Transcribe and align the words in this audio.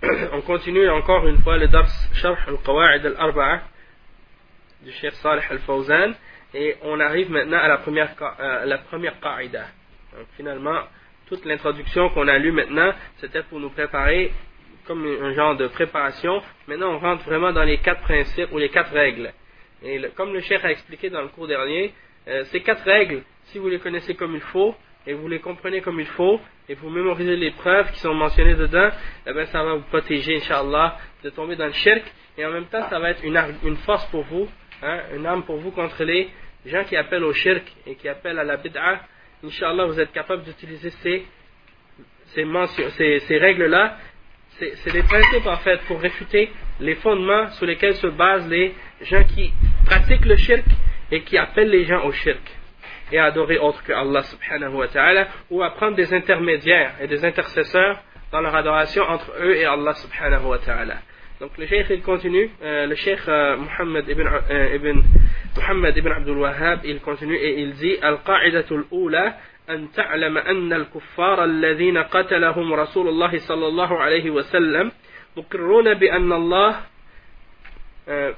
on 0.32 0.40
continue 0.40 0.88
encore 0.88 1.26
une 1.26 1.38
fois 1.38 1.58
le 1.58 1.68
dars 1.68 1.88
Sharh 2.14 2.38
al-Qawa'id 2.48 3.04
al-Arba'a 3.04 3.60
du 4.82 4.92
Cheikh 4.92 5.12
Salih 5.14 5.42
al-Fawzan 5.50 6.14
et 6.54 6.76
on 6.82 6.98
arrive 7.00 7.30
maintenant 7.30 7.58
à 7.58 7.68
la 7.68 7.78
première, 7.78 8.14
à 8.38 8.64
la 8.64 8.78
première. 8.78 9.16
Donc 9.20 10.26
finalement, 10.36 10.80
toute 11.26 11.44
l'introduction 11.44 12.08
qu'on 12.10 12.28
a 12.28 12.38
lue 12.38 12.50
maintenant, 12.52 12.92
c'était 13.18 13.42
pour 13.42 13.60
nous 13.60 13.68
préparer 13.70 14.32
comme 14.86 15.04
un 15.04 15.34
genre 15.34 15.56
de 15.56 15.66
préparation. 15.68 16.42
Maintenant, 16.66 16.94
on 16.94 16.98
rentre 16.98 17.24
vraiment 17.24 17.52
dans 17.52 17.62
les 17.62 17.78
quatre 17.78 18.00
principes 18.00 18.50
ou 18.52 18.58
les 18.58 18.70
quatre 18.70 18.92
règles. 18.92 19.32
Et 19.82 19.98
le, 19.98 20.08
comme 20.08 20.32
le 20.32 20.40
Cheikh 20.40 20.64
a 20.64 20.70
expliqué 20.70 21.10
dans 21.10 21.22
le 21.22 21.28
cours 21.28 21.46
dernier, 21.46 21.92
euh, 22.26 22.44
ces 22.46 22.60
quatre 22.62 22.84
règles, 22.84 23.22
si 23.46 23.58
vous 23.58 23.68
les 23.68 23.78
connaissez 23.78 24.14
comme 24.14 24.34
il 24.34 24.40
faut, 24.40 24.74
et 25.06 25.14
vous 25.14 25.28
les 25.28 25.38
comprenez 25.38 25.80
comme 25.80 26.00
il 26.00 26.06
faut, 26.06 26.40
et 26.68 26.74
vous 26.74 26.90
mémorisez 26.90 27.36
les 27.36 27.50
preuves 27.52 27.90
qui 27.92 28.00
sont 28.00 28.14
mentionnées 28.14 28.54
dedans, 28.54 28.90
eh 29.26 29.32
bien, 29.32 29.46
ça 29.46 29.62
va 29.64 29.74
vous 29.74 29.82
protéger, 29.82 30.36
Inch'Allah, 30.36 30.98
de 31.24 31.30
tomber 31.30 31.56
dans 31.56 31.66
le 31.66 31.72
shirk, 31.72 32.02
et 32.36 32.44
en 32.44 32.50
même 32.50 32.66
temps, 32.66 32.88
ça 32.88 32.98
va 32.98 33.10
être 33.10 33.24
une, 33.24 33.76
force 33.78 34.04
pour 34.06 34.22
vous, 34.24 34.48
hein, 34.82 35.00
une 35.16 35.26
arme 35.26 35.42
pour 35.42 35.56
vous 35.56 35.70
contre 35.70 36.04
les 36.04 36.28
gens 36.66 36.84
qui 36.84 36.96
appellent 36.96 37.24
au 37.24 37.32
shirk 37.32 37.64
et 37.86 37.94
qui 37.94 38.08
appellent 38.08 38.38
à 38.38 38.44
la 38.44 38.56
bid'a. 38.56 39.00
Inch'Allah, 39.44 39.86
vous 39.86 39.98
êtes 39.98 40.12
capable 40.12 40.44
d'utiliser 40.44 40.90
ces, 40.90 41.24
ces 42.34 43.38
règles-là. 43.38 43.96
C'est 44.58 44.92
des 44.92 45.02
principes, 45.02 45.46
en 45.46 45.56
fait, 45.56 45.80
pour 45.86 46.00
réfuter 46.00 46.50
les 46.80 46.94
fondements 46.96 47.48
sur 47.52 47.64
lesquels 47.64 47.94
se 47.94 48.08
basent 48.08 48.48
les 48.48 48.74
gens 49.00 49.24
qui 49.24 49.50
pratiquent 49.86 50.26
le 50.26 50.36
shirk 50.36 50.66
et 51.10 51.22
qui 51.22 51.38
appellent 51.38 51.70
les 51.70 51.84
gens 51.84 52.04
au 52.04 52.12
shirk 52.12 52.59
et 53.12 53.18
adorer 53.18 53.58
autre 53.58 53.82
que 53.82 53.92
Allah 53.92 54.22
subhanahu 54.22 54.74
wa 54.74 54.88
ta'ala 54.88 55.28
ou 55.50 55.62
à 55.62 55.70
prendre 55.70 55.96
des 55.96 56.12
intermédiaires 56.14 56.92
et 57.00 57.06
des 57.06 57.24
intercesseurs 57.24 58.02
dans 58.32 58.40
leur 58.40 58.54
adoration 58.54 59.02
entre 59.02 59.32
eux 59.40 59.56
et 59.56 59.64
Allah 59.64 59.94
subhanahu 59.94 60.46
wa 60.46 60.58
ta'ala. 60.58 60.96
Donc 61.40 61.56
le 61.56 61.66
cheikh 61.66 61.86
il 61.90 62.02
continue, 62.02 62.50
euh, 62.62 62.86
le 62.86 62.94
cheikh 62.94 63.20
euh, 63.26 63.56
Muhammad 63.56 64.06
ibn, 64.08 64.28
euh, 64.50 64.74
ibn 64.74 65.00
Muhammad 65.56 65.96
ibn 65.96 66.12
Abdul 66.12 66.38
Wahhab 66.38 66.80
il 66.84 67.00
continue 67.00 67.34
et 67.36 67.60
il 67.60 67.72
dit 67.74 67.96
Al-Qa'idatul 68.00 68.86
Ula 68.92 69.36
أن 69.70 69.92
تعلم 69.92 70.38
أن 70.38 70.72
الكفار 70.72 71.44
الذين 71.44 71.98
قتلهم 71.98 72.72
رسول 72.74 73.08
الله 73.08 73.38
صلى 73.38 73.66
الله 73.66 74.00
عليه 74.00 74.30
وسلم 74.30 74.92
مقرون 75.36 75.94
بأن 75.94 76.32
الله 76.32 76.76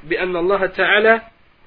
بأن 0.05 0.37
الله 0.37 0.67
تعالى 0.67 1.21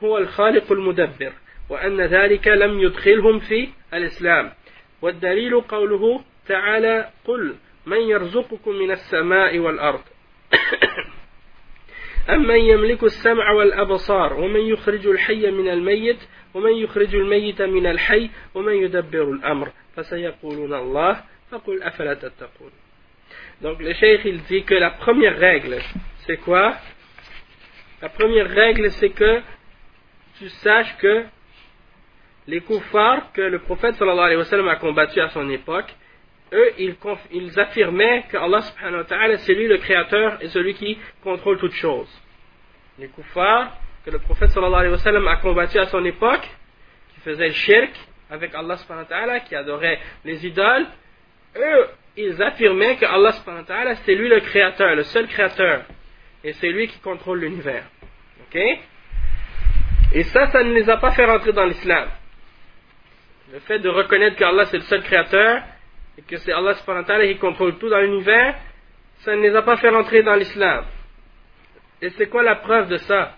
هو 0.04 0.18
الخالق 0.18 0.72
المدبر 0.72 1.34
وأن 1.70 2.02
ذلك 2.02 2.48
لم 2.48 2.80
يدخلهم 2.80 3.40
في 3.40 3.70
الإسلام. 3.94 4.52
والدليل 5.02 5.62
قوله 5.62 6.24
تعالى 6.48 7.10
قل 7.26 7.56
من 7.86 8.02
يرزقكم 8.02 8.72
من 8.72 8.92
السماء 8.92 9.60
والأرض. 9.60 10.02
أمن 12.36 12.60
يملك 12.60 13.04
السمع 13.04 13.52
والأبصار 13.52 14.34
ومن 14.34 14.62
يخرج 14.62 15.08
الحي 15.08 15.52
من 15.52 15.68
الميت 15.70 16.20
ومن 16.54 16.72
يخرج 16.72 17.16
الميت 17.16 17.62
من 17.62 17.88
الحي 17.88 18.30
ومن 18.56 18.74
يدبر 18.74 19.32
الأمر؟ 19.32 19.72
فسيقولون 19.96 20.74
الله. 20.74 21.24
فقل 21.52 21.84
أفلا 21.84 22.14
تتقون. 22.14 22.72
Donc 23.62 23.80
le 23.80 23.94
cheikh 23.94 24.26
il 24.26 24.42
dit 24.44 24.64
que 24.64 24.76
la 24.76 24.92
première 24.92 25.38
règle 25.38 25.78
c'est 26.26 26.38
quoi? 26.38 26.76
La 28.02 28.10
première 28.10 28.50
règle 28.50 28.92
c'est 28.92 29.12
que 29.12 29.42
tu 30.38 30.50
saches 30.50 30.98
que 30.98 31.26
les 32.48 32.62
kuffars 32.62 33.32
que 33.34 33.42
le 33.42 33.60
prophète 33.60 33.96
sallallahu 33.96 34.26
alayhi 34.26 34.38
wa 34.38 34.46
sallam 34.46 34.68
a 34.68 34.76
combattu 34.76 35.20
à 35.20 35.30
son 35.30 35.50
époque, 35.50 35.94
eux, 36.54 36.74
ils, 36.78 37.60
affirmaient 37.60 38.26
que 38.30 38.38
Allah 38.38 38.62
subhanahu 38.62 39.04
wa 39.10 39.38
c'est 39.38 39.54
lui 39.54 39.68
le 39.68 39.78
créateur 39.78 40.38
et 40.42 40.48
celui 40.50 40.76
qui 40.76 40.98
contrôle 41.24 41.58
toutes 41.58 41.74
choses. 41.74 42.10
Les 43.00 43.08
kuffars 43.08 43.76
que 44.06 44.12
le 44.12 44.20
prophète 44.20 44.50
sallallahu 44.50 44.80
alayhi 44.80 44.92
wa 44.92 45.00
sallam 45.00 45.28
a 45.28 45.38
combattu 45.38 45.80
à 45.80 45.86
son 45.86 46.06
époque, 46.06 46.48
qui 47.14 47.22
faisaient 47.22 47.48
le 47.48 47.54
shirk 47.54 47.92
avec 48.30 48.54
Allah 48.54 48.78
subhanahu 48.78 49.08
wa 49.10 49.40
qui 49.40 49.56
adoraient 49.56 50.00
les 50.24 50.46
idoles, 50.46 50.86
eux, 51.58 51.88
ils 52.16 52.42
affirmaient 52.42 52.98
que 52.98 53.06
Allah 53.06 53.32
subhanahu 53.32 53.66
wa 53.68 53.96
c'est 53.96 54.16
lui 54.16 54.30
le 54.30 54.40
créateur, 54.42 54.96
le 54.96 55.04
seul 55.04 55.28
créateur, 55.28 55.84
et 56.44 56.54
c'est 56.54 56.70
lui 56.70 56.88
qui 56.88 57.00
contrôle 57.00 57.40
l'univers. 57.40 57.86
Ok? 58.48 58.62
Et 60.14 60.24
ça, 60.24 60.48
ça 60.52 60.64
ne 60.64 60.72
les 60.74 60.88
a 60.90 60.98
pas 60.98 61.12
fait 61.12 61.26
rentrer 61.26 61.52
dans 61.52 61.66
l'islam. 61.66 62.08
Le 63.54 63.60
fait 63.60 63.80
de 63.80 63.90
reconnaître 63.90 64.38
qu'Allah 64.38 64.66
c'est 64.66 64.78
le 64.78 64.84
seul 64.84 65.04
créateur 65.04 65.62
et 66.18 66.22
que 66.22 66.38
c'est 66.38 66.52
Allah 66.52 66.74
qui 66.74 67.38
contrôle 67.38 67.78
tout 67.78 67.90
dans 67.90 68.00
l'univers, 68.00 68.56
ça 69.20 69.36
ne 69.36 69.42
les 69.42 69.56
a 69.56 69.62
pas 69.62 69.78
fait 69.78 69.90
rentrer 69.90 70.24
dans 70.24 70.36
l'islam. 70.36 70.86
Et 72.02 72.10
c'est 72.12 72.28
quoi 72.28 72.44
la 72.44 72.56
preuve 72.56 72.90
de 72.90 72.98
ça? 72.98 73.38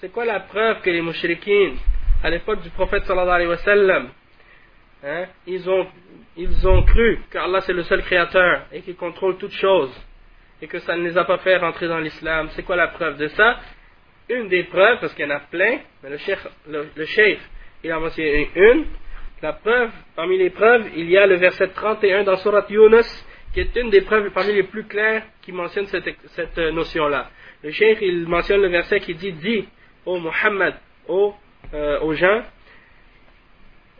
C'est 0.00 0.12
quoi 0.12 0.24
la 0.24 0.40
preuve 0.40 0.80
que 0.82 0.90
les 0.90 1.00
mouchriquins, 1.00 1.74
à 2.22 2.30
l'époque 2.30 2.62
du 2.62 2.70
prophète 2.70 3.04
sallallahu 3.04 3.34
alayhi 3.34 3.48
wa 3.48 3.56
sallam, 3.58 4.08
hein, 5.04 5.24
ils, 5.46 5.68
ont, 5.68 5.86
ils 6.36 6.68
ont 6.68 6.82
cru 6.84 7.20
qu'Allah 7.30 7.60
c'est 7.62 7.72
le 7.72 7.82
seul 7.82 8.02
créateur 8.02 8.66
et 8.72 8.82
qu'il 8.82 8.96
contrôle 8.96 9.36
toutes 9.38 9.52
choses 9.52 9.94
et 10.62 10.66
que 10.66 10.78
ça 10.80 10.96
ne 10.96 11.02
les 11.02 11.16
a 11.16 11.24
pas 11.24 11.38
fait 11.38 11.56
rentrer 11.56 11.88
dans 11.88 11.98
l'islam. 11.98 12.48
C'est 12.52 12.62
quoi 12.62 12.76
la 12.76 12.88
preuve 12.88 13.16
de 13.16 13.28
ça? 13.28 13.58
Une 14.28 14.48
des 14.48 14.64
preuves, 14.64 15.00
parce 15.00 15.14
qu'il 15.14 15.26
y 15.26 15.32
en 15.32 15.34
a 15.34 15.40
plein, 15.40 15.78
mais 16.02 16.10
le 16.10 16.18
cheikh, 16.18 16.38
le, 16.68 16.88
le 16.94 17.06
il 17.84 17.92
a 17.92 17.98
mentionné 17.98 18.50
une, 18.56 18.84
la 19.42 19.52
preuve, 19.52 19.90
parmi 20.16 20.36
les 20.36 20.50
preuves, 20.50 20.86
il 20.96 21.08
y 21.10 21.16
a 21.16 21.26
le 21.26 21.36
verset 21.36 21.68
31 21.68 22.24
dans 22.24 22.36
Surat 22.36 22.66
Yunus, 22.68 23.06
qui 23.52 23.60
est 23.60 23.76
une 23.76 23.90
des 23.90 24.00
preuves 24.00 24.30
parmi 24.30 24.52
les 24.52 24.64
plus 24.64 24.84
claires 24.84 25.22
qui 25.42 25.52
mentionne 25.52 25.86
cette, 25.86 26.08
cette 26.28 26.58
notion-là. 26.58 27.30
Le 27.62 27.70
cheikh, 27.70 27.98
il 28.02 28.26
mentionne 28.26 28.62
le 28.62 28.68
verset 28.68 29.00
qui 29.00 29.14
dit, 29.14 29.32
dit, 29.32 29.68
ô 30.04 30.18
Muhammad, 30.18 30.74
ô, 31.06 31.34
euh, 31.72 32.00
aux 32.00 32.14
gens, 32.14 32.42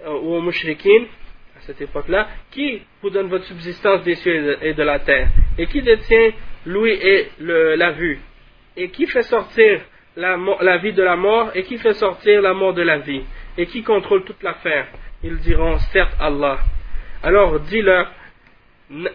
euh, 0.04 0.10
aux 0.10 0.48
à 0.48 1.60
cette 1.60 1.80
époque-là, 1.80 2.28
qui 2.50 2.82
vous 3.02 3.10
donne 3.10 3.28
votre 3.28 3.44
subsistance 3.44 4.02
des 4.04 4.14
cieux 4.16 4.58
et 4.62 4.74
de 4.74 4.82
la 4.82 4.98
terre, 5.00 5.28
et 5.56 5.66
qui 5.66 5.82
détient 5.82 6.30
l'ouïe 6.66 6.98
et 7.00 7.28
la 7.38 7.92
vue, 7.92 8.20
et 8.76 8.90
qui 8.90 9.06
fait 9.06 9.22
sortir 9.22 9.80
la 10.16 10.76
vie 10.78 10.92
de 10.92 11.02
la 11.02 11.16
mort, 11.16 11.50
et 11.54 11.62
qui 11.62 11.78
fait 11.78 11.94
sortir 11.94 12.42
la 12.42 12.54
mort 12.54 12.74
de 12.74 12.82
la 12.82 12.98
vie, 12.98 13.22
et 13.56 13.66
qui 13.66 13.82
contrôle 13.82 14.24
toute 14.24 14.42
l'affaire 14.42 14.86
ils 15.22 15.38
diront 15.38 15.78
certes 15.92 16.14
Allah. 16.20 16.58
Alors 17.22 17.60
dis-leur, 17.60 18.10
ne, 18.90 19.08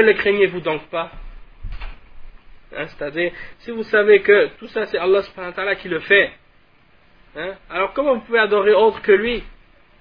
le 0.00 0.12
craignez-vous 0.14 0.60
donc 0.60 0.82
pas? 0.88 1.10
Hein, 2.76 2.86
C'est-à-dire, 2.88 3.32
si 3.58 3.70
vous 3.70 3.84
savez 3.84 4.20
que 4.22 4.48
tout 4.58 4.66
ça 4.68 4.86
c'est 4.86 4.98
Allah 4.98 5.76
qui 5.76 5.88
le 5.88 6.00
fait, 6.00 6.32
hein, 7.36 7.54
alors 7.70 7.92
comment 7.92 8.14
vous 8.14 8.20
pouvez 8.22 8.40
adorer 8.40 8.74
autre 8.74 9.00
que 9.02 9.12
lui 9.12 9.42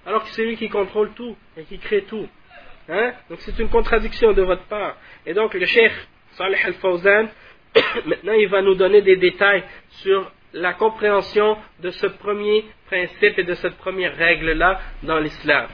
Alors 0.06 0.24
que 0.24 0.30
c'est 0.32 0.44
lui 0.44 0.58
qui 0.58 0.70
contrôle 0.70 1.12
tout 1.14 1.36
et 1.56 1.64
qui 1.64 1.78
crée 1.78 2.04
tout? 2.04 2.28
Hein? 2.90 3.14
Donc 3.30 3.40
c'est 3.42 3.58
une 3.60 3.70
contradiction 3.70 4.34
de 4.34 4.42
votre 4.42 4.64
part. 4.64 4.98
Et 5.26 5.34
donc 5.34 5.54
le 5.54 5.66
cheikh 5.66 5.94
Salih 6.32 6.58
al-Fawzan, 6.66 7.28
maintenant 8.06 8.34
il 8.34 8.48
va 8.50 8.62
nous 8.62 8.76
donner 8.76 9.02
des 9.02 9.16
détails 9.16 9.64
sur 9.90 10.32
la 10.53 10.73
compréhension 10.75 11.57
de 11.81 11.91
ce 11.91 12.07
premier 12.07 12.65
principe 12.87 13.39
et 13.39 13.45
de 13.45 13.55
cette 13.55 13.77
première 13.77 14.17
règle-là 14.17 14.81
dans 15.03 15.19
l'islam. 15.19 15.67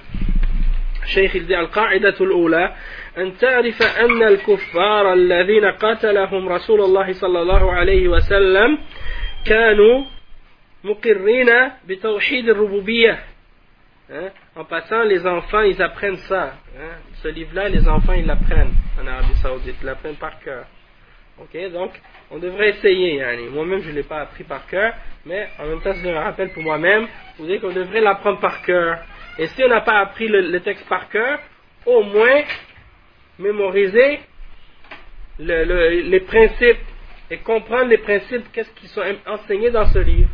الشيخ 1.04 1.34
il 1.34 1.46
dit 1.46 1.54
القاعدة 1.54 2.14
الأولى 2.20 2.74
أن 3.18 3.36
تعرف 3.36 3.82
أن 3.82 4.22
الكفار 4.22 5.12
الذين 5.12 5.64
قتلهم 5.64 6.48
رسول 6.48 6.80
الله 6.80 7.12
صلى 7.12 7.42
الله 7.42 7.72
عليه 7.72 8.08
وسلم 8.08 8.78
كانوا 9.46 10.04
مقرين 10.84 11.50
بتوحيد 11.86 12.48
الربوبية 12.48 13.18
Hein? 14.10 14.30
En 14.54 14.64
passant, 14.64 15.02
les 15.02 15.26
enfants, 15.26 15.62
ils 15.62 15.80
apprennent 15.80 16.18
ça. 16.28 16.56
Hein? 16.78 16.98
Ce 17.22 17.28
livre-là, 17.28 17.70
les 17.70 17.88
enfants, 17.88 18.12
ils 18.12 18.26
l'apprennent 18.26 18.74
en 19.00 19.06
Arabie 19.06 19.34
Saoudite. 19.36 19.76
Ils 19.80 19.86
l'apprennent 19.86 20.16
par 20.16 20.38
cœur. 20.40 20.66
Ok, 21.40 21.56
donc, 21.72 21.92
on 22.31 22.37
devrait 22.37 22.69
essayer. 22.69 23.23
Hein? 23.23 23.37
Moi-même, 23.51 23.81
je 23.81 23.89
ne 23.89 23.95
l'ai 23.95 24.03
pas 24.03 24.21
appris 24.21 24.43
par 24.43 24.65
cœur, 24.67 24.93
mais 25.25 25.47
en 25.59 25.65
même 25.65 25.81
temps, 25.81 25.93
je 25.93 26.07
le 26.07 26.17
rappelle 26.17 26.49
pour 26.49 26.63
moi-même, 26.63 27.07
vous 27.37 27.47
dites 27.47 27.61
qu'on 27.61 27.73
devrait 27.73 28.01
l'apprendre 28.01 28.39
par 28.39 28.61
cœur. 28.61 28.99
Et 29.37 29.47
si 29.47 29.63
on 29.63 29.69
n'a 29.69 29.81
pas 29.81 29.99
appris 29.99 30.27
le, 30.27 30.59
texte 30.59 30.87
par 30.87 31.09
cœur, 31.09 31.39
au 31.85 32.03
moins 32.03 32.43
mémoriser 33.37 34.19
le, 35.39 35.63
le, 35.63 36.01
les 36.09 36.19
principes 36.19 36.79
et 37.31 37.37
comprendre 37.37 37.85
les 37.85 37.97
principes, 37.97 38.51
qu'est-ce 38.51 38.73
qui 38.73 38.87
sont 38.87 39.03
enseignés 39.27 39.71
dans 39.71 39.85
ce 39.85 39.99
livre. 39.99 40.29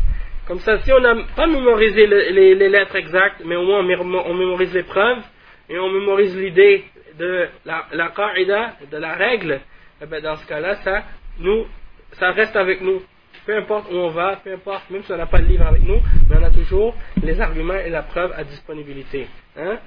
Comme 0.48 0.60
ça, 0.60 0.80
si 0.80 0.94
on 0.94 1.00
n'a 1.00 1.16
pas 1.36 1.48
mémorisé 1.48 2.06
les, 2.06 2.70
lettres 2.70 2.96
exactes, 2.96 3.42
mais 3.44 3.56
au 3.56 3.64
moins 3.64 3.80
on 3.80 4.34
mémorise 4.34 4.74
les 4.74 4.84
preuves 4.84 5.24
et 5.70 5.80
on 5.80 5.90
mémorise 5.90 6.38
l'idée 6.38 6.86
de 7.18 7.48
la, 7.66 7.86
la 7.92 8.10
de 8.10 8.98
la 8.98 9.14
règle, 9.14 9.60
eh 10.02 10.06
bien 10.06 10.22
dans 10.22 10.36
ce 10.36 10.46
cas-là, 10.46 10.76
ça, 10.84 11.04
nous, 11.40 11.66
ça 12.15 12.31
reste 12.33 12.57
avec 12.57 12.81
nous. 12.81 13.03
Peu 13.47 13.57
importe 13.57 13.91
où 13.91 13.95
on 13.95 14.11
va, 14.11 14.37
peu 14.45 14.53
importe, 14.53 14.91
même 14.91 15.03
si 15.03 15.13
on 15.13 15.17
n'a 15.17 15.27
pas 15.27 15.39
le 15.39 15.47
livre 15.47 15.67
avec 15.67 15.83
nous, 15.83 16.01
mais 16.29 16.37
on 16.39 16.43
a 16.43 16.51
toujours 16.51 16.95
les 17.23 17.41
arguments 17.41 17.75
et 17.79 17.89
la 17.89 18.03
preuve 18.03 18.33
à 18.37 18.45
disponibilité. 18.45 19.27
Hein? 19.57 19.79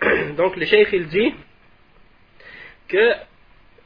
Donc 0.37 0.55
le 0.57 0.65
cheikh 0.65 0.89
il 0.93 1.07
dit 1.07 1.33
que 2.87 3.13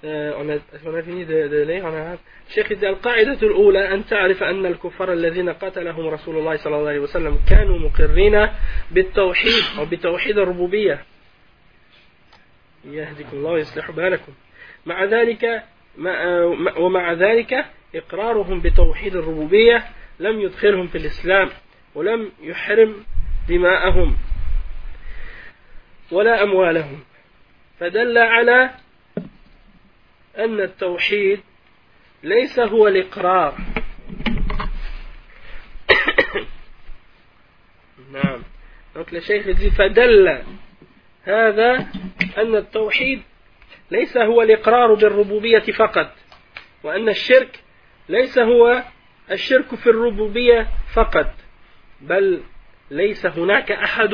on 0.04 0.50
a, 0.50 0.56
on 0.86 0.96
a 0.96 1.04
fini 1.04 1.26
de, 1.26 1.48
de 1.48 1.62
lire 1.64 1.86
en 1.86 1.94
arabe. 1.94 2.20
الشيخ 2.50 2.72
يقول 2.72 2.86
القاعدة 2.86 3.48
الأولى 3.48 3.94
أن 3.94 4.06
تعرف 4.06 4.44
أن 4.44 4.66
الكفار 4.66 5.14
الذين 5.14 5.50
قتلهم 5.50 6.08
رسول 6.08 6.38
الله 6.38 6.56
صلى 6.58 6.76
الله 6.76 6.90
عليه 6.90 7.00
وسلم 7.00 7.40
كانوا 7.50 7.80
مقرين 7.80 8.48
بالتوحيد 8.92 9.64
أو 9.78 9.86
بتوحيد 9.86 10.38
الربوبية 10.38 11.04
يهديكم 12.86 13.38
الله 13.38 13.52
ويصلح 13.52 13.92
بالكم 13.92 14.34
مع 14.86 15.04
ذلك 15.04 15.64
ومع 16.78 17.14
ذلك 17.14 17.66
إقرارهم 17.95 18.61
بتوحيد 18.61 19.17
الربوبية 19.17 19.85
لم 20.21 20.41
يدخلهم 20.41 20.87
في 20.87 20.99
الإسلام 20.99 21.51
ولم 21.95 22.33
يحرم 22.41 23.05
دماءهم 23.49 24.17
ولا 26.11 26.43
أموالهم. 26.43 27.01
فدل 27.81 28.19
على 28.19 28.71
أن 30.39 30.61
التوحيد 30.61 31.41
ليس 32.23 32.59
هو 32.59 32.89
الإقرار. 32.89 33.55
نعم. 38.13 38.43
Donc 38.95 39.13
le 39.13 39.21
cheikh 39.21 39.45
فدل 39.79 40.43
هذا 41.23 41.87
أن 42.39 42.57
التوحيد 42.57 43.23
ليس 43.91 44.17
هو 44.17 44.43
الإقرار 44.43 44.95
بالربوبية 44.95 45.73
فقط 45.73 46.13
وأن 46.83 47.09
الشرك 47.09 47.61
ليس 48.09 48.39
هو 48.39 48.83
الشرك 49.31 49.75
في 49.75 49.91
الربوبية 49.91 50.69
فقط 50.95 51.31
بل 52.01 52.41
ليس 52.91 53.27
هناك 53.27 53.73
أحد 53.73 54.11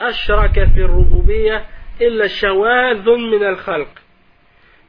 أشرك 0.00 0.52
في 0.74 0.80
الربوبية 0.80 1.66
إلا 2.00 2.26
شواذ 2.26 3.10
من 3.10 3.44
الخلق. 3.44 3.88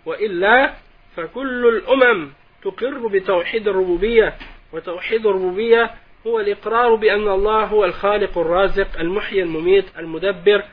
وإلا 0.05 0.73
فكل 1.15 1.67
الأمم 1.67 2.31
تقر 2.63 3.07
بتوحيد 3.07 3.67
الربوبية 3.67 4.33
وتوحيد 4.73 5.25
الربوبية 5.25 5.91
هو 6.27 6.39
الإقرار 6.39 6.95
بأن 6.95 7.27
الله 7.27 7.63
هو 7.65 7.85
الخالق 7.85 8.37
الرازق 8.37 8.99
المحيي 8.99 9.43
المميت 9.43 9.85
المدبر 9.97 10.63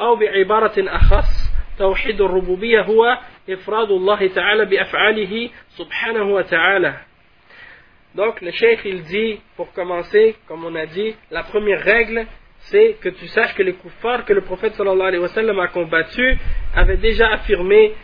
أو 0.00 0.16
بعبارة 0.16 0.74
أخص 0.78 1.48
توحيد 1.78 2.20
الربوبية 2.20 2.80
هو 2.82 3.18
إفراد 3.50 3.90
الله 3.90 4.28
تعالى 4.28 4.64
بأفعاله 4.64 5.50
سبحانه 5.68 6.22
وتعالى. 6.22 7.07
Donc 8.18 8.40
le 8.40 8.50
cheikh 8.50 8.80
il 8.84 9.02
dit, 9.04 9.38
pour 9.54 9.72
commencer, 9.72 10.34
comme 10.48 10.64
on 10.64 10.74
a 10.74 10.86
dit, 10.86 11.14
la 11.30 11.44
première 11.44 11.80
règle, 11.80 12.26
c'est 12.58 12.96
que 13.00 13.10
tu 13.10 13.28
saches 13.28 13.54
que 13.54 13.62
les 13.62 13.74
kuffars 13.74 14.24
que 14.24 14.32
le 14.32 14.40
prophète 14.40 14.74
sallallahu 14.74 15.06
alayhi 15.06 15.22
wa 15.22 15.28
sallam 15.28 15.60
a 15.60 15.68
combattus 15.68 16.36
avaient 16.74 16.96
déjà 16.96 17.28
affirmé 17.28 17.94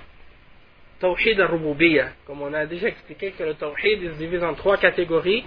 Tawhid 1.01 1.41
al-Rububiyya. 1.41 2.11
Comme 2.29 2.43
on 2.43 2.55
a 2.55 2.65
déjà 2.65 2.87
expliqué 2.87 3.33
que 3.33 3.43
le 3.43 3.55
Tawhid 3.55 4.13
se 4.13 4.17
divise 4.17 4.45
en 4.45 4.55
trois 4.55 4.77
catégories. 4.77 5.45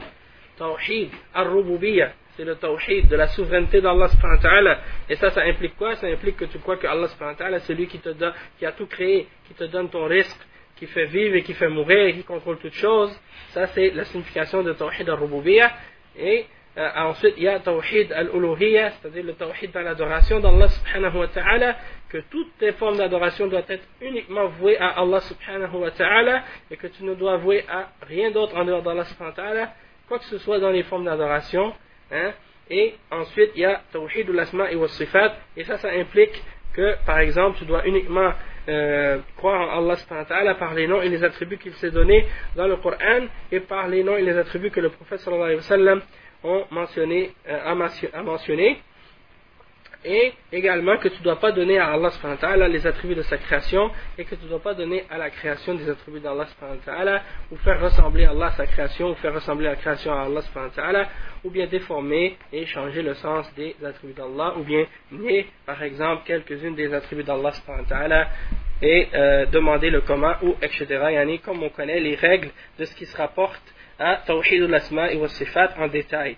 Tawhid 0.57 1.11
al-Rububiyya, 1.33 2.11
c'est 2.35 2.43
le 2.43 2.55
Tawhid 2.57 3.07
de 3.07 3.15
la 3.15 3.27
souveraineté 3.27 3.79
d'Allah 3.79 4.09
subhanahu. 4.09 4.75
Et 5.09 5.15
ça, 5.15 5.29
ça 5.29 5.43
implique 5.43 5.77
quoi? 5.77 5.95
Ça 5.95 6.07
implique 6.07 6.35
que 6.35 6.45
tu 6.45 6.59
crois 6.59 6.75
que 6.75 6.87
Allah 6.87 7.07
subhanahu 7.07 7.53
wa 7.53 7.59
c'est 7.59 7.73
lui 7.73 7.87
qui, 7.87 7.99
te 7.99 8.09
donne, 8.09 8.33
qui 8.59 8.65
a 8.65 8.73
tout 8.73 8.87
créé, 8.87 9.27
qui 9.47 9.53
te 9.53 9.63
donne 9.63 9.89
ton 9.89 10.05
risque, 10.07 10.41
qui 10.77 10.87
fait 10.87 11.05
vivre 11.05 11.35
et 11.35 11.43
qui 11.43 11.53
fait 11.53 11.69
mourir 11.69 12.07
et 12.07 12.13
qui 12.13 12.23
contrôle 12.23 12.57
toutes 12.57 12.73
choses. 12.73 13.17
Ça, 13.49 13.67
c'est 13.67 13.91
la 13.91 14.05
signification 14.05 14.63
de 14.63 14.73
Tawhid 14.73 15.09
al-Rububiyya. 15.09 15.71
Et 16.17 16.45
euh, 16.77 16.89
ensuite, 16.95 17.33
il 17.37 17.43
y 17.43 17.47
a 17.47 17.59
Tawhid 17.59 18.11
al-Uluhiyya, 18.11 18.91
c'est-à-dire 18.91 19.23
le 19.23 19.33
Tawhid 19.33 19.71
dans 19.71 19.81
l'adoration 19.81 20.39
d'Allah 20.39 20.67
subhanahu 20.67 21.17
wa 21.17 21.27
ta'ala, 21.27 21.75
que 22.07 22.19
toutes 22.29 22.55
tes 22.59 22.71
formes 22.73 22.97
d'adoration 22.97 23.47
doivent 23.47 23.65
être 23.69 23.85
uniquement 23.99 24.47
vouées 24.47 24.77
à 24.77 24.89
Allah 24.99 25.19
subhanahu 25.21 25.75
wa 25.75 25.89
ta'ala, 25.89 26.43
et 26.69 26.77
que 26.77 26.85
tu 26.85 27.03
ne 27.03 27.15
dois 27.15 27.37
vouer 27.37 27.65
à 27.67 27.89
rien 28.03 28.29
d'autre 28.29 28.55
en 28.55 28.63
dehors 28.63 28.83
d'Allah 28.83 29.05
subhanahu 29.05 29.35
wa 29.35 29.43
ta'ala, 29.43 29.73
quoi 30.07 30.19
que 30.19 30.25
ce 30.25 30.37
soit 30.37 30.59
dans 30.59 30.69
les 30.69 30.83
formes 30.83 31.05
d'adoration. 31.05 31.73
Hein. 32.11 32.33
Et 32.69 32.93
ensuite, 33.09 33.51
il 33.55 33.61
y 33.61 33.65
a 33.65 33.81
Tawhid 33.91 34.29
al-Asma 34.29 34.71
wa 34.75 34.87
sifat, 34.87 35.35
et 35.55 35.63
ça, 35.63 35.77
ça 35.79 35.89
implique 35.89 36.43
que, 36.73 36.95
par 37.07 37.17
exemple, 37.17 37.57
tu 37.57 37.65
dois 37.65 37.87
uniquement 37.87 38.33
euh, 38.69 39.19
croire 39.35 39.77
en 39.77 39.89
Allah 40.29 40.55
par 40.55 40.73
les 40.73 40.87
noms 40.87 41.01
et 41.01 41.09
les 41.09 41.23
attributs 41.23 41.57
qu'il 41.57 41.73
s'est 41.73 41.91
donnés 41.91 42.25
dans 42.55 42.67
le 42.67 42.77
Coran, 42.77 43.27
et 43.51 43.59
par 43.61 43.87
les 43.87 44.03
noms 44.03 44.17
et 44.17 44.23
les 44.23 44.37
attributs 44.37 44.71
que 44.71 44.79
le 44.79 44.89
prophète 44.89 45.19
sallallahu 45.19 45.45
alayhi 45.45 45.57
wa 45.57 45.63
sallam 45.63 46.01
ont 46.43 46.65
mentionné, 46.71 47.31
euh, 47.47 47.71
a 48.13 48.23
mentionné, 48.23 48.81
et 50.05 50.33
également 50.51 50.97
que 50.97 51.07
tu 51.07 51.19
ne 51.19 51.23
dois 51.23 51.39
pas 51.39 51.51
donner 51.51 51.77
à 51.79 51.91
Allah 51.93 52.09
subhanahu 52.11 52.59
wa 52.59 52.67
les 52.67 52.85
attributs 52.85 53.15
de 53.15 53.23
sa 53.23 53.37
création 53.37 53.89
et 54.17 54.25
que 54.25 54.35
tu 54.35 54.43
ne 54.45 54.49
dois 54.49 54.61
pas 54.61 54.73
donner 54.73 55.03
à 55.09 55.17
la 55.17 55.29
création 55.29 55.75
des 55.75 55.89
attributs 55.89 56.19
d'Allah 56.19 56.47
subhanahu 56.47 56.79
wa 56.87 57.21
ou 57.51 57.55
faire 57.57 57.81
ressembler 57.81 58.25
Allah 58.25 58.47
à 58.47 58.51
sa 58.51 58.67
création 58.67 59.11
ou 59.11 59.15
faire 59.15 59.33
ressembler 59.33 59.67
la 59.67 59.75
création 59.75 60.13
à 60.13 60.23
Allah 60.23 60.41
subhanahu 60.41 60.71
wa 60.77 61.07
ou 61.43 61.49
bien 61.49 61.67
déformer 61.67 62.37
et 62.53 62.65
changer 62.65 63.01
le 63.01 63.13
sens 63.15 63.53
des 63.55 63.75
attributs 63.83 64.13
d'Allah 64.13 64.53
ou 64.57 64.63
bien 64.63 64.85
nier 65.11 65.47
par 65.65 65.81
exemple 65.83 66.23
quelques-unes 66.25 66.75
des 66.75 66.93
attributs 66.93 67.23
d'Allah 67.23 67.51
subhanahu 67.51 68.11
wa 68.11 68.27
et 68.81 69.07
euh, 69.13 69.45
demander 69.47 69.89
le 69.89 70.01
comment 70.01 70.35
ou 70.43 70.55
etc. 70.61 70.85
Yani, 71.11 71.39
comme 71.39 71.63
on 71.63 71.69
connaît 71.69 71.99
les 71.99 72.15
règles 72.15 72.49
de 72.77 72.85
ce 72.85 72.93
qui 72.95 73.05
se 73.05 73.17
rapporte 73.17 73.61
à 73.99 74.17
Tawhid 74.25 74.63
al-Asma 74.63 75.11
et 75.11 75.19
en 75.77 75.87
détail. 75.87 76.37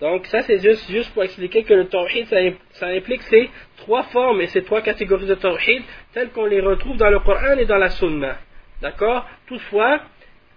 Donc 0.00 0.26
ça 0.26 0.42
c'est 0.42 0.60
juste, 0.60 0.88
juste 0.90 1.12
pour 1.12 1.24
expliquer 1.24 1.64
que 1.64 1.74
le 1.74 1.88
Tawhid 1.88 2.26
ça, 2.72 2.86
implique 2.86 3.22
ces 3.22 3.50
trois 3.78 4.04
formes 4.04 4.40
et 4.40 4.46
ces 4.46 4.62
trois 4.62 4.80
catégories 4.80 5.26
de 5.26 5.34
Tawhid 5.34 5.82
telles 6.14 6.30
qu'on 6.30 6.46
les 6.46 6.60
retrouve 6.60 6.96
dans 6.96 7.10
le 7.10 7.18
Coran 7.20 7.58
et 7.58 7.64
dans 7.64 7.78
la 7.78 7.90
Sunna. 7.90 8.36
D'accord? 8.80 9.26
Toutefois, 9.48 10.00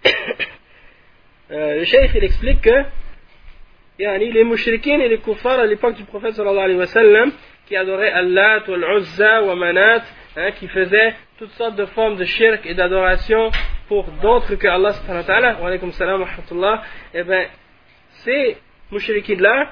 euh, 1.50 1.78
le 1.78 1.84
Cheikh 1.84 2.12
il 2.14 2.24
explique 2.24 2.60
que 2.60 2.84
yani, 3.98 4.30
les 4.30 4.44
mouchriquins 4.44 5.00
et 5.00 5.08
les 5.08 5.18
kuffars 5.18 5.58
à 5.58 5.66
l'époque 5.66 5.96
du 5.96 6.04
prophète 6.04 6.34
sallallahu 6.34 6.64
alayhi 6.64 6.78
wa 6.78 6.86
sallam 6.86 7.32
qui 7.66 7.76
adoraient 7.76 8.12
Allah, 8.12 8.62
Al-Uzza, 8.66 9.40
Manat, 9.54 10.02
hein, 10.36 10.50
qui 10.52 10.68
faisaient 10.68 11.14
toutes 11.38 11.52
sortes 11.52 11.76
de 11.76 11.86
formes 11.86 12.16
de 12.16 12.24
shirk 12.24 12.66
et 12.66 12.74
d'adoration 12.74 13.50
pour 13.88 14.04
d'autres 14.22 14.54
que 14.54 14.66
Allah 14.68 14.92
wa 15.08 15.22
ta'ala, 15.24 15.58
wa 15.60 15.66
alaykum 15.68 15.90
salam 15.92 16.20
wa 16.20 16.26
rahmatullah, 16.26 16.82
mouchriquins-là, 18.92 19.70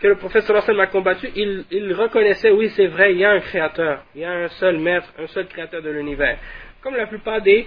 que 0.00 0.06
le 0.06 0.16
prophète 0.16 0.44
sallallahu 0.44 0.80
a 0.80 0.86
combattu, 0.86 1.30
ils 1.34 1.94
reconnaissaient, 1.94 2.50
oui 2.50 2.70
c'est 2.76 2.86
vrai, 2.86 3.12
il 3.12 3.18
y 3.18 3.24
a 3.24 3.30
un 3.30 3.40
créateur, 3.40 4.04
il 4.14 4.20
y 4.20 4.24
a 4.24 4.30
un 4.30 4.48
seul 4.48 4.78
maître, 4.78 5.12
un 5.18 5.26
seul 5.28 5.46
créateur 5.46 5.82
de 5.82 5.90
l'univers. 5.90 6.38
Comme 6.82 6.94
la 6.96 7.06
plupart 7.06 7.40
des 7.40 7.66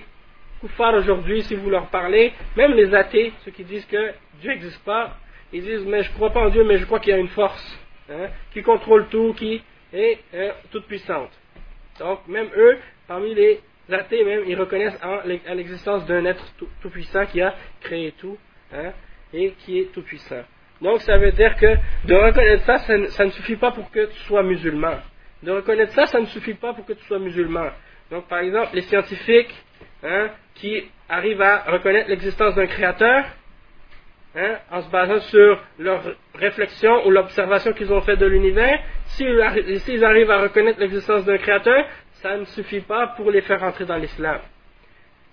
kuffars 0.62 0.94
aujourd'hui, 0.94 1.44
si 1.44 1.56
vous 1.56 1.70
leur 1.70 1.88
parlez, 1.88 2.34
même 2.56 2.74
les 2.74 2.94
athées, 2.94 3.34
ceux 3.44 3.52
qui 3.52 3.64
disent 3.64 3.86
que 3.86 4.12
Dieu 4.40 4.52
n'existe 4.52 4.84
pas, 4.86 5.18
ils 5.52 5.64
disent, 5.64 5.86
mais 5.86 6.04
je 6.04 6.10
ne 6.10 6.16
crois 6.16 6.32
pas 6.32 6.42
en 6.42 6.50
Dieu, 6.50 6.64
mais 6.64 6.78
je 6.78 6.86
crois 6.86 7.00
qu'il 7.00 7.12
y 7.12 7.16
a 7.16 7.20
une 7.20 7.30
force 7.30 7.80
hein, 8.10 8.28
qui 8.54 8.62
contrôle 8.62 9.08
tout, 9.08 9.34
qui 9.34 9.62
est 9.94 10.20
hein, 10.36 10.52
toute 10.72 10.86
puissante. 10.86 11.32
Donc, 12.00 12.28
même 12.28 12.50
eux, 12.56 12.78
parmi 13.08 13.34
les 13.34 13.62
athées 13.90 14.24
même, 14.24 14.44
ils 14.48 14.60
reconnaissent 14.60 15.00
en, 15.02 15.22
l'existence 15.54 16.06
d'un 16.06 16.26
être 16.26 16.44
tout-puissant 16.82 17.26
qui 17.26 17.42
a 17.42 17.56
créé 17.82 18.12
tout 18.20 18.38
hein, 18.74 18.92
et 19.38 19.52
qui 19.60 19.80
est 19.80 19.92
tout-puissant. 19.94 20.44
Donc, 20.82 21.02
ça 21.02 21.18
veut 21.18 21.32
dire 21.32 21.56
que 21.56 21.76
de 22.06 22.16
reconnaître 22.16 22.64
ça, 22.66 22.78
ça, 22.78 23.26
ne 23.26 23.30
suffit 23.32 23.56
pas 23.56 23.72
pour 23.72 23.90
que 23.92 24.06
tu 24.06 24.20
sois 24.22 24.44
musulman. 24.44 24.98
De 25.44 25.52
reconnaître 25.52 25.94
ça, 25.94 26.06
ça 26.08 26.20
ne 26.20 26.26
suffit 26.26 26.56
pas 26.56 26.74
pour 26.74 26.86
que 26.86 26.94
tu 26.94 27.04
sois 27.06 27.20
musulman. 27.20 27.70
Donc, 28.12 28.28
par 28.28 28.40
exemple, 28.40 28.70
les 28.74 28.82
scientifiques 28.82 29.54
hein, 30.04 30.30
qui 30.56 30.84
arrivent 31.10 31.42
à 31.42 31.64
reconnaître 31.72 32.10
l'existence 32.10 32.56
d'un 32.56 32.66
créateur, 32.68 33.26
hein, 34.36 34.58
en 34.72 34.82
se 34.82 34.90
basant 34.90 35.20
sur 35.20 35.64
leur 35.80 36.04
réflexion 36.36 37.06
ou 37.08 37.12
l'observation 37.12 37.74
qu'ils 37.74 37.92
ont 37.94 38.02
fait 38.02 38.18
de 38.18 38.26
l'univers, 38.26 38.80
s'ils 39.08 40.04
arrivent 40.04 40.32
à 40.32 40.42
reconnaître 40.42 40.80
l'existence 40.80 41.26
d'un 41.26 41.38
créateur, 41.38 41.86
ça 42.14 42.38
ne 42.38 42.46
suffit 42.46 42.82
pas 42.82 43.08
pour 43.16 43.30
les 43.30 43.42
faire 43.42 43.62
entrer 43.64 43.86
dans 43.86 43.98
l'islam. 43.98 44.40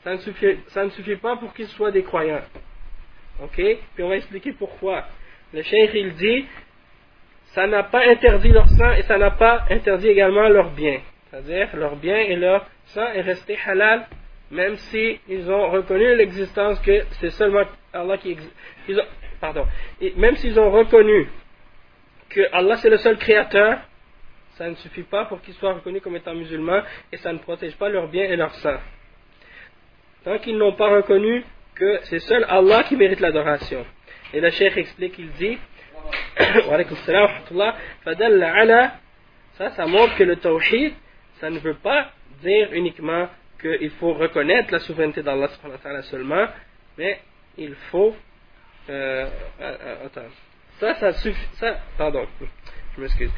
Ça 0.03 0.13
ne 0.85 0.91
suffit 0.91 1.17
pas 1.17 1.37
pour 1.37 1.55
qu'ils 1.55 1.69
soient 1.69 1.91
des 1.91 2.03
croyants. 2.03 2.43
Ok? 3.43 3.57
Puis 3.57 4.05
on 4.05 4.09
va 4.09 4.17
expliquer 4.17 4.53
pourquoi. 4.53 5.05
Le 5.53 5.63
cheikh 5.63 5.91
il 5.95 6.15
dit, 6.15 6.47
ça 7.47 7.67
n'a 7.67 7.83
pas 7.85 8.07
interdit 8.09 8.49
leur 8.49 8.69
sang 8.69 8.93
et 8.93 9.03
ça 9.03 9.19
n'a 9.19 9.31
pas 9.31 9.65
interdit 9.71 10.09
également 10.09 10.49
leur 10.49 10.71
bien. 10.71 11.01
C'est-à-dire 11.31 11.77
leur 11.77 11.97
bien 11.97 12.17
et 12.17 12.37
leur 12.37 12.67
sang 12.87 13.07
est 13.13 13.21
resté 13.21 13.59
halal 13.67 14.07
même 14.51 14.77
s'ils 14.77 15.19
ils 15.29 15.51
ont 15.51 15.71
reconnu 15.71 16.15
l'existence 16.17 16.79
que 16.81 17.05
c'est 17.21 17.31
seulement 17.31 17.65
Allah 17.93 18.19
qui 18.19 18.31
existe. 18.33 18.53
Pardon. 19.41 19.67
Et 20.01 20.15
même 20.17 20.37
s'ils 20.37 20.59
ont 20.59 20.71
reconnu 20.71 21.29
que 22.31 22.41
Allah 22.53 22.77
c'est 22.77 22.91
le 22.91 22.99
seul 22.99 23.19
créateur, 23.19 23.79
ça 24.53 24.69
ne 24.69 24.75
suffit 24.77 25.03
pas 25.03 25.25
pour 25.25 25.41
qu'ils 25.43 25.55
soient 25.55 25.75
reconnus 25.75 26.03
comme 26.03 26.17
étant 26.17 26.35
musulmans 26.35 26.83
et 27.13 27.17
ça 27.17 27.33
ne 27.33 27.39
protège 27.39 27.77
pas 27.77 27.89
leur 27.89 28.09
bien 28.09 28.25
et 28.25 28.37
leur 28.37 28.55
sang. 28.55 28.77
Tant 30.25 30.39
qu'ils 30.39 30.57
n'ont 30.57 30.75
pas 30.75 30.89
reconnu 30.89 31.45
que 31.75 31.99
c'est 32.05 32.21
seul 32.21 32.45
Allah 32.49 32.85
qui 32.85 32.97
mérite 32.97 33.21
l'adoration. 33.21 33.85
Et 34.33 34.41
le 34.41 34.51
cheikh 34.51 34.77
explique, 34.77 35.19
il 35.19 35.31
dit, 35.33 35.59
ça, 39.57 39.71
ça 39.71 39.87
montre 39.87 40.17
que 40.17 40.25
le 40.25 40.37
tawhid, 40.37 40.95
ça 41.41 41.51
ne 41.51 41.59
veut 41.59 41.75
pas 41.75 42.11
dire 42.43 42.73
uniquement 42.73 43.29
qu'il 43.61 43.91
faut 43.91 44.15
reconnaître 44.15 44.73
la 44.73 44.79
souveraineté 44.81 45.23
d'Allah 45.23 45.49
seulement, 46.03 46.47
mais 46.99 47.21
il 47.57 47.75
faut. 47.91 48.15
Euh, 48.91 49.27
euh, 49.61 50.07
attends. 50.07 50.23
Ça, 50.81 50.95
ça 50.95 51.13
suffit. 51.15 51.49
Ça, 51.55 51.79
pardon, 51.97 52.27
je 52.97 53.01
m'excuse. 53.01 53.31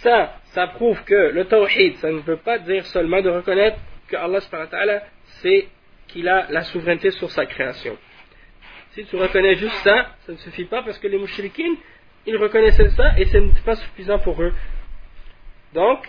Ça, 0.00 0.36
ça 0.46 0.68
prouve 0.68 1.02
que 1.04 1.32
le 1.32 1.44
tawhid, 1.46 1.96
ça 1.96 2.10
ne 2.10 2.20
veut 2.20 2.36
pas 2.36 2.58
dire 2.58 2.86
seulement 2.86 3.20
de 3.20 3.30
reconnaître 3.30 3.76
que 4.08 4.16
Allah 4.16 4.40
c'est 5.42 5.68
qu'il 6.08 6.28
a 6.28 6.46
la 6.50 6.62
souveraineté 6.62 7.10
sur 7.12 7.30
sa 7.30 7.46
création. 7.46 7.96
Si 8.92 9.04
tu 9.06 9.16
reconnais 9.16 9.54
juste 9.54 9.76
ça, 9.82 10.14
ça 10.24 10.32
ne 10.32 10.36
suffit 10.38 10.64
pas 10.64 10.82
parce 10.82 10.98
que 10.98 11.08
les 11.08 11.18
mouchriquines, 11.18 11.76
ils 12.26 12.36
reconnaissaient 12.36 12.90
ça 12.90 13.18
et 13.18 13.24
ce 13.26 13.36
n'était 13.38 13.60
pas 13.60 13.76
suffisant 13.76 14.18
pour 14.20 14.40
eux. 14.40 14.52
Donc, 15.74 16.08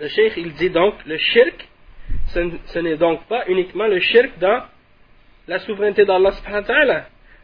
le 0.00 0.08
cheikh, 0.08 0.34
il 0.36 0.52
dit 0.54 0.70
donc, 0.70 0.94
le 1.06 1.16
shirk, 1.16 1.68
ce 2.26 2.78
n'est 2.78 2.96
donc 2.96 3.24
pas 3.26 3.44
uniquement 3.46 3.86
le 3.86 4.00
shirk 4.00 4.38
dans 4.38 4.64
la 5.46 5.58
souveraineté 5.60 6.04
d'Allah 6.04 6.32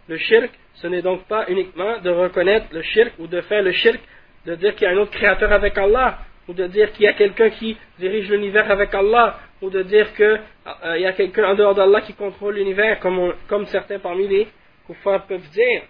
Le 0.08 0.16
shirk, 0.16 0.50
ce 0.74 0.86
n'est 0.86 1.02
donc 1.02 1.24
pas 1.26 1.44
uniquement 1.48 2.00
de 2.00 2.10
reconnaître 2.10 2.66
le 2.72 2.82
shirk 2.82 3.12
ou 3.18 3.26
de 3.26 3.40
faire 3.42 3.62
le 3.62 3.72
shirk, 3.72 4.00
de 4.44 4.54
dire 4.56 4.74
qu'il 4.74 4.88
y 4.88 4.90
a 4.90 4.94
un 4.94 4.98
autre 4.98 5.12
créateur 5.12 5.52
avec 5.52 5.76
Allah, 5.78 6.18
ou 6.48 6.52
de 6.52 6.66
dire 6.66 6.92
qu'il 6.92 7.04
y 7.04 7.08
a 7.08 7.14
quelqu'un 7.14 7.50
qui 7.50 7.76
dirige 7.98 8.30
l'univers 8.30 8.70
avec 8.70 8.94
Allah, 8.94 9.38
ou 9.62 9.70
de 9.70 9.82
dire 9.82 10.14
qu'il 10.14 10.40
euh, 10.84 10.98
y 10.98 11.06
a 11.06 11.12
quelqu'un 11.12 11.50
en 11.50 11.54
dehors 11.54 11.74
d'Allah 11.74 12.02
qui 12.02 12.14
contrôle 12.14 12.56
l'univers, 12.56 13.00
comme, 13.00 13.66
certains 13.66 13.98
parmi 13.98 14.28
les 14.28 14.48
kuffars 14.86 15.26
peuvent 15.26 15.48
dire. 15.50 15.82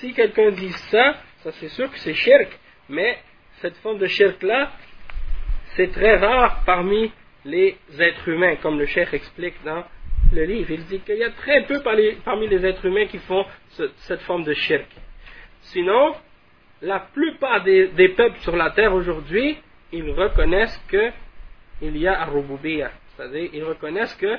Si 0.00 0.12
quelqu'un 0.12 0.50
dit 0.50 0.72
ça, 0.90 1.14
ça 1.42 1.52
c'est 1.52 1.68
sûr 1.68 1.90
que 1.90 1.98
c'est 1.98 2.14
shirk, 2.14 2.48
mais 2.88 3.18
cette 3.60 3.76
forme 3.76 3.98
de 3.98 4.06
shirk-là, 4.06 4.72
c'est 5.76 5.90
très 5.92 6.16
rare 6.16 6.62
parmi 6.66 7.12
les 7.44 7.76
êtres 7.98 8.28
humains, 8.28 8.56
comme 8.56 8.78
le 8.78 8.86
cheikh 8.86 9.12
explique 9.12 9.54
dans 9.64 9.84
le 10.32 10.44
livre. 10.44 10.70
Il 10.70 10.84
dit 10.86 11.00
qu'il 11.00 11.18
y 11.18 11.24
a 11.24 11.30
très 11.30 11.64
peu 11.64 11.80
parmi 11.82 12.48
les 12.48 12.66
êtres 12.66 12.84
humains 12.86 13.06
qui 13.06 13.18
font 13.18 13.44
cette 13.96 14.20
forme 14.22 14.44
de 14.44 14.54
shirk. 14.54 14.88
Sinon, 15.62 16.14
la 16.82 17.00
plupart 17.00 17.62
des, 17.62 17.88
peuples 18.16 18.38
sur 18.40 18.56
la 18.56 18.70
terre 18.70 18.94
aujourd'hui, 18.94 19.56
ils 19.92 20.10
reconnaissent 20.10 20.80
qu'il 20.88 21.96
y 21.96 22.06
a 22.06 22.20
Arububiyya. 22.22 22.90
C'est-à-dire, 23.16 23.50
ils 23.52 23.64
reconnaissent 23.64 24.14
que 24.16 24.36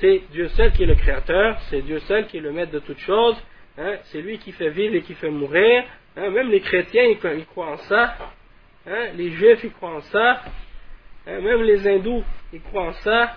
c'est 0.00 0.22
Dieu 0.30 0.48
seul 0.48 0.72
qui 0.72 0.84
est 0.84 0.86
le 0.86 0.94
créateur, 0.94 1.58
c'est 1.70 1.82
Dieu 1.82 1.98
seul 2.00 2.26
qui 2.26 2.38
est 2.38 2.40
le 2.40 2.52
maître 2.52 2.72
de 2.72 2.78
toutes 2.78 2.98
choses, 2.98 3.36
hein, 3.78 3.96
c'est 4.04 4.20
lui 4.20 4.38
qui 4.38 4.52
fait 4.52 4.70
vivre 4.70 4.94
et 4.94 5.02
qui 5.02 5.14
fait 5.14 5.30
mourir. 5.30 5.84
Hein, 6.16 6.30
même 6.30 6.50
les 6.50 6.60
chrétiens, 6.60 7.04
ils, 7.04 7.46
croient 7.46 7.70
en 7.72 7.76
ça. 7.78 8.16
Hein, 8.86 9.08
les 9.14 9.30
juifs, 9.30 9.64
ils 9.64 9.72
croient 9.72 9.96
en 9.96 10.00
ça. 10.00 10.42
Même 11.26 11.62
les 11.62 11.86
hindous, 11.86 12.24
ils 12.52 12.60
croient 12.60 12.86
en 12.88 12.92
ça. 12.92 13.36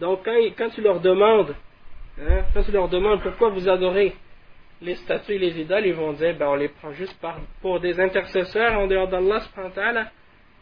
Donc 0.00 0.24
quand, 0.56 0.70
tu 0.70 0.80
leur 0.80 1.00
demandes, 1.00 1.54
quand 2.54 2.62
tu 2.62 2.72
leur 2.72 2.88
demandes 2.88 3.22
pourquoi 3.22 3.50
vous 3.50 3.68
adorez 3.68 4.14
les 4.80 4.94
statues 4.96 5.34
et 5.34 5.38
les 5.38 5.60
idoles, 5.60 5.86
ils 5.86 5.94
vont 5.94 6.12
dire, 6.12 6.36
ben 6.36 6.48
on 6.48 6.54
les 6.54 6.68
prend 6.68 6.92
juste 6.92 7.16
pour 7.60 7.80
des 7.80 7.98
intercesseurs 8.00 8.78
en 8.78 8.86
dehors 8.86 9.08
d'Allah, 9.08 9.40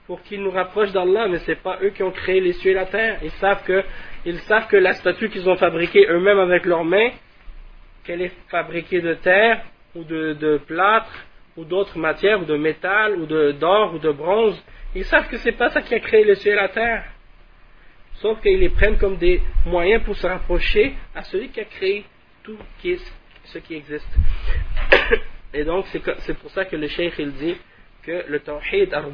pour 0.06 0.22
qu'ils 0.22 0.42
nous 0.42 0.50
rapprochent 0.50 0.92
d'Allah, 0.92 1.28
mais 1.28 1.38
c'est 1.38 1.62
pas 1.62 1.78
eux 1.82 1.90
qui 1.90 2.02
ont 2.02 2.12
créé 2.12 2.40
les 2.40 2.52
cieux 2.54 2.70
et 2.70 2.74
la 2.74 2.86
terre. 2.86 3.18
Ils 3.22 3.30
savent 3.32 3.64
que, 3.64 3.82
ils 4.24 4.38
savent 4.40 4.68
que 4.68 4.76
la 4.76 4.92
statue 4.92 5.28
qu'ils 5.28 5.48
ont 5.48 5.56
fabriquée 5.56 6.06
eux-mêmes 6.08 6.38
avec 6.38 6.64
leurs 6.64 6.84
mains, 6.84 7.10
qu'elle 8.04 8.22
est 8.22 8.32
fabriquée 8.48 9.00
de 9.00 9.14
terre 9.14 9.62
ou 9.94 10.04
de, 10.04 10.60
plâtre 10.66 11.26
ou 11.56 11.64
d'autres 11.64 11.98
matières 11.98 12.40
ou 12.40 12.44
de 12.44 12.56
métal 12.56 13.16
ou 13.16 13.26
d'or 13.26 13.94
ou 13.94 13.98
de 13.98 14.12
bronze 14.12 14.62
ils 14.96 15.04
savent 15.04 15.28
que 15.28 15.36
c'est 15.36 15.52
pas 15.52 15.68
ça 15.68 15.82
qui 15.82 15.94
a 15.94 16.00
créé 16.00 16.24
le 16.24 16.34
ciel 16.36 16.54
et 16.54 16.56
la 16.56 16.68
terre. 16.70 17.04
Sauf 18.14 18.40
qu'ils 18.40 18.58
les 18.58 18.70
prennent 18.70 18.96
comme 18.96 19.18
des 19.18 19.42
moyens 19.66 20.02
pour 20.02 20.16
se 20.16 20.26
rapprocher 20.26 20.94
à 21.14 21.22
celui 21.22 21.50
qui 21.50 21.60
a 21.60 21.66
créé 21.66 22.06
tout 22.42 22.56
ce 23.44 23.58
qui 23.58 23.74
existe. 23.74 24.08
Et 25.52 25.64
donc, 25.64 25.84
c'est 25.88 26.38
pour 26.38 26.50
ça 26.50 26.64
que 26.64 26.76
le 26.76 26.88
cheikh 26.88 27.12
il 27.18 27.32
dit 27.32 27.56
que 28.04 28.24
le 28.26 28.40
tawhid 28.40 28.94
ar 28.94 29.04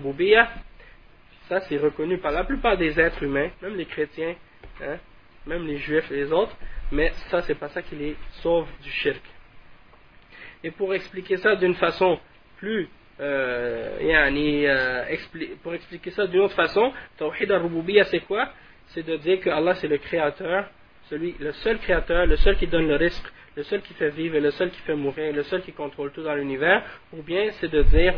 ça 1.48 1.60
c'est 1.62 1.76
reconnu 1.76 2.18
par 2.18 2.32
la 2.32 2.44
plupart 2.44 2.76
des 2.76 2.98
êtres 2.98 3.22
humains, 3.22 3.50
même 3.60 3.76
les 3.76 3.86
chrétiens, 3.86 4.34
hein, 4.82 4.98
même 5.46 5.66
les 5.66 5.78
juifs 5.78 6.10
et 6.10 6.16
les 6.16 6.32
autres, 6.32 6.56
mais 6.90 7.12
ça 7.30 7.42
c'est 7.42 7.54
pas 7.54 7.68
ça 7.68 7.82
qui 7.82 7.96
les 7.96 8.16
sauve 8.42 8.68
du 8.82 8.90
shirk. 8.90 9.22
Et 10.64 10.70
pour 10.70 10.94
expliquer 10.94 11.36
ça 11.38 11.56
d'une 11.56 11.74
façon 11.74 12.18
plus 12.58 12.88
euh, 13.20 13.98
euh 14.00 15.16
pour 15.62 15.74
expliquer 15.74 16.10
ça 16.10 16.26
d'une 16.26 16.40
autre 16.40 16.54
façon, 16.54 16.92
Tawhid 17.18 17.50
al-Rububiyya 17.50 18.04
c'est 18.04 18.20
quoi? 18.20 18.48
C'est 18.88 19.04
de 19.06 19.16
dire 19.16 19.40
que 19.40 19.50
Allah 19.50 19.74
c'est 19.74 19.88
le 19.88 19.98
créateur, 19.98 20.68
celui, 21.10 21.34
le 21.38 21.52
seul 21.52 21.78
créateur, 21.78 22.26
le 22.26 22.36
seul 22.36 22.56
qui 22.56 22.66
donne 22.66 22.88
le 22.88 22.96
risque, 22.96 23.26
le 23.56 23.62
seul 23.64 23.82
qui 23.82 23.94
fait 23.94 24.10
vivre, 24.10 24.38
le 24.38 24.50
seul 24.50 24.70
qui 24.70 24.80
fait 24.80 24.94
mourir, 24.94 25.32
le 25.32 25.42
seul 25.42 25.62
qui 25.62 25.72
contrôle 25.72 26.12
tout 26.12 26.22
dans 26.22 26.34
l'univers, 26.34 26.82
ou 27.12 27.22
bien 27.22 27.50
c'est 27.60 27.70
de 27.70 27.82
dire 27.82 28.14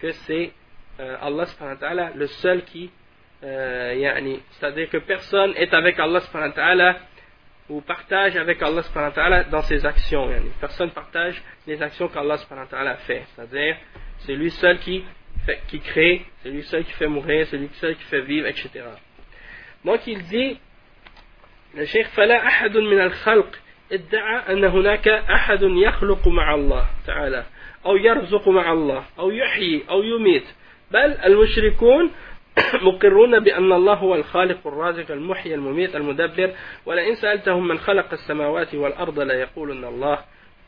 que 0.00 0.12
c'est 0.12 0.52
euh, 0.99 1.17
Allah 1.21 2.11
le 2.15 2.27
seul 2.27 2.63
qui, 2.65 2.91
euh, 3.43 4.37
c'est-à-dire 4.51 4.89
que 4.89 4.97
personne 4.97 5.53
est 5.55 5.73
avec 5.73 5.99
Allah 5.99 6.95
ou 7.69 7.81
partage 7.81 8.35
avec 8.35 8.61
Allah 8.61 9.43
dans 9.45 9.61
ses 9.63 9.85
actions. 9.85 10.29
Personne 10.59 10.91
partage 10.91 11.41
les 11.67 11.81
actions 11.81 12.07
qu'Allah 12.07 12.37
fait. 12.97 13.23
C'est-à-dire, 13.35 13.77
c'est 14.19 14.35
lui 14.35 14.51
seul 14.51 14.79
qui, 14.79 15.03
fait, 15.45 15.61
qui 15.67 15.79
crée, 15.79 16.25
c'est 16.41 16.49
lui 16.49 16.63
seul 16.63 16.83
qui 16.83 16.91
fait 16.93 17.07
mourir, 17.07 17.47
c'est 17.49 17.57
lui 17.57 17.69
seul 17.73 17.95
qui 17.95 18.03
fait 18.03 18.21
vivre, 18.21 18.47
etc. 18.47 18.69
Donc 19.83 20.05
il 20.07 20.23
dit, 20.23 20.59
le 21.75 21.85
Cheikh 21.85 22.07
فلا 22.07 22.47
أحد 22.47 22.77
من 22.77 22.99
الخلق 22.99 23.59
ادعى 23.91 24.53
أن 24.53 24.63
هناك 24.63 25.07
أحد 25.07 25.63
يخلق 25.63 26.27
مع 26.27 26.55
الله 26.55 26.87
تعالى 27.05 27.45
أو 27.85 27.95
يرزق 27.95 28.49
مع 28.49 28.71
الله 28.71 29.05
أو 29.19 29.31
يحيي 29.31 29.83
أو 29.89 30.03
يميت 30.03 30.45
بل 30.91 31.17
المشركون 31.25 32.11
مقرون 32.81 33.39
بأن 33.39 33.71
الله 33.71 33.93
هو 33.93 34.15
الخالق 34.15 34.67
الرازق 34.67 35.11
المحيي 35.11 35.55
المميت 35.55 35.95
المدبر 35.95 36.51
ولئن 36.85 37.15
سألتهم 37.15 37.67
من 37.67 37.77
خلق 37.77 38.13
السماوات 38.13 38.75
والأرض 38.75 39.19
ليقولن 39.19 39.83
الله 39.83 40.19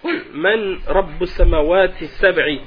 قل 0.03 0.22
من 0.34 0.79
رب 0.88 1.24
السماوات 1.24 2.01
السبع 2.01 2.58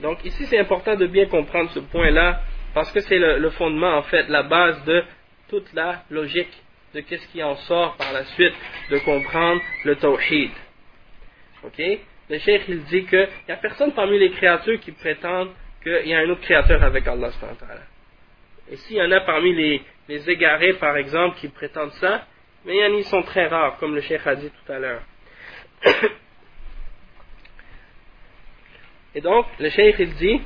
donc 0.00 0.24
ici 0.24 0.44
c'est 0.44 0.58
important 0.58 0.94
de 0.94 1.06
bien 1.06 1.24
comprendre 1.24 1.70
ce 1.70 1.80
point-là 1.80 2.42
parce 2.74 2.92
que 2.92 3.00
c'est 3.00 3.18
le, 3.18 3.48
fondement 3.50 3.96
en 3.96 4.02
fait, 4.02 4.28
la 4.28 4.42
base 4.42 4.84
de 4.84 5.04
toute 5.48 5.72
la 5.72 6.02
logique 6.10 6.52
de 6.94 7.00
qu'est-ce 7.00 7.26
qui 7.28 7.42
en 7.42 7.54
sort 7.54 7.96
par 7.96 8.12
la 8.12 8.24
suite 8.24 8.54
de 8.90 8.98
comprendre 8.98 9.62
le 9.84 9.96
tawhid. 9.96 10.50
Ok 11.64 11.80
Le 12.29 12.37
cheikh 12.37 12.63
il 12.67 12.83
dit 12.83 13.05
qu'il 13.05 13.27
n'y 13.47 13.53
a 13.53 13.57
personne 13.57 13.91
parmi 13.93 14.19
les 14.19 14.31
créatures 14.31 14.79
qui 14.79 14.91
prétendent 14.91 15.51
qu'il 15.81 16.07
y 16.07 16.13
a 16.13 16.19
un 16.19 16.29
autre 16.29 16.41
créateur 16.41 16.83
avec 16.83 17.07
Allah. 17.07 17.31
Et 18.71 18.75
s'il 18.75 18.97
y 18.97 19.01
en 19.01 19.11
a 19.11 19.21
parmi 19.21 19.55
les, 19.55 19.81
les 20.07 20.29
égarés, 20.29 20.73
par 20.73 20.95
exemple, 20.97 21.37
qui 21.37 21.47
prétendent 21.47 21.93
ça, 21.93 22.25
mais 22.65 22.75
ils 22.97 23.05
sont 23.05 23.23
très 23.23 23.47
rares, 23.47 23.77
comme 23.77 23.95
le 23.95 24.01
Cheikh 24.01 24.27
a 24.27 24.35
dit 24.35 24.49
tout 24.51 24.71
à 24.71 24.79
l'heure. 24.79 25.01
Et 29.15 29.21
donc, 29.21 29.47
le 29.59 29.69
Cheikh 29.69 29.95
il 29.97 30.13
dit, 30.15 30.39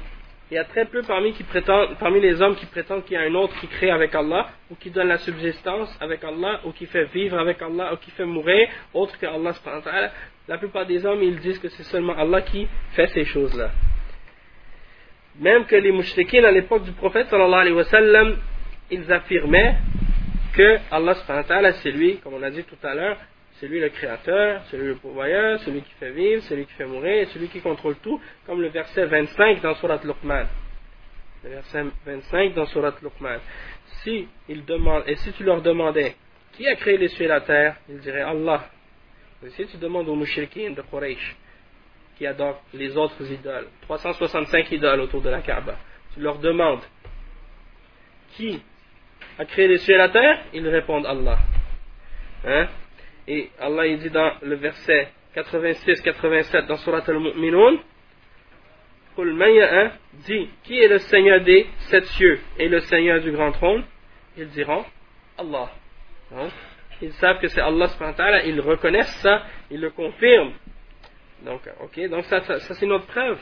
il 0.51 0.55
y 0.55 0.57
a 0.57 0.63
très 0.63 0.85
peu 0.85 1.01
parmi, 1.01 1.33
qui 1.33 1.43
prétendent, 1.43 1.97
parmi 1.99 2.21
les 2.21 2.41
hommes 2.41 2.55
qui 2.55 2.65
prétendent 2.67 3.03
qu'il 3.03 3.15
y 3.15 3.17
a 3.17 3.23
un 3.23 3.33
autre 3.33 3.59
qui 3.59 3.67
crée 3.67 3.89
avec 3.89 4.15
Allah, 4.15 4.51
ou 4.69 4.75
qui 4.75 4.89
donne 4.89 5.07
la 5.07 5.17
subsistance 5.17 5.97
avec 5.99 6.23
Allah, 6.23 6.61
ou 6.63 6.71
qui 6.71 6.85
fait 6.85 7.05
vivre 7.05 7.37
avec 7.39 7.61
Allah, 7.61 7.93
ou 7.93 7.97
qui 7.97 8.11
fait 8.11 8.25
mourir, 8.25 8.69
autre 8.93 9.17
que 9.17 9.25
Allah. 9.25 10.11
La 10.47 10.57
plupart 10.57 10.85
des 10.85 11.05
hommes, 11.05 11.23
ils 11.23 11.39
disent 11.39 11.59
que 11.59 11.69
c'est 11.69 11.83
seulement 11.83 12.17
Allah 12.17 12.41
qui 12.41 12.67
fait 12.91 13.07
ces 13.07 13.25
choses-là. 13.25 13.71
Même 15.39 15.65
que 15.65 15.75
les 15.75 15.91
mouchriquins 15.91 16.43
à 16.43 16.51
l'époque 16.51 16.83
du 16.83 16.91
prophète 16.91 17.31
alayhi 17.33 17.73
wa 17.73 17.83
ils 18.91 19.11
affirmaient 19.11 19.77
que 20.53 20.77
Allah 20.91 21.71
c'est 21.81 21.91
lui, 21.91 22.17
comme 22.17 22.35
on 22.35 22.43
a 22.43 22.51
dit 22.51 22.63
tout 22.63 22.77
à 22.83 22.93
l'heure, 22.93 23.17
c'est 23.53 23.67
lui 23.67 23.79
le 23.79 23.89
créateur, 23.89 24.61
c'est 24.69 24.77
lui 24.77 24.87
le 24.87 24.95
pourvoyeur, 24.95 25.59
celui 25.61 25.81
qui 25.81 25.93
fait 25.93 26.11
vivre, 26.11 26.41
celui 26.43 26.65
qui 26.65 26.73
fait 26.73 26.85
mourir, 26.85 27.27
celui 27.29 27.47
qui 27.47 27.61
contrôle 27.61 27.95
tout, 28.03 28.19
comme 28.45 28.61
le 28.61 28.67
verset 28.67 29.05
25 29.05 29.61
dans 29.61 29.73
Surat 29.75 30.01
Luqman. 30.03 30.45
Le 31.43 31.49
verset 31.49 31.85
25 32.05 32.53
dans 32.53 32.65
Surat 32.65 32.93
Luqman. 33.01 33.39
Si 34.03 34.27
ils 34.49 34.65
demandent, 34.65 35.03
et 35.07 35.15
si 35.15 35.31
tu 35.33 35.43
leur 35.43 35.61
demandais 35.61 36.15
qui 36.53 36.67
a 36.67 36.75
créé 36.75 36.97
les 36.97 37.07
cieux 37.07 37.25
et 37.25 37.29
la 37.29 37.41
terre, 37.41 37.77
ils 37.89 37.99
diraient 37.99 38.21
Allah. 38.21 38.69
Si 39.49 39.65
tu 39.67 39.77
demandes 39.77 40.07
aux 40.07 40.15
mouchriquins 40.15 40.71
de 40.71 40.81
Quraysh, 40.81 41.35
qui 42.17 42.25
adorent 42.25 42.61
les 42.73 42.95
autres 42.95 43.29
idoles, 43.31 43.67
365 43.81 44.71
idoles 44.71 45.01
autour 45.01 45.21
de 45.21 45.29
la 45.29 45.41
Kaaba, 45.41 45.75
tu 46.13 46.21
leur 46.21 46.37
demandes 46.37 46.83
qui 48.35 48.61
a 49.37 49.45
créé 49.45 49.67
les 49.67 49.77
cieux 49.79 49.95
et 49.95 49.97
la 49.97 50.09
terre, 50.09 50.45
ils 50.53 50.67
répondent 50.67 51.05
Allah. 51.05 51.39
Hein? 52.45 52.67
Et 53.27 53.49
Allah 53.59 53.87
il 53.87 53.99
dit 53.99 54.09
dans 54.09 54.33
le 54.41 54.55
verset 54.55 55.09
86-87 55.35 56.67
dans 56.67 56.77
Surat 56.77 57.03
al-Mu'minun, 57.07 57.79
dit 60.25 60.49
qui 60.63 60.79
est 60.79 60.87
le 60.87 60.97
Seigneur 60.99 61.41
des 61.41 61.67
sept 61.89 62.05
cieux 62.05 62.39
et 62.57 62.67
le 62.67 62.79
Seigneur 62.81 63.21
du 63.21 63.31
grand 63.31 63.51
trône? 63.51 63.83
Ils 64.37 64.49
diront 64.49 64.83
Allah. 65.37 65.71
Hein? 66.35 66.49
Ils 67.02 67.12
savent 67.12 67.38
que 67.40 67.48
c'est 67.48 67.60
Allah, 67.60 67.88
ils 68.44 68.60
reconnaissent 68.60 69.20
ça, 69.22 69.42
ils 69.70 69.80
le 69.80 69.90
confirment. 69.90 70.52
Donc, 71.44 71.60
ok, 71.80 72.08
donc 72.08 72.24
ça, 72.24 72.40
ça, 72.40 72.58
ça 72.60 72.74
c'est 72.74 72.86
notre 72.86 73.06
preuve. 73.06 73.38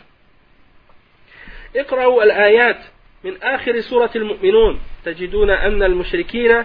اقرأوا 1.76 2.22
الآيات 2.22 2.78
من 3.24 3.42
آخر 3.42 3.80
سورة 3.80 4.10
المؤمنون 4.16 4.80
تجدون 5.04 5.50
أن 5.50 5.82
المشركين 5.82 6.64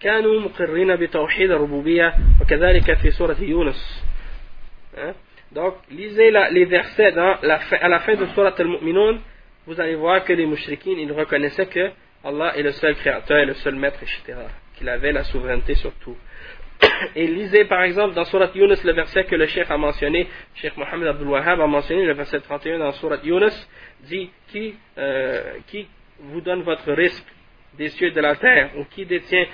كانوا 0.00 0.40
مقرين 0.40 0.96
بتوحيد 0.96 1.50
الربوبية 1.50 2.14
وكذلك 2.40 2.94
في 2.94 3.10
سورة 3.10 3.36
يونس 3.40 4.04
Donc, 5.52 5.74
lisez 5.90 6.30
la, 6.30 6.50
les 6.50 6.66
versets 6.66 7.12
dans 7.12 7.36
la 7.42 7.58
fin, 7.60 7.76
à 7.76 7.88
la 7.88 8.00
fin 8.00 8.14
de 8.14 8.26
Surat 8.26 8.54
al-Mu'minun, 8.58 9.18
vous 9.66 9.80
allez 9.80 9.94
voir 9.94 10.24
que 10.24 10.32
les 10.34 10.44
mouchriquins, 10.44 10.96
ils 10.98 11.12
reconnaissaient 11.12 11.66
que 11.66 11.90
Allah 12.22 12.56
est 12.56 12.62
le 12.62 12.72
seul 12.72 12.94
créateur 12.96 13.38
et 13.38 13.46
le 13.46 13.54
seul 13.54 13.74
maître, 13.76 13.98
etc. 14.02 14.38
Qu'il 14.75 14.89
avait 14.89 15.11
la 15.11 15.23
souveraineté 15.23 15.75
sur 15.75 15.93
tout. 15.95 16.17
Et 17.15 17.27
lisez 17.27 17.65
par 17.65 17.83
exemple 17.83 18.13
dans 18.13 18.25
Surat 18.25 18.49
Yunus 18.53 18.83
le 18.83 18.93
verset 18.93 19.25
que 19.25 19.35
le 19.35 19.45
Cheikh 19.45 19.69
a 19.69 19.77
mentionné, 19.77 20.27
Cheikh 20.55 20.75
Mohammed 20.77 21.07
Abdul 21.07 21.27
Wahhab 21.27 21.61
a 21.61 21.67
mentionné, 21.67 22.05
le 22.05 22.13
verset 22.13 22.39
31 22.39 22.79
dans 22.79 22.91
Surat 22.93 23.19
Yunus, 23.23 23.69
dit 24.01 24.29
qui, 24.47 24.75
euh, 24.97 25.55
qui 25.67 25.87
vous 26.19 26.41
donne 26.41 26.61
votre 26.63 26.91
risque 26.91 27.25
des 27.77 27.89
cieux 27.89 28.07
et 28.07 28.11
de 28.11 28.21
la 28.21 28.35
terre, 28.35 28.71
ou 28.77 28.85
qui 28.85 29.05
détient 29.05 29.45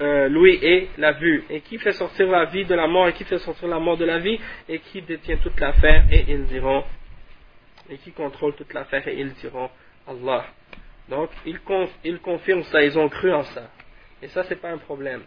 euh, 0.00 0.28
l'ouïe 0.28 0.58
et 0.62 0.88
la 0.96 1.12
vue, 1.12 1.44
et 1.50 1.60
qui 1.60 1.78
fait 1.78 1.92
sortir 1.92 2.26
la 2.28 2.46
vie 2.46 2.64
de 2.64 2.74
la 2.74 2.86
mort, 2.86 3.08
et 3.08 3.12
qui 3.12 3.24
fait 3.24 3.38
sortir 3.38 3.68
la 3.68 3.78
mort 3.78 3.96
de 3.96 4.06
la 4.06 4.18
vie, 4.18 4.40
et 4.68 4.78
qui 4.78 5.02
détient 5.02 5.36
toute 5.36 5.58
l'affaire, 5.60 6.04
et 6.10 6.24
ils 6.28 6.46
diront, 6.46 6.82
et 7.90 7.98
qui 7.98 8.12
contrôle 8.12 8.54
toute 8.54 8.72
l'affaire, 8.72 9.06
et 9.06 9.16
ils 9.18 9.32
diront 9.34 9.68
Allah. 10.06 10.46
Donc, 11.08 11.30
ils 11.44 12.20
confirment 12.20 12.62
ça, 12.64 12.82
ils 12.82 12.98
ont 12.98 13.08
cru 13.08 13.32
en 13.32 13.42
ça. 13.42 13.70
Et 14.22 14.28
ça, 14.28 14.44
c'est 14.44 14.60
pas 14.60 14.70
un 14.70 14.78
problème. 14.78 15.22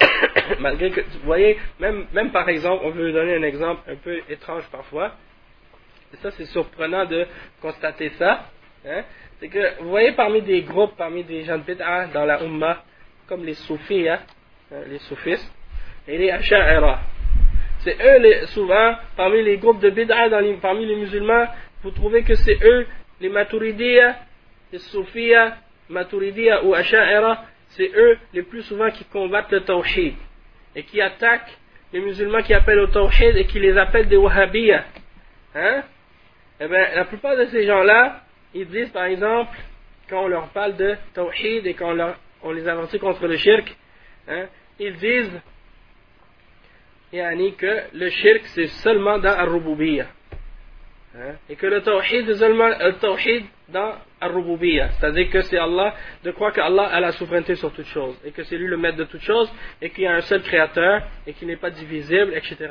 Malgré 0.60 0.90
que, 0.90 1.00
vous 1.00 1.24
voyez, 1.24 1.58
même, 1.78 2.06
même 2.12 2.30
par 2.30 2.48
exemple, 2.48 2.82
on 2.84 2.90
veut 2.90 3.12
donner 3.12 3.36
un 3.36 3.42
exemple 3.42 3.82
un 3.90 3.96
peu 3.96 4.20
étrange 4.28 4.64
parfois, 4.70 5.12
et 6.12 6.16
ça 6.18 6.30
c'est 6.32 6.46
surprenant 6.46 7.04
de 7.04 7.26
constater 7.60 8.10
ça, 8.10 8.46
hein, 8.86 9.02
c'est 9.40 9.48
que, 9.48 9.82
vous 9.82 9.90
voyez, 9.90 10.12
parmi 10.12 10.42
des 10.42 10.62
groupes, 10.62 10.96
parmi 10.96 11.24
des 11.24 11.44
gens 11.44 11.58
de 11.58 11.62
bid'a 11.62 12.06
dans 12.06 12.24
la 12.24 12.42
Ummah, 12.42 12.82
comme 13.26 13.44
les 13.44 13.54
soufis, 13.54 14.08
hein, 14.08 14.20
hein, 14.72 14.82
les 14.88 14.98
soufistes, 14.98 15.52
et 16.06 16.16
les 16.16 16.30
asha'ira. 16.30 17.00
C'est 17.80 17.96
eux, 18.00 18.46
souvent, 18.46 18.96
parmi 19.16 19.42
les 19.42 19.58
groupes 19.58 19.80
de 19.80 19.90
bid'a, 19.90 20.28
parmi 20.60 20.86
les 20.86 20.96
musulmans, 20.96 21.46
vous 21.82 21.90
trouvez 21.90 22.22
que 22.22 22.34
c'est 22.34 22.58
eux, 22.64 22.86
les 23.20 23.28
maturidiya, 23.28 24.16
les 24.72 24.78
soufiyas, 24.78 25.56
maturidiya 25.88 26.64
ou 26.64 26.74
asha'ira, 26.74 27.44
c'est 27.70 27.90
eux 27.94 28.18
les 28.32 28.42
plus 28.42 28.62
souvent 28.62 28.90
qui 28.90 29.04
combattent 29.04 29.52
le 29.52 29.60
tawhid 29.60 30.14
et 30.74 30.82
qui 30.82 31.00
attaquent 31.00 31.56
les 31.92 32.00
musulmans 32.00 32.42
qui 32.42 32.54
appellent 32.54 32.80
au 32.80 32.86
tawhid 32.86 33.36
et 33.36 33.46
qui 33.46 33.60
les 33.60 33.76
appellent 33.76 34.08
des 34.08 34.16
wahhabiyas. 34.16 34.84
Hein? 35.54 35.82
Eh 36.60 36.66
bien, 36.66 36.94
la 36.94 37.04
plupart 37.04 37.36
de 37.36 37.46
ces 37.46 37.66
gens-là, 37.66 38.22
ils 38.54 38.66
disent 38.66 38.90
par 38.90 39.04
exemple, 39.04 39.56
quand 40.08 40.24
on 40.24 40.28
leur 40.28 40.48
parle 40.48 40.76
de 40.76 40.96
tawhid 41.14 41.66
et 41.66 41.74
quand 41.74 41.96
on, 42.42 42.52
les 42.52 42.66
avertit 42.66 42.98
contre 42.98 43.26
le 43.26 43.36
shirk, 43.36 43.76
hein, 44.28 44.46
ils 44.78 44.96
disent 44.96 45.40
yani, 47.12 47.54
que 47.54 47.82
le 47.94 48.10
shirk 48.10 48.42
c'est 48.54 48.68
seulement 48.68 49.18
dans 49.18 49.36
al-rububiyya. 49.36 50.06
Hein, 51.20 51.34
et 51.48 51.56
que 51.56 51.66
le 51.66 51.82
tawhid 51.82 52.26
c'est 52.26 52.36
seulement 52.36 52.68
le 52.68 52.92
tawhid 52.92 53.44
dans 53.70 53.94
al-rububiyya. 54.20 54.90
C'est-à-dire 54.90 55.28
que 55.30 55.40
c'est 55.42 55.58
Allah, 55.58 55.92
de 56.22 56.30
croire 56.30 56.52
qu'Allah 56.52 56.84
a 56.84 57.00
la 57.00 57.10
souveraineté 57.10 57.56
sur 57.56 57.72
toutes 57.72 57.86
choses 57.86 58.16
et 58.24 58.30
que 58.30 58.44
c'est 58.44 58.56
lui 58.56 58.68
le 58.68 58.76
maître 58.76 58.98
de 58.98 59.04
toutes 59.04 59.22
choses 59.22 59.52
et 59.82 59.90
qu'il 59.90 60.04
y 60.04 60.06
a 60.06 60.14
un 60.14 60.20
seul 60.20 60.42
créateur 60.42 61.02
et 61.26 61.32
qu'il 61.32 61.48
n'est 61.48 61.56
pas 61.56 61.70
divisible, 61.70 62.34
etc. 62.34 62.68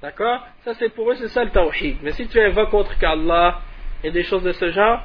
D'accord? 0.00 0.46
Ça 0.64 0.74
c'est 0.74 0.90
pour 0.90 1.10
eux, 1.10 1.16
c'est 1.16 1.28
ça 1.28 1.42
le 1.42 1.50
tawhid. 1.50 1.96
Mais 2.02 2.12
si 2.12 2.28
tu 2.28 2.38
invoques 2.38 2.72
autre 2.72 2.96
qu'Allah, 3.00 3.60
et 4.04 4.12
des 4.12 4.22
choses 4.22 4.44
de 4.44 4.52
ce 4.52 4.70
genre, 4.70 5.02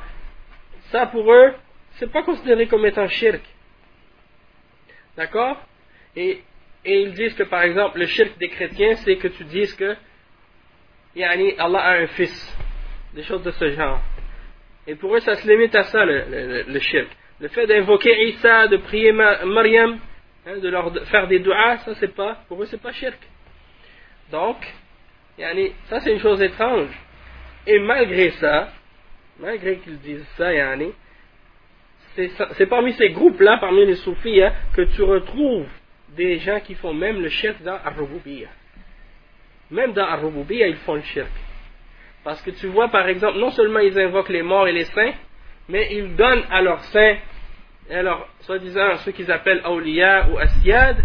ça 0.92 1.08
pour 1.08 1.34
eux, 1.34 1.54
c'est 1.94 2.12
pas 2.12 2.22
considéré 2.22 2.68
comme 2.68 2.86
étant 2.86 3.08
shirk. 3.08 3.42
D'accord? 5.18 5.58
Et, 6.16 6.44
et 6.86 7.02
ils 7.02 7.14
disent 7.14 7.34
que 7.34 7.44
par 7.44 7.64
exemple, 7.64 7.98
le 7.98 8.06
shirk 8.06 8.38
des 8.38 8.50
chrétiens, 8.50 8.96
c'est 8.98 9.16
que 9.16 9.30
tu 9.30 9.46
dises 9.46 9.74
que 9.74 9.96
yani, 11.16 11.56
Allah 11.58 11.80
a 11.80 11.94
un 12.02 12.08
fils. 12.08 12.58
Des 13.14 13.24
choses 13.24 13.44
de 13.44 13.52
ce 13.52 13.72
genre. 13.72 14.00
Et 14.88 14.96
pour 14.96 15.16
eux, 15.16 15.20
ça 15.20 15.36
se 15.36 15.48
limite 15.48 15.76
à 15.76 15.84
ça, 15.84 16.06
le, 16.06 16.64
le, 16.68 16.80
shirk. 16.80 17.08
Le 17.40 17.48
fait 17.50 17.68
d'invoquer 17.68 18.30
Isa, 18.30 18.68
de 18.68 18.78
prier 18.78 19.12
Mariam, 19.12 20.00
hein, 20.46 20.58
de 20.58 20.70
leur 20.70 20.92
faire 21.08 21.28
des 21.28 21.40
du'as, 21.40 21.78
ça 21.80 21.94
c'est 21.96 22.16
pas, 22.16 22.38
pour 22.48 22.62
eux 22.62 22.66
c'est 22.66 22.82
pas 22.82 22.92
shirk. 22.92 23.20
Donc, 24.32 24.58
yani, 25.38 25.72
ça 25.90 26.00
c'est 26.00 26.14
une 26.14 26.20
chose 26.20 26.42
étrange. 26.42 26.90
Et 27.68 27.80
malgré 27.80 28.32
ça, 28.32 28.70
malgré 29.40 29.78
qu'ils 29.78 30.00
disent 30.00 30.28
ça, 30.38 30.54
yani, 30.54 30.92
c'est 32.16 32.66
parmi 32.68 32.94
ces 32.94 33.10
groupes-là, 33.10 33.58
parmi 33.60 33.86
les 33.86 33.96
soufis, 33.96 34.42
hein, 34.42 34.54
que 34.76 34.82
tu 34.82 35.04
retrouves 35.04 35.70
des 36.16 36.40
gens 36.40 36.60
qui 36.60 36.76
font 36.76 36.94
même 36.94 37.22
le 37.22 37.30
shirk 37.30 37.62
dans 37.64 37.76
ar 37.76 37.96
Même 39.72 39.94
dans 39.94 40.06
ar 40.06 40.20
ils 40.50 40.76
font 40.78 40.96
le 40.96 41.02
shirk. 41.02 41.32
Parce 42.24 42.42
que 42.42 42.52
tu 42.52 42.68
vois, 42.68 42.90
par 42.90 43.08
exemple, 43.08 43.40
non 43.40 43.50
seulement 43.52 43.80
ils 43.80 43.98
invoquent 44.00 44.30
les 44.30 44.44
morts 44.44 44.68
et 44.68 44.74
les 44.74 44.86
saints, 44.86 45.14
mais 45.70 45.90
ils 45.92 46.16
donnent 46.16 46.44
à 46.52 46.62
leurs 46.62 46.84
saints, 46.86 47.18
alors, 47.90 48.28
soi-disant, 48.42 48.98
ceux 48.98 49.12
qu'ils 49.12 49.32
appellent 49.32 49.62
awliya 49.64 50.30
ou 50.30 50.38
asiyad, 50.38 50.98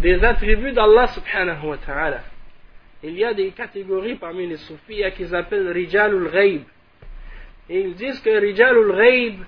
des 0.00 0.22
attributs 0.24 0.72
d'Allah 0.72 1.08
subhanahu 1.08 1.66
wa 1.66 1.76
ta'ala. 1.78 2.20
Il 3.02 3.14
y 3.18 3.24
a 3.24 3.34
des 3.34 3.50
catégories 3.50 4.14
parmi 4.14 4.46
les 4.46 4.56
soufis 4.58 5.02
qu'ils 5.16 5.34
appellent 5.34 5.70
rijalul 5.70 6.30
ghaib. 6.30 6.62
Et 7.68 7.80
ils 7.80 7.94
disent 7.94 8.20
que 8.20 8.30
Rijalul 8.30 8.94
Ghaib, 8.94 9.40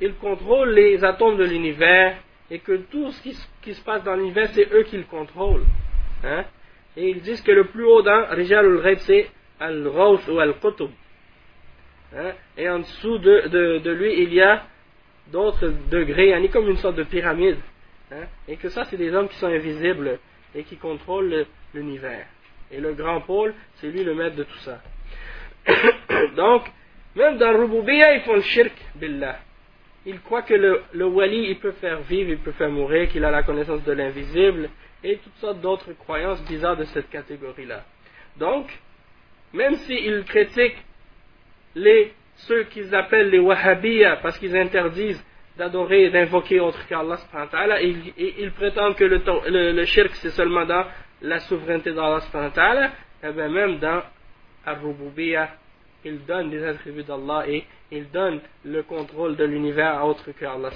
ils 0.00 0.14
contrôlent 0.14 0.74
les 0.74 1.02
atomes 1.02 1.38
de 1.38 1.44
l'univers 1.44 2.16
et 2.50 2.58
que 2.58 2.76
tout 2.76 3.10
ce 3.12 3.22
qui, 3.22 3.74
se 3.74 3.82
passe 3.82 4.04
dans 4.04 4.14
l'univers, 4.14 4.48
c'est 4.52 4.70
eux 4.72 4.82
qui 4.82 4.98
le 4.98 5.04
contrôlent. 5.04 5.64
Hein? 6.22 6.44
Et 6.96 7.10
ils 7.10 7.20
disent 7.20 7.42
que 7.42 7.52
le 7.52 7.66
plus 7.66 7.84
haut 7.84 8.02
dans 8.02 8.26
Rijalul 8.30 8.82
Ghaib, 8.82 8.98
c'est 8.98 9.28
Al-Rawth 9.60 10.26
ou 10.28 10.38
Al-Qutub. 10.38 10.90
Hein? 12.16 12.32
Et 12.56 12.68
en 12.68 12.78
dessous 12.78 13.18
de, 13.18 13.90
lui, 13.90 14.22
il 14.22 14.32
y 14.32 14.40
a 14.40 14.64
d'autres 15.30 15.72
degrés, 15.90 16.34
hein, 16.34 16.42
comme 16.52 16.68
une 16.68 16.76
sorte 16.76 16.96
de 16.96 17.02
pyramide. 17.02 17.58
Hein? 18.10 18.24
Et 18.48 18.56
que 18.56 18.68
ça, 18.68 18.84
c'est 18.84 18.96
des 18.96 19.12
hommes 19.14 19.28
qui 19.28 19.36
sont 19.36 19.48
invisibles 19.48 20.18
et 20.54 20.62
qui 20.62 20.76
contrôlent 20.76 21.46
l'univers. 21.74 22.26
Et 22.70 22.80
le 22.80 22.94
grand 22.94 23.20
pôle, 23.20 23.54
c'est 23.76 23.88
lui 23.88 24.02
le 24.02 24.14
maître 24.14 24.36
de 24.36 24.44
tout 24.44 24.58
ça. 24.58 24.80
Donc, 26.36 26.62
Même 27.16 27.38
dans 27.38 27.56
Rububiya, 27.56 28.14
ils 28.14 28.20
font 28.22 28.34
le 28.34 28.42
shirk 28.42 28.72
billah. 28.94 29.38
Ils 30.04 30.20
croient 30.20 30.42
que 30.42 30.54
le, 30.54 30.82
le 30.92 31.06
wali, 31.06 31.48
il 31.48 31.58
peut 31.58 31.72
faire 31.72 32.00
vivre, 32.00 32.30
il 32.30 32.38
peut 32.38 32.52
faire 32.52 32.70
mourir, 32.70 33.08
qu'il 33.08 33.24
a 33.24 33.30
la 33.30 33.42
connaissance 33.42 33.82
de 33.84 33.92
l'invisible, 33.92 34.68
et 35.04 35.16
toutes 35.18 35.36
sortes 35.36 35.60
d'autres 35.60 35.92
croyances 35.92 36.42
bizarres 36.44 36.76
de 36.76 36.84
cette 36.84 37.10
catégorie-là. 37.10 37.84
Donc, 38.38 38.66
même 39.52 39.76
s'ils 39.76 40.24
critiquent 40.24 40.82
les, 41.74 42.12
ceux 42.36 42.64
qu'ils 42.64 42.94
appellent 42.94 43.30
les 43.30 43.38
wahhabiyas, 43.38 44.16
parce 44.16 44.38
qu'ils 44.38 44.56
interdisent 44.56 45.24
d'adorer 45.56 46.04
et 46.04 46.10
d'invoquer 46.10 46.60
autre 46.60 46.86
qu'Allah, 46.86 47.18
et, 47.80 47.94
ils 48.38 48.52
prétendent 48.52 48.96
que 48.96 49.04
le, 49.04 49.72
le, 49.72 49.84
shirk 49.84 50.14
c'est 50.16 50.30
seulement 50.30 50.66
dans 50.66 50.84
la 51.22 51.40
souveraineté 51.40 51.92
d'Allah, 51.92 52.20
et 53.22 53.32
bien 53.32 53.48
même 53.48 53.78
dans 53.78 54.02
Ar-Rububiyyah, 54.66 55.50
ils 56.04 56.24
donnent 56.24 56.50
des 56.50 56.64
attributs 56.64 57.02
d'Allah 57.02 57.44
et 57.48 57.64
ils 57.90 58.10
donnent 58.10 58.40
le 58.64 58.82
contrôle 58.82 59.36
de 59.36 59.44
l'univers 59.44 59.98
à 59.98 60.06
autre 60.06 60.30
que 60.32 60.44
Allah. 60.44 60.70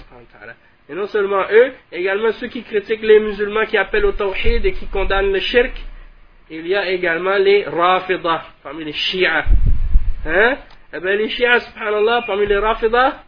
Et 0.90 0.94
non 0.94 1.06
seulement 1.06 1.44
eux, 1.52 1.72
également 1.92 2.32
ceux 2.32 2.48
qui 2.48 2.64
critiquent 2.64 3.02
les 3.02 3.20
musulmans 3.20 3.64
qui 3.64 3.76
appellent 3.76 4.06
au 4.06 4.12
tawhid 4.12 4.66
et 4.66 4.72
qui 4.72 4.86
condamnent 4.88 5.32
le 5.32 5.38
shirk, 5.38 5.70
il 6.50 6.66
y 6.66 6.74
a 6.74 6.90
également 6.90 7.36
les 7.36 7.62
rafidah, 7.62 8.42
parmi 8.60 8.82
les 8.82 8.92
shi'as. 8.92 9.44
Hein? 10.26 10.56
Eh 10.92 10.98
bien, 10.98 11.14
les 11.14 11.28
shi'as, 11.28 11.60
subhanallah, 11.60 12.24
parmi 12.26 12.44
les 12.44 12.58
rafidah, 12.58 13.22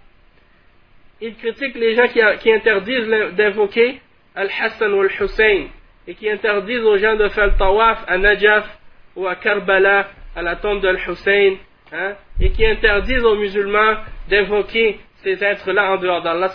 ils 1.21 1.37
critiquent 1.37 1.77
les 1.77 1.95
gens 1.95 2.09
qui, 2.09 2.51
interdisent 2.51 3.09
d'invoquer 3.37 4.01
Al-Hassan 4.35 4.93
ou 4.93 5.03
Al-Hussein 5.03 5.67
et 6.09 6.15
qui 6.15 6.29
interdisent 6.29 6.83
aux 6.83 6.99
gens 6.99 7.15
de 7.15 7.29
faire 7.29 7.47
le 7.47 7.57
tawaf 7.57 8.03
à 8.09 8.19
Najaf 8.19 8.77
ou 9.15 9.29
à 9.29 9.37
Karbala, 9.37 10.09
à 10.35 10.43
la 10.43 10.57
tombe 10.57 10.81
d'Al-Hussein, 10.81 11.55
hein, 11.93 12.15
et 12.41 12.51
qui 12.51 12.67
interdisent 12.67 13.23
aux 13.23 13.37
musulmans 13.37 13.99
d'invoquer 14.29 14.99
ces 15.23 15.45
êtres-là 15.45 15.93
en 15.93 15.99
dehors 15.99 16.23
d'Allah, 16.23 16.51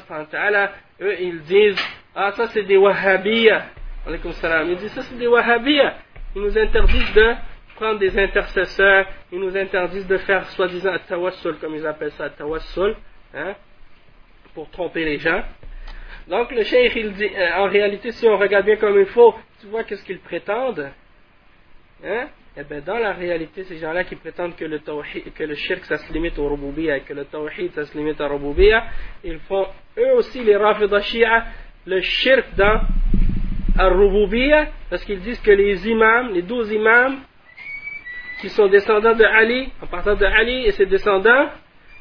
eux 1.01 1.15
ils 1.19 1.41
disent 1.43 1.79
Ah, 2.15 2.31
ça 2.31 2.47
c'est 2.47 2.63
des 2.63 2.77
wahhabiyas. 2.77 3.65
Ils 4.07 4.77
disent 4.77 4.93
Ça 4.93 5.01
c'est 5.03 5.17
des 5.17 5.27
wahhabiyas. 5.27 5.93
Ils 6.36 6.41
nous 6.41 6.57
interdisent 6.57 7.13
de 7.13 7.36
prendre 7.77 7.99
des 7.99 8.17
intercesseurs, 8.17 9.05
ils 9.31 9.39
nous 9.39 9.55
interdisent 9.55 10.07
de 10.07 10.17
faire 10.17 10.49
soi-disant 10.49 10.97
tawassul, 11.07 11.57
comme 11.60 11.75
ils 11.75 11.86
appellent 11.86 12.12
ça, 12.12 12.29
tawassul, 12.29 12.95
hein, 13.33 13.55
pour 14.53 14.69
tromper 14.71 15.05
les 15.05 15.19
gens. 15.19 15.43
Donc 16.27 16.51
le 16.51 16.63
cheikh, 16.63 16.93
il 16.95 17.13
dit, 17.13 17.29
euh, 17.36 17.55
en 17.57 17.69
réalité, 17.69 18.12
si 18.12 18.27
on 18.27 18.38
regarde 18.38 18.65
bien 18.65 18.75
comme 18.75 18.99
il 18.99 19.05
faut, 19.05 19.33
tu 19.62 19.67
vois 19.67 19.83
qu'est-ce 19.83 20.03
qu'ils 20.03 20.19
prétendent 20.19 20.89
hein? 22.03 22.27
Eh 22.60 22.63
bien, 22.63 22.82
dans 22.82 22.98
la 22.98 23.13
réalité, 23.13 23.63
ces 23.65 23.78
gens-là 23.78 24.04
qui 24.04 24.15
prétendent 24.15 24.56
que 24.56 24.65
le, 24.65 24.80
tawhid, 24.80 25.32
que 25.32 25.43
le 25.43 25.54
shirk, 25.54 25.86
ça 25.86 25.98
se 25.98 26.12
limite 26.12 26.39
au 26.39 26.50
rububiya 26.50 27.02
que 27.02 27.13
le 27.13 27.26
tawhid, 27.26 27.72
ça 27.74 27.86
se 27.86 27.96
limite 27.96 28.20
au 28.20 28.28
rububiya, 28.28 28.84
ils 29.24 29.38
font 29.41 29.67
eux 29.96 30.13
aussi, 30.15 30.43
les 30.43 30.56
rafidah 30.56 31.02
shia, 31.02 31.46
le 31.86 32.02
shirk 32.02 32.56
dans 32.56 32.82
al 33.78 33.93
parce 34.89 35.04
qu'ils 35.06 35.20
disent 35.20 35.39
que 35.39 35.52
les 35.52 35.88
imams, 35.88 36.34
les 36.34 36.41
douze 36.41 36.72
imams, 36.72 37.20
qui 38.41 38.50
sont 38.50 38.67
descendants 38.67 39.13
de 39.13 39.24
Ali, 39.24 39.70
en 39.80 39.86
partant 39.86 40.15
de 40.15 40.26
Ali 40.26 40.65
et 40.65 40.72
ses 40.72 40.88
descendants, 40.88 41.50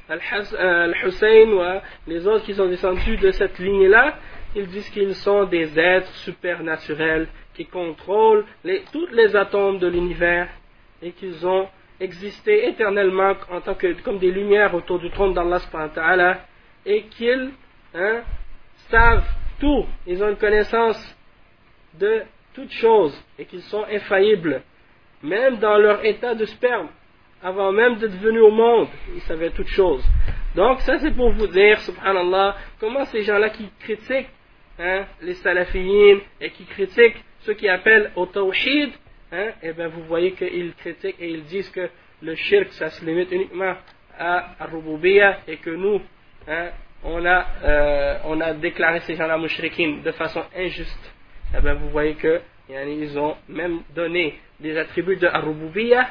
Al-Hussein 0.09 1.49
ou 1.53 1.61
les 2.07 2.27
autres 2.27 2.45
qui 2.47 2.55
sont 2.55 2.69
descendus 2.69 3.19
de 3.19 3.31
cette 3.33 3.59
lignée-là, 3.59 4.16
ils 4.55 4.66
disent 4.69 4.88
qu'ils 4.88 5.14
sont 5.16 5.45
des 5.45 5.79
êtres 5.79 6.14
supernaturels 6.25 7.29
qui 7.57 7.64
contrôlent 7.64 8.45
tous 8.92 9.07
les 9.12 9.35
atomes 9.35 9.79
de 9.79 9.87
l'univers 9.88 10.49
et 11.03 11.12
qu'ils 11.12 11.47
ont 11.47 11.66
existé 11.99 12.69
éternellement 12.69 13.33
en 13.51 13.61
tant 13.62 13.75
que 13.75 14.01
comme 14.03 14.19
des 14.19 14.31
lumières 14.31 14.75
autour 14.75 14.99
du 14.99 15.11
trône 15.11 15.33
d'Allah 15.33 16.38
et 16.85 17.05
qu'ils 17.05 17.51
hein, 17.95 18.23
savent 18.90 19.27
tout, 19.59 19.87
ils 20.07 20.23
ont 20.23 20.29
une 20.29 20.37
connaissance 20.37 21.16
de 21.99 22.23
toutes 22.55 22.73
choses 22.73 23.19
et 23.38 23.47
qu'ils 23.47 23.62
sont 23.62 23.85
infaillibles, 23.90 24.62
même 25.23 25.57
dans 25.57 25.79
leur 25.79 26.05
état 26.05 26.35
de 26.35 26.45
sperme, 26.45 26.88
avant 27.42 27.73
même 27.73 27.97
d'être 27.97 28.19
venus 28.19 28.42
au 28.42 28.51
monde, 28.51 28.88
ils 29.14 29.23
savaient 29.23 29.51
toutes 29.51 29.69
choses. 29.69 30.05
Donc 30.55 30.81
ça 30.81 30.99
c'est 30.99 31.14
pour 31.14 31.33
vous 31.33 31.47
dire, 31.47 31.81
subhanallah, 31.81 32.57
comment 32.79 33.07
ces 33.07 33.23
gens-là 33.23 33.49
qui 33.49 33.71
critiquent 33.81 34.29
hein, 34.79 35.07
les 35.23 35.35
salafiyines 35.35 36.21
et 36.40 36.51
qui 36.51 36.64
critiquent 36.66 37.25
ceux 37.46 37.54
qui 37.54 37.68
appellent 37.68 38.11
au 38.16 38.26
tawhid, 38.26 38.90
hein, 39.32 39.50
eh 39.62 39.72
bien 39.72 39.88
vous 39.88 40.02
voyez 40.02 40.32
qu'ils 40.32 40.74
critiquent 40.74 41.16
et 41.20 41.30
ils 41.30 41.44
disent 41.44 41.70
que 41.70 41.88
le 42.22 42.35
shirk, 42.35 42.72
ça 42.72 42.90
se 42.90 43.04
limite 43.04 43.30
uniquement 43.30 43.74
à, 44.18 44.54
à 44.59 44.68
et 45.46 45.56
que 45.59 45.70
nous, 45.70 46.00
hein, 46.48 46.70
on, 47.04 47.24
a, 47.24 47.46
euh, 47.62 48.18
on 48.24 48.40
a 48.40 48.52
déclaré 48.54 49.00
ces 49.00 49.14
gens-là 49.14 49.38
mushrikin 49.38 49.98
de 50.04 50.11
façon 50.12 50.42
injuste. 50.56 51.14
Et 51.52 51.59
eh 51.59 51.61
bien 51.61 51.74
vous 51.74 51.90
voyez 51.90 52.14
que 52.14 52.40
ils 52.68 53.16
ont 53.16 53.37
même 53.48 53.82
donné 53.94 54.40
des 54.59 54.76
attributs 54.76 55.16
de 55.16 55.28
Ar-Rububiyyah 55.28 56.09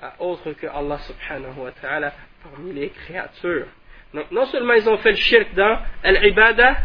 à 0.00 0.14
autre 0.22 0.52
que 0.52 0.66
Allah 0.66 0.98
subhanahu 0.98 1.58
wa 1.58 1.72
ta'ala 1.72 2.14
parmi 2.42 2.72
les 2.72 2.88
créatures. 2.88 3.66
Donc 4.14 4.30
non 4.30 4.46
seulement 4.46 4.72
ils 4.72 4.88
ont 4.88 4.96
fait 4.98 5.10
le 5.10 5.16
shirk 5.16 5.54
dans 5.54 5.78
Al-Ibadah, 6.02 6.76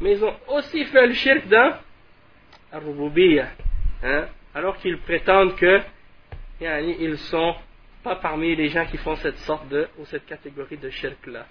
mais 0.00 0.12
ils 0.12 0.24
ont 0.24 0.34
aussi 0.48 0.82
fait 0.86 1.06
le 1.06 1.12
shirk 1.12 1.46
dans 1.48 1.74
Hein? 2.72 4.28
alors 4.54 4.76
qu'ils 4.78 4.98
prétendent 4.98 5.56
que 5.56 5.80
ils 6.60 7.18
sont 7.18 7.54
pas 8.02 8.16
parmi 8.16 8.54
les 8.54 8.68
gens 8.68 8.86
qui 8.86 8.96
font 8.98 9.16
cette 9.16 9.38
sorte 9.38 9.68
de 9.68 9.88
ou 9.98 10.04
cette 10.06 10.26
catégorie 10.26 10.76
de 10.76 10.88
shirk 10.90 11.26
là 11.26 11.46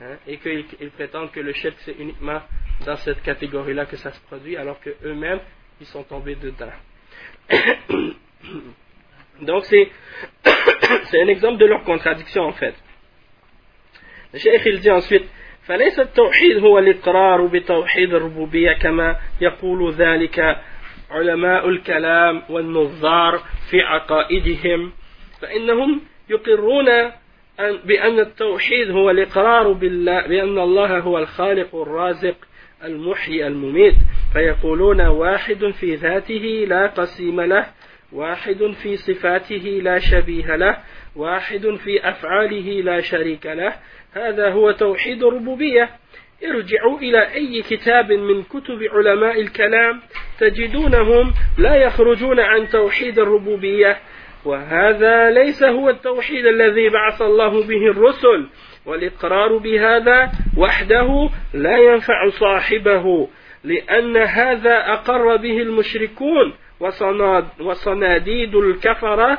hein? 0.00 0.16
et 0.26 0.38
qu'ils 0.38 0.90
prétendent 0.90 1.30
que 1.30 1.40
le 1.40 1.52
shirk 1.52 1.76
c'est 1.80 1.96
uniquement 1.98 2.42
dans 2.84 2.96
cette 2.96 3.22
catégorie 3.22 3.74
là 3.74 3.86
que 3.86 3.96
ça 3.96 4.10
se 4.10 4.20
produit 4.22 4.56
alors 4.56 4.80
que 4.80 4.90
eux-mêmes 5.04 5.40
ils 5.80 5.86
sont 5.86 6.02
tombés 6.02 6.34
dedans 6.34 6.72
donc 9.42 9.64
c'est 9.66 9.88
c'est 11.04 11.22
un 11.22 11.28
exemple 11.28 11.58
de 11.58 11.66
leur 11.66 11.84
contradiction 11.84 12.42
en 12.42 12.52
fait 12.52 12.74
le 14.32 14.38
cheikh 14.38 14.62
il 14.66 14.80
dit 14.80 14.90
ensuite 14.90 15.28
فليس 15.66 16.00
التوحيد 16.00 16.58
هو 16.58 16.78
الإقرار 16.78 17.46
بتوحيد 17.46 18.14
الربوبية 18.14 18.72
كما 18.72 19.16
يقول 19.40 19.92
ذلك 19.92 20.56
علماء 21.10 21.68
الكلام 21.68 22.42
والنظار 22.50 23.40
في 23.70 23.80
عقائدهم 23.80 24.92
فإنهم 25.40 26.00
يقرون 26.30 26.86
بأن 27.84 28.18
التوحيد 28.20 28.90
هو 28.90 29.10
الإقرار 29.10 29.72
بالله 29.72 30.26
بأن 30.26 30.58
الله 30.58 30.98
هو 30.98 31.18
الخالق 31.18 31.76
الرازق 31.76 32.36
المحيي 32.84 33.46
المميت 33.46 33.94
فيقولون 34.32 35.00
واحد 35.00 35.70
في 35.80 35.94
ذاته 35.94 36.64
لا 36.68 36.86
قسيم 36.86 37.40
له 37.40 37.66
واحد 38.12 38.74
في 38.82 38.96
صفاته 38.96 39.80
لا 39.82 39.98
شبيه 39.98 40.56
له 40.56 40.78
واحد 41.16 41.76
في 41.84 42.08
أفعاله 42.08 42.82
لا 42.82 43.00
شريك 43.00 43.46
له 43.46 43.74
هذا 44.12 44.50
هو 44.50 44.70
توحيد 44.70 45.22
الربوبية. 45.22 45.90
ارجعوا 46.44 46.98
إلى 46.98 47.34
أي 47.34 47.62
كتاب 47.62 48.12
من 48.12 48.42
كتب 48.42 48.78
علماء 48.92 49.40
الكلام 49.40 50.00
تجدونهم 50.38 51.34
لا 51.58 51.74
يخرجون 51.74 52.40
عن 52.40 52.68
توحيد 52.68 53.18
الربوبية. 53.18 53.96
وهذا 54.44 55.30
ليس 55.30 55.62
هو 55.62 55.90
التوحيد 55.90 56.46
الذي 56.46 56.88
بعث 56.88 57.22
الله 57.22 57.66
به 57.66 57.86
الرسل. 57.90 58.48
والإقرار 58.86 59.56
بهذا 59.56 60.32
وحده 60.58 61.28
لا 61.54 61.78
ينفع 61.78 62.28
صاحبه 62.28 63.28
لأن 63.64 64.16
هذا 64.16 64.92
أقر 64.92 65.36
به 65.36 65.62
المشركون 65.62 66.54
وصناديد 67.60 68.54
الكفرة 68.54 69.38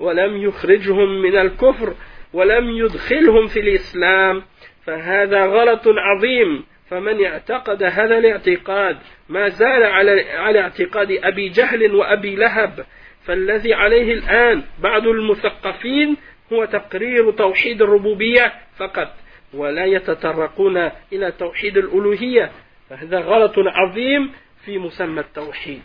ولم 0.00 0.36
يخرجهم 0.36 1.22
من 1.22 1.38
الكفر. 1.38 1.94
ولم 2.32 2.70
يدخلهم 2.70 3.46
في 3.46 3.60
الإسلام 3.60 4.42
فهذا 4.86 5.46
غلط 5.46 5.82
عظيم. 5.86 6.64
فمن 6.90 7.24
اعتقد 7.24 7.82
هذا 7.82 8.18
الاعتقاد 8.18 8.98
ما 9.28 9.48
زال 9.48 9.82
على 9.82 10.30
على 10.30 10.60
اعتقاد 10.60 11.18
أبي 11.22 11.48
جهل 11.48 11.94
وأبي 11.94 12.36
لهب. 12.36 12.86
فالذي 13.24 13.74
عليه 13.74 14.12
الآن 14.12 14.62
بعض 14.82 15.06
المثقفين 15.06 16.16
هو 16.52 16.64
تقرير 16.64 17.30
توحيد 17.30 17.82
الربوبية 17.82 18.52
فقط 18.76 19.08
ولا 19.54 19.84
يتطرقون 19.84 20.90
إلى 21.12 21.32
توحيد 21.32 21.76
الألوهية. 21.76 22.50
فهذا 22.90 23.20
غلط 23.20 23.54
عظيم 23.58 24.32
في 24.64 24.78
مسمى 24.78 25.20
التوحيد. 25.20 25.82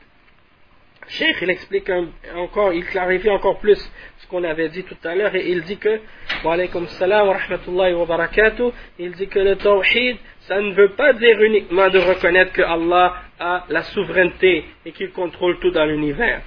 Cheikh, 1.07 1.37
il 1.41 1.49
explique 1.49 1.91
encore, 2.35 2.73
il 2.73 2.85
clarifie 2.85 3.29
encore 3.29 3.59
plus 3.59 3.77
ce 4.17 4.27
qu'on 4.27 4.43
avait 4.43 4.69
dit 4.69 4.83
tout 4.83 4.97
à 5.03 5.15
l'heure 5.15 5.35
et 5.35 5.47
il 5.49 5.63
dit 5.63 5.77
que, 5.77 5.99
wa 6.43 6.53
alaykum 6.53 6.87
salam 6.87 7.27
wa 7.27 7.33
rahmatullahi 7.37 7.93
wa 7.93 8.05
barakatuh, 8.05 8.71
il 8.99 9.11
dit 9.11 9.27
que 9.27 9.39
le 9.39 9.55
tawhid, 9.55 10.17
ça 10.41 10.59
ne 10.61 10.71
veut 10.73 10.89
pas 10.89 11.13
dire 11.13 11.41
uniquement 11.41 11.89
de 11.89 11.99
reconnaître 11.99 12.51
que 12.53 12.61
Allah 12.61 13.15
a 13.39 13.65
la 13.69 13.83
souveraineté 13.83 14.65
et 14.85 14.91
qu'il 14.91 15.11
contrôle 15.11 15.59
tout 15.59 15.71
dans 15.71 15.85
l'univers. 15.85 16.41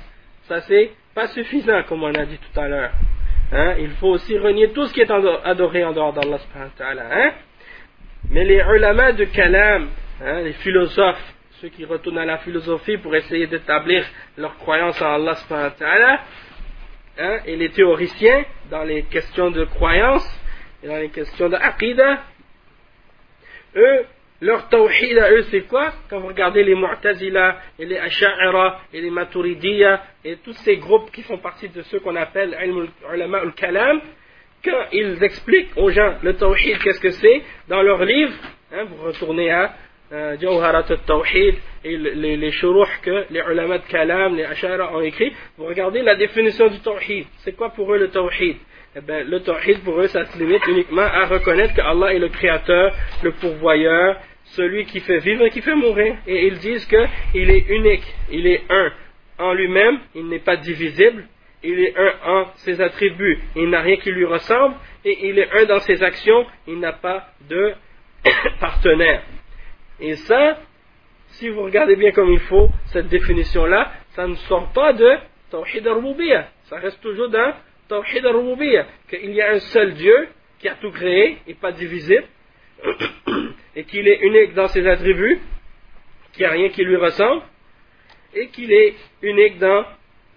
Ça 0.49 0.61
c'est 0.63 0.91
pas 1.15 1.29
suffisant 1.29 1.83
comme 1.85 2.03
on 2.03 2.15
a 2.15 2.25
dit 2.25 2.39
tout 2.39 2.61
à 2.61 2.69
l'heure. 2.69 2.93
hein, 3.53 3.75
il 3.79 3.91
faut 3.93 4.09
aussi 4.09 4.37
renier 4.39 4.71
tout 4.71 4.87
ce 4.87 4.93
qui 4.93 5.01
est 5.01 5.11
adoré 5.11 5.85
en 5.85 5.93
dehors 5.93 6.13
d'Allah 6.13 6.39
hein. 6.81 7.33
Mais 8.31 8.45
les 8.45 8.63
ulama 8.75 9.13
de 9.13 9.25
kalam, 9.25 9.89
hein, 10.25 10.41
les 10.43 10.53
philosophes, 10.55 11.36
ceux 11.61 11.69
qui 11.69 11.85
retournent 11.85 12.19
à 12.19 12.25
la 12.25 12.39
philosophie 12.39 12.99
pour 12.99 13.15
essayer 13.15 13.47
d'établir 13.47 14.05
leur 14.37 14.57
croyance 14.59 15.01
en 15.01 15.27
Allah 15.27 16.21
hein, 17.19 17.39
et 17.47 17.57
les 17.57 17.71
théoriciens 17.71 18.45
dans 18.71 18.83
les 18.83 19.05
questions 19.05 19.51
de 19.51 19.65
croyance 19.65 20.27
et 20.83 20.89
dans 20.89 20.99
les 20.99 21.09
questions 21.09 21.49
de 21.49 21.57
eux, 23.77 24.05
leur 24.43 24.69
tawhid 24.69 25.19
à 25.19 25.33
eux, 25.33 25.43
c'est 25.51 25.63
quoi? 25.63 25.93
Quand 26.11 26.21
vous 26.21 26.29
regardez 26.29 26.63
les 26.63 26.75
Mu'tazila 26.75 27.59
et 27.79 27.87
les 27.87 27.97
Asha'ira 27.97 28.81
et 28.93 29.01
les 29.01 29.11
Maturidiyya 29.11 30.03
et 30.25 30.37
tous 30.37 30.53
ces 30.53 30.77
groupes 30.77 31.11
qui 31.11 31.23
font 31.23 31.39
partie 31.39 31.71
de 31.71 31.81
ceux 31.83 32.01
qu'on 32.01 32.17
appelle 32.17 32.55
ulama 33.13 33.39
al-kalam, 33.39 34.01
quand 34.63 34.87
ils 34.93 35.23
expliquent 35.25 35.77
aux 35.77 35.91
gens 35.91 36.17
le 36.23 36.35
tawhid, 36.35 36.79
qu'est-ce 36.83 37.01
que 37.01 37.11
c'est, 37.11 37.43
dans 37.69 37.81
leurs 37.81 38.05
livres, 38.05 38.35
hein, 38.75 38.85
vous 38.85 39.05
retournez 39.05 39.51
à 39.51 39.75
euh, 40.13 40.37
Jawharat 40.41 40.85
al-Tawhid 40.89 41.57
et 41.85 41.97
les, 41.97 42.37
les 42.37 42.51
que 43.03 43.25
les 43.31 43.41
ulama 43.51 43.79
de 43.79 43.87
kalam, 43.87 44.37
les 44.37 44.45
Asha'ira 44.45 44.95
ont 44.95 45.01
écrit, 45.01 45.33
vous 45.59 45.67
regardez 45.67 46.03
la 46.03 46.15
définition 46.15 46.69
du 46.69 46.79
tawhid. 46.81 47.27
C'est 47.39 47.57
quoi 47.57 47.71
pour 47.71 47.93
eux 47.93 47.99
le 47.99 48.09
tawhid? 48.09 48.57
Eh 48.97 49.01
ben, 49.01 49.29
le 49.29 49.41
tawhid 49.41 49.83
pour 49.85 50.01
eux, 50.01 50.07
ça 50.07 50.25
se 50.25 50.39
limite 50.39 50.67
uniquement 50.69 51.03
à 51.03 51.27
reconnaître 51.27 51.75
qu'Allah 51.75 52.15
est 52.15 52.19
le 52.19 52.29
créateur, 52.29 52.95
le 53.23 53.33
pourvoyeur, 53.33 54.17
celui 54.45 54.85
qui 54.87 55.01
fait 55.01 55.19
vivre 55.19 55.45
et 55.45 55.51
qui 55.51 55.61
fait 55.61 55.75
mourir. 55.75 56.17
Et 56.27 56.47
ils 56.47 56.59
disent 56.59 56.87
qu'il 56.87 57.51
est 57.51 57.69
unique, 57.69 58.15
il 58.31 58.47
est 58.47 58.63
un 58.71 58.93
en 59.39 59.53
lui-même, 59.53 59.99
il 60.15 60.29
n'est 60.29 60.39
pas 60.39 60.57
divisible, 60.57 61.25
il 61.63 61.81
est 61.81 61.95
un 61.97 62.13
en 62.25 62.47
ses 62.57 62.81
attributs, 62.81 63.39
il 63.55 63.69
n'a 63.69 63.81
rien 63.81 63.97
qui 63.97 64.11
lui 64.11 64.25
ressemble, 64.25 64.77
et 65.05 65.29
il 65.29 65.39
est 65.39 65.51
un 65.51 65.65
dans 65.65 65.81
ses 65.81 66.03
actions, 66.03 66.47
il 66.67 66.79
n'a 66.79 66.93
pas 66.93 67.29
de 67.49 67.75
partenaire. 68.61 69.23
Et 70.01 70.17
ça, 70.17 70.59
si 71.29 71.49
vous 71.49 71.63
regardez 71.63 71.97
bien 71.97 72.13
comme 72.13 72.31
il 72.31 72.41
faut, 72.41 72.69
cette 72.87 73.09
définition-là, 73.09 73.93
ça 74.11 74.27
ne 74.27 74.35
sort 74.35 74.73
pas 74.73 74.93
de 74.93 75.17
Tawhid 75.51 75.87
al 75.87 76.47
Ça 76.65 76.79
reste 76.79 77.01
toujours 77.01 77.29
dans 77.29 77.55
Tawhid 77.89 78.25
al 78.25 78.87
qu'il 79.09 79.33
y 79.33 79.41
a 79.41 79.53
un 79.53 79.59
seul 79.61 79.95
Dieu 79.95 80.29
qui 80.59 80.69
a 80.69 80.75
tout 80.75 80.91
créé 80.91 81.39
et 81.47 81.55
pas 81.55 81.73
divisible, 81.73 82.25
et 83.77 83.85
qu'il 83.85 84.09
est 84.09 84.21
unique 84.21 84.55
dans 84.55 84.69
ses 84.69 84.87
attributs, 84.87 85.41
qu'il 86.33 86.43
n'y 86.43 86.47
a 86.47 86.51
rien 86.51 86.69
qui 86.71 86.85
lui 86.85 86.97
ressemble, 86.97 87.43
et 88.35 88.49
qu'il 88.49 88.73
est 88.73 88.95
unique 89.23 89.59
dans 89.59 89.85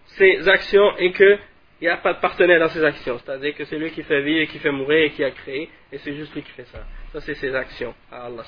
ses 0.05 0.47
actions 0.47 0.97
et 0.97 1.11
qu'il 1.11 1.39
n'y 1.81 1.87
a 1.87 1.97
pas 1.97 2.13
de 2.13 2.19
partenaire 2.19 2.59
dans 2.59 2.69
ses 2.69 2.83
actions. 2.83 3.19
C'est-à-dire 3.19 3.55
que 3.55 3.65
c'est 3.65 3.77
lui 3.77 3.91
qui 3.91 4.03
fait 4.03 4.21
vivre 4.21 4.41
et 4.41 4.47
qui 4.47 4.59
fait 4.59 4.71
mourir 4.71 5.05
et 5.05 5.09
qui 5.11 5.23
a 5.23 5.31
créé, 5.31 5.69
et 5.91 5.97
c'est 5.99 6.13
juste 6.13 6.33
lui 6.33 6.41
qui 6.41 6.51
fait 6.51 6.65
ça. 6.65 6.85
Ça, 7.11 7.21
c'est 7.21 7.35
ses 7.35 7.53
actions 7.55 7.93
à 8.11 8.25
Allah 8.25 8.43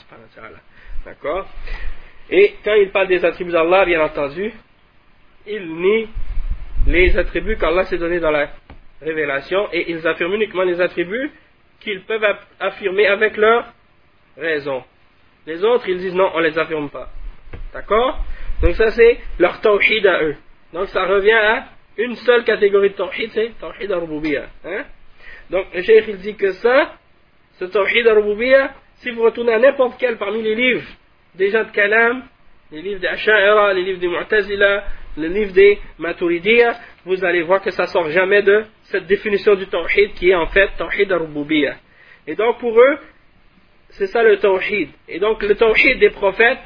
D'accord 1.06 1.48
Et 2.30 2.56
quand 2.64 2.76
il 2.76 2.92
parle 2.92 3.08
des 3.08 3.24
attributs 3.26 3.52
d'Allah, 3.52 3.86
bien 3.86 4.02
entendu, 4.02 4.54
il 5.48 5.76
nie 5.76 6.08
les 6.88 7.18
attributs 7.18 7.58
qu'Allah 7.58 7.86
s'est 7.86 7.98
donné 7.98 8.20
dans 8.20 8.32
la 8.32 8.50
révélation 9.02 9.68
et 9.72 9.92
ils 9.92 10.08
affirment 10.08 10.36
uniquement 10.36 10.64
les 10.64 10.80
attributs 10.80 11.32
qu'ils 11.80 12.02
peuvent 12.04 12.24
affirmer 12.60 13.08
avec 13.08 13.38
leur 13.38 13.66
raison. 14.38 14.84
Les 15.46 15.64
autres, 15.64 15.88
ils 15.90 15.98
disent 15.98 16.16
non, 16.16 16.32
on 16.34 16.40
ne 16.40 16.48
les 16.48 16.58
affirme 16.58 16.90
pas. 16.90 17.10
D'accord 17.74 18.24
Donc 18.62 18.76
ça, 18.76 18.92
c'est 18.92 19.20
leur 19.40 19.60
tawhid 19.62 20.06
à 20.06 20.24
eux. 20.24 20.36
Donc 20.74 20.88
ça 20.90 21.06
revient 21.06 21.32
à 21.32 21.66
une 21.98 22.16
seule 22.16 22.44
catégorie 22.44 22.92
de 22.92 22.96
tawhid, 22.96 23.32
c'est 23.32 23.52
tawhid 23.60 23.92
al-rububiyya. 23.92 24.46
Hein 24.66 24.86
Donc 25.50 25.66
le 25.74 25.82
cheikh, 25.82 26.06
il 26.08 26.18
dit 26.18 26.36
que 26.36 26.52
ça, 26.54 26.94
ce 27.60 27.66
tawhid 27.66 28.08
al-rububiyya, 28.08 28.72
si 29.02 29.10
vous 29.12 29.24
retournez 29.24 29.54
à 29.54 29.60
n'importe 29.60 29.96
quel 30.00 30.18
parmi 30.18 30.42
les 30.42 30.56
livres 30.56 30.88
des 31.36 31.50
gens 31.50 31.64
de 31.64 31.72
kalam, 31.72 32.24
les 32.72 32.82
livres 32.82 33.00
des 33.00 33.08
Asha'ira, 33.08 33.74
les 33.74 33.84
livres 33.84 34.00
des 34.00 34.08
Mu'tazila, 34.08 34.84
les 35.18 35.30
livres 35.30 35.54
des 35.54 35.80
Maturidiyya, 35.98 36.76
vous 37.06 37.24
allez 37.26 37.42
voir 37.42 37.62
que 37.62 37.72
ça 37.72 37.88
sort 37.88 38.10
jamais 38.12 38.44
de 38.44 38.64
cette 38.84 39.08
définition 39.08 39.56
du 39.56 39.68
tawhid 39.68 40.14
qui 40.14 40.30
est 40.30 40.36
en 40.36 40.46
fait 40.48 40.70
tawhid 40.78 41.12
al-rububiyya. 41.12 41.76
Et 42.28 42.36
donc 42.36 42.60
pour 42.60 42.80
eux, 42.80 42.98
c'est 43.90 44.08
ça 44.08 44.24
le 44.24 44.38
tawhid. 44.38 44.90
Et 45.08 45.20
donc 45.20 45.42
le 45.42 45.56
tawhid 45.56 46.00
des 46.00 46.12
prophètes, 46.12 46.60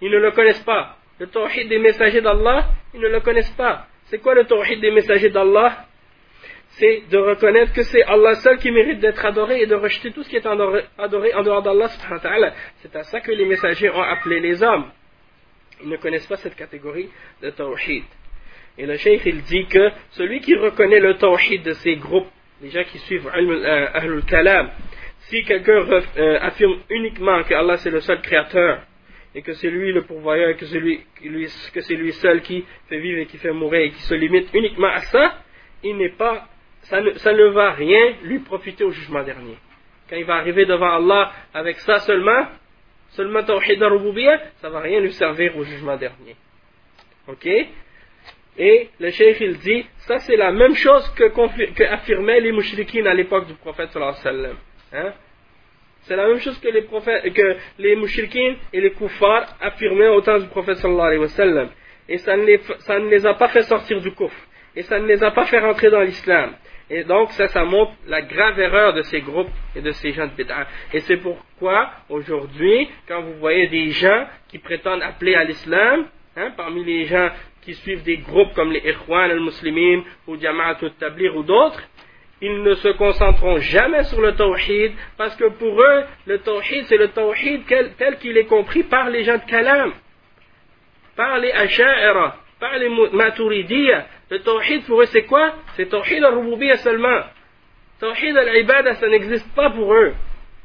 ils 0.00 0.10
ne 0.10 0.18
le 0.18 0.30
connaissent 0.30 0.64
pas. 0.64 0.96
Le 1.18 1.26
tawhid 1.26 1.68
des 1.68 1.78
messagers 1.78 2.20
d'Allah, 2.20 2.66
ils 2.94 3.00
ne 3.00 3.08
le 3.08 3.20
connaissent 3.20 3.54
pas. 3.56 3.86
C'est 4.04 4.18
quoi 4.18 4.34
le 4.34 4.44
tawhid 4.44 4.80
des 4.80 4.92
messagers 4.92 5.30
d'Allah? 5.30 5.86
C'est 6.76 7.02
de 7.08 7.18
reconnaître 7.18 7.72
que 7.72 7.82
c'est 7.82 8.02
Allah 8.02 8.34
seul 8.36 8.58
qui 8.58 8.70
mérite 8.70 8.98
d'être 8.98 9.24
adoré 9.24 9.62
et 9.62 9.66
de 9.66 9.74
rejeter 9.74 10.10
tout 10.10 10.22
ce 10.22 10.28
qui 10.28 10.36
est 10.36 10.46
adoré 10.46 11.34
en 11.34 11.42
dehors 11.42 11.62
d'Allah. 11.62 11.88
C'est 12.76 12.96
à 12.96 13.04
ça 13.04 13.20
que 13.20 13.30
les 13.30 13.44
messagers 13.44 13.90
ont 13.90 14.02
appelé 14.02 14.40
les 14.40 14.62
hommes. 14.62 14.90
Ils 15.82 15.88
ne 15.88 15.96
connaissent 15.96 16.26
pas 16.26 16.36
cette 16.36 16.56
catégorie 16.56 17.08
de 17.42 17.50
tawhid. 17.50 18.04
Et 18.76 18.86
le 18.86 18.96
cheikh 18.96 19.22
il 19.24 19.42
dit 19.42 19.66
que 19.66 19.90
celui 20.10 20.40
qui 20.40 20.56
reconnaît 20.56 20.98
le 20.98 21.14
tawhid 21.14 21.62
de 21.62 21.74
ces 21.74 21.96
groupes, 21.96 22.26
les 22.60 22.70
gens 22.70 22.84
qui 22.84 22.98
suivent 22.98 23.28
euh, 23.28 23.86
Ahlul 23.94 24.24
Kalam, 24.24 24.70
si 25.28 25.44
quelqu'un 25.44 25.84
euh, 26.16 26.38
affirme 26.40 26.78
uniquement 26.90 27.42
que 27.44 27.54
Allah 27.54 27.76
c'est 27.76 27.90
le 27.90 28.00
seul 28.00 28.20
créateur, 28.20 28.82
et 29.34 29.42
que 29.42 29.52
c'est 29.54 29.70
lui 29.70 29.92
le 29.92 30.02
pourvoyeur, 30.02 30.50
et 30.50 30.56
que 30.56 30.66
c'est 30.66 30.78
lui, 30.78 31.00
que 31.72 31.80
c'est 31.80 31.94
lui 31.94 32.12
seul 32.14 32.42
qui 32.42 32.64
fait 32.88 32.98
vivre 32.98 33.20
et 33.20 33.26
qui 33.26 33.38
fait 33.38 33.52
mourir, 33.52 33.82
et 33.82 33.90
qui 33.90 34.02
se 34.02 34.14
limite 34.14 34.48
uniquement 34.54 34.88
à 34.88 35.00
ça, 35.00 35.38
il 35.82 35.96
n'est 35.96 36.16
pas, 36.16 36.48
ça 36.84 37.00
ne, 37.00 37.48
va 37.48 37.72
rien 37.72 38.14
lui 38.22 38.38
profiter 38.40 38.84
au 38.84 38.90
jugement 38.90 39.22
dernier. 39.22 39.56
Quand 40.08 40.16
il 40.16 40.24
va 40.24 40.36
arriver 40.36 40.66
devant 40.66 40.96
Allah 40.96 41.32
avec 41.52 41.78
ça 41.78 41.98
seulement, 42.00 42.46
seulement 43.10 43.42
tawhid 43.42 43.82
al 43.82 44.40
ça 44.56 44.68
va 44.68 44.80
rien 44.80 45.00
lui 45.00 45.12
servir 45.12 45.56
au 45.56 45.64
jugement 45.64 45.96
dernier. 45.96 46.36
Ok? 47.26 47.46
Et 48.56 48.88
le 49.00 49.10
cheikh 49.10 49.40
il 49.40 49.58
dit, 49.58 49.86
ça 49.98 50.18
c'est 50.20 50.36
la 50.36 50.52
même 50.52 50.74
chose 50.74 51.08
que, 51.16 51.24
que 51.24 52.40
les 52.40 52.52
mouchriquines 52.52 53.06
à 53.06 53.14
l'époque 53.14 53.46
du 53.46 53.54
prophète 53.54 53.90
sallallahu 53.90 54.14
alayhi 54.24 54.26
wa 54.26 54.42
sallam. 54.42 54.56
Hein? 54.92 55.12
C'est 56.02 56.16
la 56.16 56.28
même 56.28 56.38
chose 56.38 56.58
que 56.60 56.68
les, 56.68 56.82
prophètes, 56.82 57.24
et 57.24 58.80
les 58.80 58.90
koufars 58.90 59.56
affirmaient 59.60 60.08
au 60.08 60.20
temps 60.20 60.38
du 60.38 60.48
prophète 60.48 60.76
sallallahu 60.76 61.06
alayhi 61.06 61.20
wa 61.20 61.28
sallam. 61.28 61.68
Et 62.08 62.18
ça 62.18 62.36
ne, 62.36 62.44
les, 63.08 63.26
a 63.26 63.32
pas 63.34 63.48
fait 63.48 63.62
sortir 63.62 64.00
du 64.02 64.12
kouf. 64.12 64.34
Et 64.76 64.82
ça 64.82 64.98
ne 64.98 65.06
les 65.06 65.22
a 65.24 65.30
pas 65.30 65.46
fait 65.46 65.60
rentrer 65.60 65.90
dans 65.90 66.02
l'islam. 66.02 66.54
Et 66.96 67.02
donc 67.02 67.32
ça, 67.32 67.48
ça 67.48 67.64
montre 67.64 67.92
la 68.06 68.22
grave 68.22 68.60
erreur 68.60 68.94
de 68.94 69.02
ces 69.02 69.20
groupes 69.20 69.50
et 69.74 69.80
de 69.80 69.90
ces 69.90 70.12
gens 70.12 70.26
de 70.26 70.30
bid'a. 70.30 70.68
Et 70.92 71.00
c'est 71.00 71.16
pourquoi 71.16 71.90
aujourd'hui, 72.08 72.88
quand 73.08 73.20
vous 73.20 73.34
voyez 73.40 73.66
des 73.66 73.90
gens 73.90 74.28
qui 74.46 74.58
prétendent 74.58 75.02
appeler 75.02 75.34
à 75.34 75.42
l'islam, 75.42 76.06
hein, 76.36 76.52
parmi 76.56 76.84
les 76.84 77.06
gens 77.06 77.30
qui 77.62 77.74
suivent 77.74 78.04
des 78.04 78.18
groupes 78.18 78.54
comme 78.54 78.70
les 78.70 78.78
Ikhwan 78.88 79.28
al-Muslimin 79.28 80.04
ou 80.28 80.38
Jama'at 80.38 80.78
al-Tablir 80.82 81.34
ou 81.34 81.42
d'autres, 81.42 81.82
ils 82.40 82.62
ne 82.62 82.74
se 82.74 82.88
concentreront 82.90 83.58
jamais 83.58 84.04
sur 84.04 84.20
le 84.20 84.36
tawhid 84.36 84.92
parce 85.16 85.34
que 85.34 85.48
pour 85.48 85.82
eux, 85.82 86.04
le 86.26 86.38
tawhid, 86.38 86.84
c'est 86.84 86.96
le 86.96 87.08
tawhid 87.08 87.62
tel 87.98 88.18
qu'il 88.18 88.38
est 88.38 88.46
compris 88.46 88.84
par 88.84 89.10
les 89.10 89.24
gens 89.24 89.38
de 89.38 89.50
Kalam, 89.50 89.94
par 91.16 91.38
les 91.38 91.50
Asha'ira, 91.50 92.36
par 92.60 92.78
les 92.78 92.88
Maturidiyya. 92.88 94.06
Le 94.30 94.38
tawhid 94.40 94.84
pour 94.86 95.02
eux, 95.02 95.06
c'est 95.06 95.24
quoi? 95.24 95.54
C'est 95.76 95.88
tawhid 95.88 96.22
al-Rububiyya 96.24 96.78
seulement. 96.78 97.20
Tawhid 98.00 98.36
al-Ibada, 98.36 98.94
ça 98.94 99.08
n'existe 99.08 99.54
pas 99.54 99.70
pour 99.70 99.92
eux. 99.94 100.14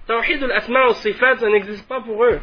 Tawhid 0.07 0.43
al-Asma 0.43 0.85
al-Sifat, 0.85 1.37
ça 1.37 1.49
n'existe 1.49 1.87
pas 1.87 2.01
pour 2.01 2.23
eux. 2.23 2.39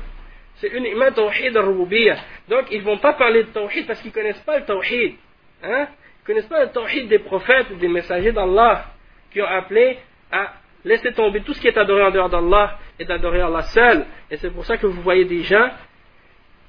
C'est 0.56 0.68
uniquement 0.68 1.10
Tawhid 1.12 1.56
al-Rububiyya. 1.56 2.16
Donc, 2.48 2.66
ils 2.70 2.80
ne 2.80 2.84
vont 2.84 2.98
pas 2.98 3.14
parler 3.14 3.44
de 3.44 3.48
Tawhid 3.48 3.86
parce 3.86 4.00
qu'ils 4.00 4.10
ne 4.10 4.14
connaissent 4.14 4.40
pas 4.40 4.58
le 4.58 4.64
Tawhid. 4.64 5.14
Hein? 5.62 5.88
Ils 6.22 6.26
connaissent 6.26 6.46
pas 6.46 6.64
le 6.64 6.70
Tawhid 6.70 7.08
des 7.08 7.18
prophètes, 7.18 7.76
des 7.78 7.88
messagers 7.88 8.32
d'Allah, 8.32 8.86
qui 9.32 9.40
ont 9.42 9.46
appelé 9.46 9.98
à 10.30 10.52
laisser 10.84 11.12
tomber 11.12 11.42
tout 11.42 11.52
ce 11.52 11.60
qui 11.60 11.68
est 11.68 11.76
adoré 11.76 12.04
en 12.04 12.10
dehors 12.10 12.28
d'Allah 12.28 12.78
et 12.98 13.04
d'adorer 13.04 13.40
Allah 13.40 13.62
seul. 13.62 14.06
Et 14.30 14.36
c'est 14.36 14.50
pour 14.50 14.64
ça 14.64 14.76
que 14.76 14.86
vous 14.86 15.02
voyez 15.02 15.24
des 15.24 15.42
gens 15.42 15.70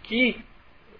qui 0.03 0.35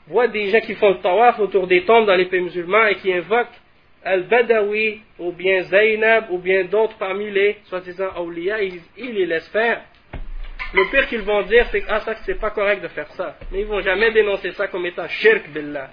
voient 0.08 0.28
des 0.28 0.50
gens 0.50 0.62
qui 0.62 0.76
font 0.76 0.90
le 0.90 1.00
tawaf 1.00 1.40
autour 1.40 1.68
des 1.68 1.84
tombes 1.84 2.06
dans 2.06 2.16
les 2.16 2.26
pays 2.26 2.42
musulmans 2.42 2.86
et 2.86 2.96
qui 2.96 3.12
invoquent 3.14 3.60
Al-Badawi 4.04 5.02
ou 5.20 5.32
bien 5.32 5.64
Zainab 5.64 6.28
ou 6.30 6.38
bien 6.38 6.64
d'autres 6.66 6.98
parmi 6.98 7.30
les 7.30 7.58
soi-disant 7.66 8.10
awliya, 8.16 8.62
ils, 8.64 8.82
ils 8.98 9.14
les 9.14 9.26
laissent 9.26 9.50
faire. 9.50 9.82
Le 10.74 10.90
pire 10.92 11.08
qu'ils 11.08 11.22
vont 11.22 11.44
dire, 11.44 11.66
c'est 11.72 11.82
que 11.82 11.86
ah, 11.90 12.02
ça, 12.02 12.16
c'est 12.26 12.40
pas 12.40 12.52
correct 12.52 12.82
de 12.82 12.88
faire 12.90 13.10
ça. 13.12 13.38
Mais 13.52 13.62
ils 13.62 13.66
vont 13.66 13.82
jamais 13.82 14.12
dénoncer 14.12 14.52
ça 14.52 14.68
comme 14.68 14.86
étant 14.86 15.08
shirk 15.08 15.50
billah. 15.50 15.90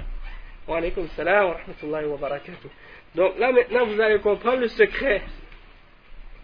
Wa 0.66 0.79
alaykum 0.79 1.07
salam 1.09 1.48
wa 1.48 1.55
rahmatullahi 1.55 2.07
wa 2.07 2.16
barakatuh. 2.16 2.68
Donc 3.14 3.38
là, 3.38 3.53
maintenant, 3.53 3.87
vous 3.87 4.00
allez 4.00 4.18
comprendre 4.18 4.61
le 4.61 4.68
secret. 4.68 5.22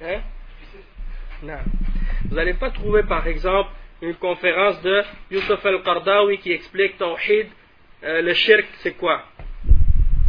Hein? 0.03 0.21
Non. 1.43 1.59
Vous 2.29 2.37
n'allez 2.37 2.55
pas 2.55 2.71
trouver, 2.71 3.03
par 3.03 3.27
exemple, 3.27 3.71
une 4.03 4.15
conférence 4.15 4.81
de 4.83 5.03
Youssef 5.31 5.65
al-Qardawi 5.67 6.39
qui 6.39 6.53
explique 6.53 6.97
Tawhid, 6.99 7.49
euh, 8.05 8.23
le 8.23 8.35
shirk 8.35 8.67
c'est 8.79 8.97
quoi? 8.97 9.25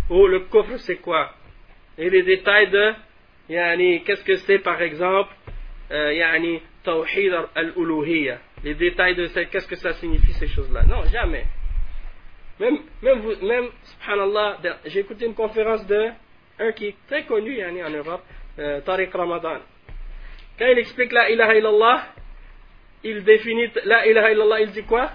Ou 0.09 0.27
le 0.27 0.41
kufr 0.41 0.79
c'est 0.79 0.97
quoi? 0.97 1.33
Et 1.97 2.09
les 2.09 2.23
détails 2.23 2.69
de 2.69 2.93
yani, 3.49 4.03
qu'est-ce 4.03 4.23
que 4.23 4.37
c'est 4.37 4.59
par 4.59 4.81
exemple 4.81 5.33
euh, 5.91 6.59
Tawhid 6.83 7.33
al-Uluhiyya, 7.55 8.39
les 8.63 8.73
détails 8.73 9.15
de 9.15 9.27
qu'est-ce 9.27 9.67
que 9.67 9.75
ça 9.75 9.93
signifie 9.93 10.33
ces 10.33 10.47
choses-là? 10.47 10.83
Non, 10.83 11.03
jamais. 11.05 11.45
Même, 12.59 12.79
même, 13.01 13.19
vous, 13.19 13.45
même 13.45 13.69
subhanallah, 13.83 14.57
j'ai 14.85 14.99
écouté 14.99 15.25
une 15.25 15.33
conférence 15.33 15.85
de 15.85 16.09
un 16.59 16.71
qui 16.71 16.87
est 16.87 16.95
très 17.07 17.23
connu 17.23 17.55
yani, 17.55 17.83
en 17.83 17.89
Europe, 17.89 18.23
euh, 18.59 18.81
Tariq 18.81 19.11
Ramadan. 19.13 19.59
Quand 20.57 20.67
il 20.67 20.79
explique 20.79 21.11
la 21.11 21.29
ilaha 21.29 21.55
illallah, 21.55 22.07
il 23.03 23.23
définit 23.23 23.69
la 23.85 24.05
ilaha 24.07 24.31
illallah, 24.31 24.61
il 24.61 24.71
dit 24.71 24.83
quoi? 24.83 25.11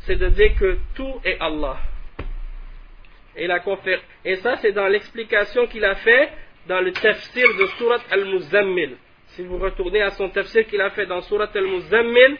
C'est 0.00 0.16
de 0.16 0.28
dire 0.28 0.54
que 0.58 0.78
tout 0.94 1.20
est 1.24 1.38
Allah. 1.40 1.78
Et, 3.36 4.36
ça, 4.36 4.56
c'est 4.56 4.72
dans 4.72 4.88
l'explication 4.88 5.66
qu'il 5.66 5.84
a 5.84 5.94
fait 5.94 6.30
dans 6.66 6.80
le 6.80 6.92
tafsir 6.92 7.46
de 7.58 7.66
Surat 7.78 8.00
Al-Muzammil. 8.10 8.96
Si 9.28 9.42
vous 9.42 9.58
retournez 9.58 10.02
à 10.02 10.10
son 10.10 10.28
tafsir 10.28 10.66
qu'il 10.66 10.80
a 10.80 10.90
fait 10.90 11.06
dans 11.06 11.20
Surat 11.22 11.48
Al-Muzammil, 11.54 12.36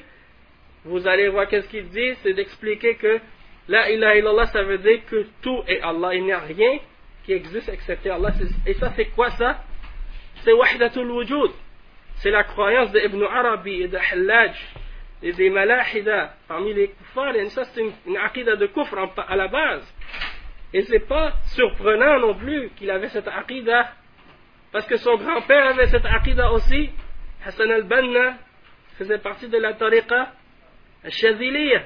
vous 0.85 1.07
allez 1.07 1.29
voir 1.29 1.46
qu'est-ce 1.49 1.68
qu'il 1.68 1.88
dit, 1.88 2.14
c'est 2.23 2.33
d'expliquer 2.33 2.96
que 2.96 3.20
la 3.68 3.90
ilaha 3.90 4.16
illallah, 4.16 4.46
ça 4.46 4.62
veut 4.62 4.79
dire 4.79 5.01
que 5.07 5.27
tout 5.42 5.62
est 5.68 5.81
Allah. 5.81 6.14
Il 6.14 6.25
n'y 6.25 6.33
a 6.33 6.40
rien 6.40 6.79
qui 7.25 7.33
existe 7.33 7.68
excepté 7.68 8.11
Allah. 8.11 8.33
Et 8.66 8.75
ça, 8.75 8.92
c'est 8.96 9.07
quoi 9.07 9.31
ça? 9.31 9.62
C'est 10.42 10.53
Wahdatul 10.53 11.11
Wujud. 11.11 11.53
C'est 12.16 12.31
la 12.31 12.44
croyance 12.44 12.90
d'Ibn 12.92 13.23
Arabi 13.23 13.83
et 13.83 13.88
de 13.88 13.99
et 15.22 15.33
des 15.33 15.50
Malahida 15.50 16.35
parmi 16.48 16.72
les 16.72 16.88
kuffars. 16.88 17.35
Ça, 17.48 17.64
c'est 17.64 17.80
une, 17.80 17.92
une 18.06 18.56
de 18.56 18.66
kufr 18.66 18.96
à 19.28 19.37
la 19.37 19.48
base. 19.48 19.94
Et 20.72 20.83
c'est 20.83 21.06
pas 21.06 21.33
surprenant 21.54 22.18
non 22.20 22.35
plus 22.35 22.70
qu'il 22.76 22.90
avait 22.90 23.09
cette 23.09 23.28
aqidah 23.28 23.92
parce 24.72 24.87
que 24.87 24.96
son 24.96 25.16
grand-père 25.16 25.66
avait 25.66 25.88
cette 25.88 26.06
aqidah 26.06 26.52
aussi. 26.52 26.90
Hassan 27.44 27.70
al-Banna 27.70 28.35
faisait 28.98 29.18
partie 29.18 29.48
de 29.48 29.59
la 29.59 29.74
tariqa 29.74 30.33
al-Shadhiliya, 31.04 31.83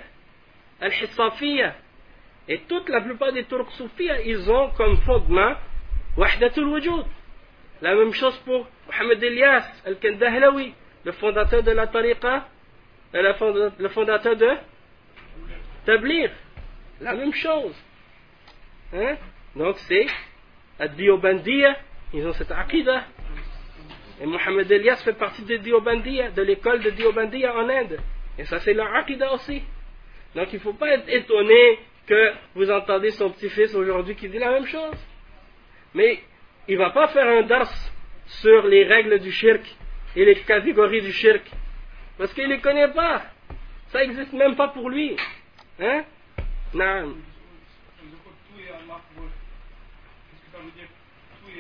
al-Hissafiyya. 0.81 1.75
Et 2.47 2.59
toute 2.69 2.89
la 2.91 3.01
plupart 3.01 3.33
des 3.33 3.45
Turcs 3.45 3.71
soufis, 3.73 4.11
ils 4.27 4.51
ont 4.51 4.71
comme 4.71 4.97
fondement 4.99 5.55
Wahdatul 6.17 6.67
Wujud. 6.67 7.05
La 7.81 7.95
même 7.95 8.13
chose 8.13 8.37
pour 8.45 8.69
Mohamed 8.87 9.23
Elias 9.23 9.65
al-Kandahlawi, 9.87 10.75
le 11.05 11.13
fondateur 11.13 11.63
de 11.63 11.71
la 11.71 11.87
tariqa, 11.87 12.47
euh, 13.15 13.71
le 13.79 13.89
fondateur 13.89 14.37
de? 14.37 14.51
Tablir. 15.87 16.31
La 17.01 17.15
même 17.15 17.33
chose. 17.33 17.75
Hein? 18.93 19.17
Donc 19.57 19.79
c'est 19.79 20.07
Ad-Diobandiya, 20.79 21.77
ils 22.13 22.27
ont 22.27 22.33
cette 22.33 22.51
aqidah. 22.51 23.05
Et 24.21 24.27
Mohamed 24.27 24.71
Elias 24.71 25.03
fait 25.05 25.15
partie 25.15 25.45
de 25.45 25.57
Diobandiya, 25.57 26.31
de 26.31 26.43
l'école 26.43 26.83
de 26.83 26.91
Diobandiya 26.91 27.55
en 27.57 27.69
Inde. 27.69 27.99
Et 28.39 28.45
ça, 28.45 28.61
c'est 28.61 28.75
leur 28.75 28.93
aqidah 28.95 29.33
aussi. 29.33 29.63
Donc 30.35 30.53
il 30.53 30.57
ne 30.57 30.61
faut 30.61 30.73
pas 30.73 30.91
être 30.91 31.09
étonné 31.09 31.79
que 32.07 32.33
vous 32.55 32.71
entendez 32.71 33.11
son 33.11 33.31
petit-fils 33.31 33.75
aujourd'hui 33.75 34.15
qui 34.15 34.29
dit 34.29 34.39
la 34.39 34.51
même 34.51 34.67
chose. 34.67 34.97
Mais 35.95 36.21
il 36.69 36.75
ne 36.75 36.83
va 36.83 36.91
pas 36.91 37.09
faire 37.09 37.27
un 37.27 37.43
dars 37.43 37.73
sur 38.27 38.67
les 38.67 38.85
règles 38.85 39.19
du 39.21 39.31
shirk 39.31 39.63
et 40.17 40.25
les 40.25 40.37
catégories 40.37 41.03
du 41.03 41.13
shirk. 41.13 41.43
Parce 42.19 42.33
qu'il 42.33 42.45
ne 42.45 42.55
les 42.55 42.61
connaît 42.61 42.89
pas. 42.89 43.23
Ça 43.89 44.01
n'existe 44.01 44.33
même 44.33 44.57
pas 44.57 44.69
pour 44.69 44.91
lui. 44.91 45.17
Hein? 45.81 46.05
Non. 46.73 47.15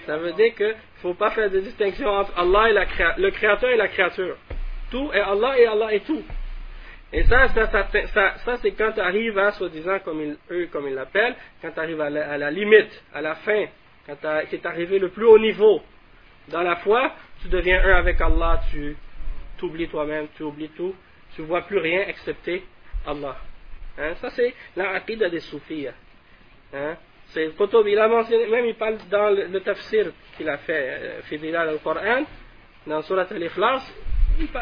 Ça 0.06 0.18
veut 0.18 0.32
dire 0.32 0.54
qu'il 0.54 0.66
ne 0.66 0.74
faut 1.00 1.14
pas 1.14 1.30
faire 1.30 1.50
de 1.50 1.60
distinction 1.60 2.08
entre 2.08 2.38
Allah 2.38 2.70
et 2.70 3.20
le 3.20 3.30
créateur 3.30 3.70
et 3.70 3.76
la 3.76 3.88
créature. 3.88 4.36
Tout 4.90 5.10
est 5.12 5.20
Allah 5.20 5.58
et 5.58 5.66
Allah 5.66 5.94
est 5.94 6.04
tout. 6.04 6.22
Et 7.12 7.22
ça, 7.24 7.48
ça, 7.48 7.68
ça, 7.68 8.34
ça, 8.44 8.56
c'est 8.56 8.72
quand 8.72 8.92
tu 8.92 9.00
arrives 9.00 9.38
à, 9.38 9.52
soi-disant, 9.52 10.00
comme 10.00 10.20
ils, 10.20 10.36
eux, 10.50 10.68
comme 10.72 10.88
ils 10.88 10.94
l'appellent, 10.94 11.36
quand 11.62 11.70
tu 11.70 11.78
arrives 11.78 12.00
à 12.00 12.10
la, 12.10 12.50
limite, 12.50 12.90
à 13.14 13.20
la 13.20 13.36
fin, 13.36 13.66
quand 14.06 14.16
tu 14.50 14.56
es 14.56 14.66
arrivé 14.66 14.98
le 14.98 15.10
plus 15.10 15.24
haut 15.24 15.38
niveau 15.38 15.80
dans 16.48 16.62
la 16.62 16.76
foi, 16.76 17.12
tu 17.40 17.48
deviens 17.48 17.82
un 17.84 17.94
avec 17.94 18.20
Allah, 18.20 18.60
tu 18.70 18.96
t'oublies 19.58 19.88
toi-même, 19.88 20.28
tu 20.36 20.42
oublies 20.42 20.70
tout, 20.70 20.94
tu 21.34 21.42
vois 21.42 21.62
plus 21.62 21.78
rien 21.78 22.02
excepté 22.08 22.64
Allah. 23.06 23.36
Hein? 23.98 24.14
Ça, 24.20 24.30
c'est 24.30 24.54
la 24.76 25.00
des 25.00 25.40
soufis. 25.40 25.88
Hein? 26.72 26.96
C'est 27.28 27.50
il 27.86 27.98
a 27.98 28.08
mentionné, 28.08 28.46
même 28.46 28.66
il 28.66 28.74
parle 28.74 28.98
dans 29.10 29.30
le, 29.30 29.60
tafsir 29.60 30.12
qu'il 30.36 30.48
a 30.48 30.58
fait, 30.58 30.98
euh, 31.00 31.22
Fidilal 31.22 31.68
al-Qur'an, 31.68 32.24
dans 32.86 33.02
Surat 33.02 33.26
al-Ikhlas, 33.30 33.82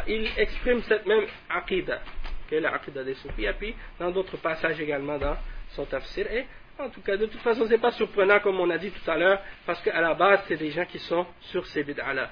il, 0.07 0.29
exprime 0.37 0.81
cette 0.83 1.07
même 1.07 1.27
aqidah, 1.51 2.01
qui 2.49 2.55
est 2.55 2.61
la 2.61 2.75
aqidah 2.75 3.05
des 3.05 3.15
soufis, 3.15 3.45
et 3.45 3.53
puis 3.53 3.75
dans 3.99 4.11
d'autres 4.11 4.37
passages 4.37 4.81
également 4.81 5.19
dans 5.19 5.37
son 5.71 5.85
tafsir. 5.85 6.31
Et 6.33 6.47
en 6.79 6.89
tout 6.89 7.01
cas, 7.03 7.17
de 7.17 7.27
toute 7.27 7.41
façon, 7.41 7.65
ce 7.67 7.71
n'est 7.71 7.79
pas 7.79 7.93
surprenant, 7.93 8.41
comme 8.41 8.59
on 8.61 8.71
a 8.71 8.79
dit 8.79 8.91
tout 8.91 9.11
à 9.11 9.17
l'heure, 9.17 9.41
parce 9.67 9.83
qu'à 9.83 10.01
la 10.01 10.15
base, 10.15 10.45
c'est 10.49 10.57
des 10.57 10.71
gens 10.71 10.85
qui 10.85 10.99
sont 10.99 11.27
sur 11.41 11.67
ces 11.67 11.85
bid'ah-là. 11.85 12.31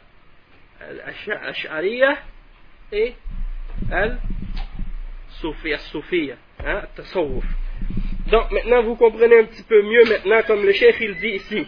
Et 2.92 3.14
Al-Soufiyah, 3.90 4.37
hein, 6.64 6.83
Tasawwuf. 6.96 7.44
Donc 8.26 8.50
maintenant 8.53 8.83
vous 8.83 8.96
comprenez 8.96 9.38
un 9.40 9.44
petit 9.44 9.62
peu 9.62 9.83
mieux 9.83 10.05
maintenant 10.05 10.42
comme 10.46 10.64
le 10.64 10.72
chef 10.72 11.00
il 11.00 11.16
dit 11.16 11.31
ici. 11.31 11.66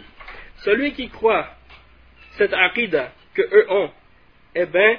Celui 0.57 0.93
qui 0.93 1.09
croit 1.09 1.47
cette 2.37 2.53
aqidah 2.53 3.11
que 3.33 3.41
eux 3.41 3.65
ont, 3.69 3.91
eh 4.55 4.65
bien, 4.65 4.97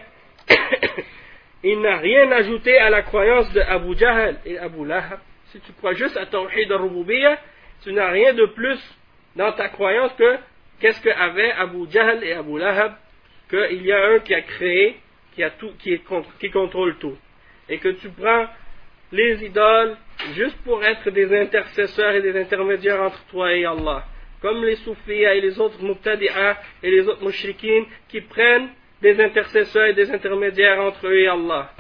il 1.63 1.81
n'a 1.81 1.97
rien 1.99 2.31
ajouté 2.33 2.77
à 2.79 2.91
la 2.91 3.03
croyance 3.03 3.51
de 3.53 3.61
Abu 3.61 3.97
Jahl 3.97 4.39
et 4.45 4.59
Abu 4.59 4.85
Lahab. 4.85 5.21
Si 5.47 5.61
tu 5.61 5.73
crois 5.73 5.95
juste 5.95 6.17
à 6.17 6.27
Tawhid 6.27 6.71
al-Rububiyyah, 6.71 7.39
tu 7.83 7.93
n'as 7.93 8.11
rien 8.11 8.35
de 8.35 8.47
plus 8.47 8.79
dans 9.37 9.53
ta 9.53 9.69
croyance 9.69 10.13
que 10.15 10.37
qu'est-ce 10.81 11.01
qu'avaient 11.01 11.53
Abu 11.53 11.91
Jahl 11.91 12.23
et 12.25 12.33
Abu 12.33 12.59
Lahab, 12.59 12.95
qu'il 13.49 13.85
y 13.85 13.93
a 13.93 14.05
un 14.05 14.19
qui 14.19 14.35
a 14.35 14.43
créé, 14.43 14.97
qui, 15.35 16.51
contrôle 16.51 16.97
tout. 16.97 17.17
Et 17.69 17.79
que 17.79 17.89
tu 17.89 18.09
prends 18.11 18.47
les 19.13 19.45
idoles 19.45 19.97
juste 20.35 20.57
pour 20.65 20.83
être 20.85 21.11
des 21.11 21.35
intercesseurs 21.37 22.15
et 22.15 22.23
des 22.23 22.39
intermédiaires 22.41 23.03
entre 23.03 23.25
toi 23.27 23.53
et 23.53 23.65
Allah. 23.65 24.05
Comme 24.41 24.65
les 24.65 24.77
soufis 24.77 25.13
et 25.13 25.41
les 25.41 25.59
autres 25.59 25.83
muqtadi'a 25.83 26.59
et 26.83 26.91
les 26.91 27.09
autres 27.09 27.25
mushrikines 27.25 27.87
qui 28.09 28.21
prennent 28.21 28.69
des 29.01 29.21
intercesseurs 29.21 29.87
et 29.87 29.95
des 29.95 30.11
intermédiaires 30.11 30.81
entre 30.81 31.07
eux 31.07 31.19
et 31.19 31.29
Allah. 31.29 31.71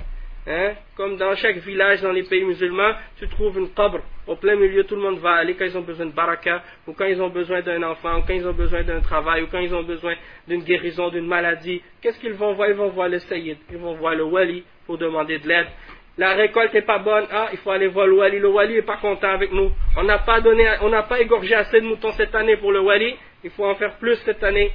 Hein? 0.47 0.75
Comme 0.97 1.17
dans 1.17 1.35
chaque 1.37 1.57
village 1.59 2.03
dans 2.03 2.13
les 2.13 2.25
pays 2.25 2.45
musulmans, 2.45 2.93
tu 3.19 3.27
trouves 3.29 3.59
une 3.59 3.71
qabr. 3.73 4.01
Au 4.27 4.37
plein 4.37 4.57
milieu, 4.57 4.85
tout 4.85 4.95
le 4.95 5.03
monde 5.03 5.19
va 5.19 5.35
aller 5.35 5.55
quand 5.55 5.65
ils 5.65 5.77
ont 5.77 5.83
besoin 5.83 6.07
de 6.07 6.13
baraka, 6.13 6.63
ou 6.87 6.93
quand 6.93 7.07
ils 7.07 7.21
ont 7.21 7.31
besoin 7.31 7.63
d'un 7.63 7.83
enfant, 7.83 8.19
ou 8.19 8.23
quand 8.27 8.35
ils 8.35 8.47
ont 8.47 8.53
besoin 8.53 8.83
d'un 8.83 9.01
travail, 9.01 9.43
ou 9.43 9.47
quand 9.51 9.61
ils 9.61 9.75
ont 9.75 9.83
besoin 9.83 10.15
d'une 10.47 10.63
guérison, 10.63 11.09
d'une 11.09 11.27
maladie. 11.27 11.83
Qu'est-ce 12.01 12.19
qu'ils 12.21 12.35
vont 12.35 12.53
voir? 12.53 12.69
Ils 12.69 12.75
vont 12.75 12.89
voir 12.89 13.09
le 13.09 13.19
sayyid, 13.21 13.59
ils 13.71 13.79
vont 13.79 13.95
voir 13.95 14.15
le 14.15 14.25
wali 14.25 14.65
pour 14.87 14.99
demander 14.99 15.39
de 15.39 15.49
l'aide 15.49 15.69
la 16.17 16.35
récolte 16.35 16.73
n'est 16.73 16.83
pas 16.83 16.99
bonne, 16.99 17.27
ah, 17.33 17.49
il 17.53 17.59
faut 17.59 17.71
aller 17.71 17.89
voir 17.89 18.07
le 18.07 18.15
wali, 18.15 18.39
le 18.39 18.49
wali 18.49 18.75
n'est 18.75 18.83
pas 18.83 18.99
content 18.99 19.31
avec 19.31 19.53
nous. 19.53 19.73
On 19.97 20.05
n'a 20.05 20.19
pas 20.19 20.41
donné, 20.41 20.65
on 20.83 20.89
n'a 20.89 21.03
pas 21.03 21.21
égorgé 21.21 21.55
assez 21.55 21.81
de 21.81 21.87
moutons 21.87 22.13
cette 22.13 22.35
année 22.35 22.57
pour 22.57 22.71
le 22.73 22.81
wali, 22.81 23.17
il 23.43 23.51
faut 23.51 23.67
en 23.67 23.75
faire 23.75 23.97
plus 23.97 24.17
cette 24.25 24.43
année. 24.45 24.71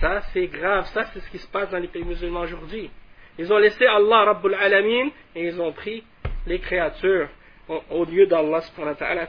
Ça, 0.00 0.22
c'est 0.32 0.46
grave, 0.46 0.86
ça, 0.86 1.04
c'est 1.12 1.20
ce 1.20 1.30
qui 1.30 1.38
se 1.38 1.48
passe 1.48 1.70
dans 1.70 1.78
les 1.78 1.88
pays 1.88 2.04
musulmans 2.04 2.40
aujourd'hui. 2.40 2.90
Ils 3.38 3.52
ont 3.52 3.58
laissé 3.58 3.86
Allah 3.86 4.24
Rabbul 4.24 4.54
Alamin 4.54 5.10
et 5.34 5.46
ils 5.46 5.60
ont 5.60 5.72
pris 5.72 6.02
les 6.46 6.58
créatures 6.58 7.28
au, 7.68 8.04
lieu 8.04 8.26
d'Allah 8.26 8.62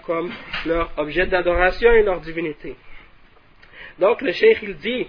comme 0.06 0.32
leur 0.66 0.92
objet 0.98 1.28
d'adoration 1.28 1.92
et 1.92 2.04
leur 2.04 2.20
divinité. 2.22 2.76
Donc 4.00 4.22
le 4.22 4.32
cheikh 4.32 4.60
il 4.64 4.78
dit, 4.78 5.08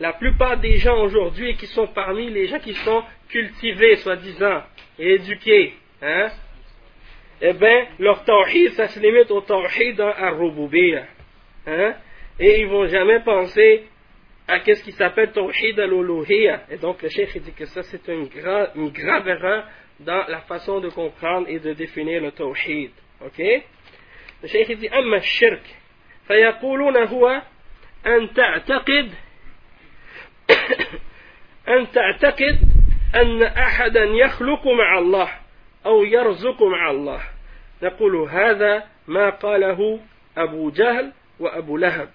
la 0.00 0.14
plupart 0.14 0.56
des 0.56 0.78
gens 0.78 1.00
aujourd'hui 1.02 1.54
qui 1.56 1.66
sont 1.66 1.86
parmi 1.86 2.30
les 2.30 2.46
gens 2.46 2.58
qui 2.58 2.74
sont 2.74 3.04
cultivés, 3.28 3.96
soi-disant, 3.96 4.62
et 4.98 5.14
éduqués, 5.14 5.74
hein, 6.02 6.28
eh 7.40 7.52
bien, 7.52 7.86
leur 7.98 8.24
tawhid, 8.24 8.72
ça 8.72 8.88
se 8.88 8.98
limite 9.00 9.30
au 9.30 9.40
tawhid 9.40 10.00
al-rububiyya. 10.00 11.04
Hein, 11.66 11.94
et 12.40 12.60
ils 12.60 12.66
vont 12.66 12.86
jamais 12.86 13.20
penser 13.20 13.84
à 14.48 14.58
ce 14.64 14.82
qui 14.82 14.92
s'appelle 14.92 15.32
tawhid 15.32 15.78
al-uluhiyya. 15.78 16.64
Et 16.70 16.78
donc, 16.78 17.02
le 17.02 17.08
cheikh 17.08 17.42
dit 17.42 17.52
que 17.52 17.66
ça, 17.66 17.82
c'est 17.84 18.06
une, 18.08 18.28
une 18.74 18.90
grave 18.90 19.28
erreur 19.28 19.68
dans 20.00 20.24
la 20.28 20.40
façon 20.40 20.80
de 20.80 20.88
comprendre 20.88 21.48
et 21.48 21.58
de 21.58 21.72
définir 21.72 22.20
le 22.20 22.32
tawhid. 22.32 22.90
Ok? 23.24 23.38
Le 23.38 24.48
cheikh 24.48 24.78
dit, 24.78 24.88
أما 24.88 25.16
الشرك 25.16 25.62
فيقولون 26.26 26.96
هو 26.96 27.42
أن 28.06 28.32
تعتقد 28.34 29.12
أن 31.68 31.90
تعتقد 31.92 32.58
أن 33.14 33.42
أحدا 33.42 34.04
يخلق 34.04 34.66
مع 34.66 34.98
الله 34.98 35.28
أو 35.86 36.04
يرزق 36.04 36.62
مع 36.62 36.90
الله 36.90 37.20
نقول 37.82 38.16
هذا 38.16 38.84
ما 39.08 39.30
قاله 39.30 40.00
أبو 40.36 40.70
جهل 40.70 41.12
وأبو 41.40 41.76
لهب 41.76 42.10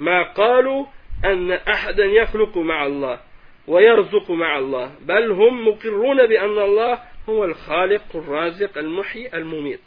ما 0.00 0.32
قالوا 0.32 0.86
أن 1.25 1.51
أحدا 1.51 2.05
يخلق 2.05 2.57
مع 2.57 2.85
الله 2.85 3.19
ويرزق 3.67 4.31
مع 4.31 4.57
الله 4.57 4.95
بل 5.01 5.31
هم 5.31 5.67
مقرون 5.67 6.27
بأن 6.27 6.59
الله 6.59 6.99
هو 7.29 7.45
الخالق 7.45 8.15
الرازق 8.15 8.77
المحيي 8.77 9.35
المميت 9.35 9.81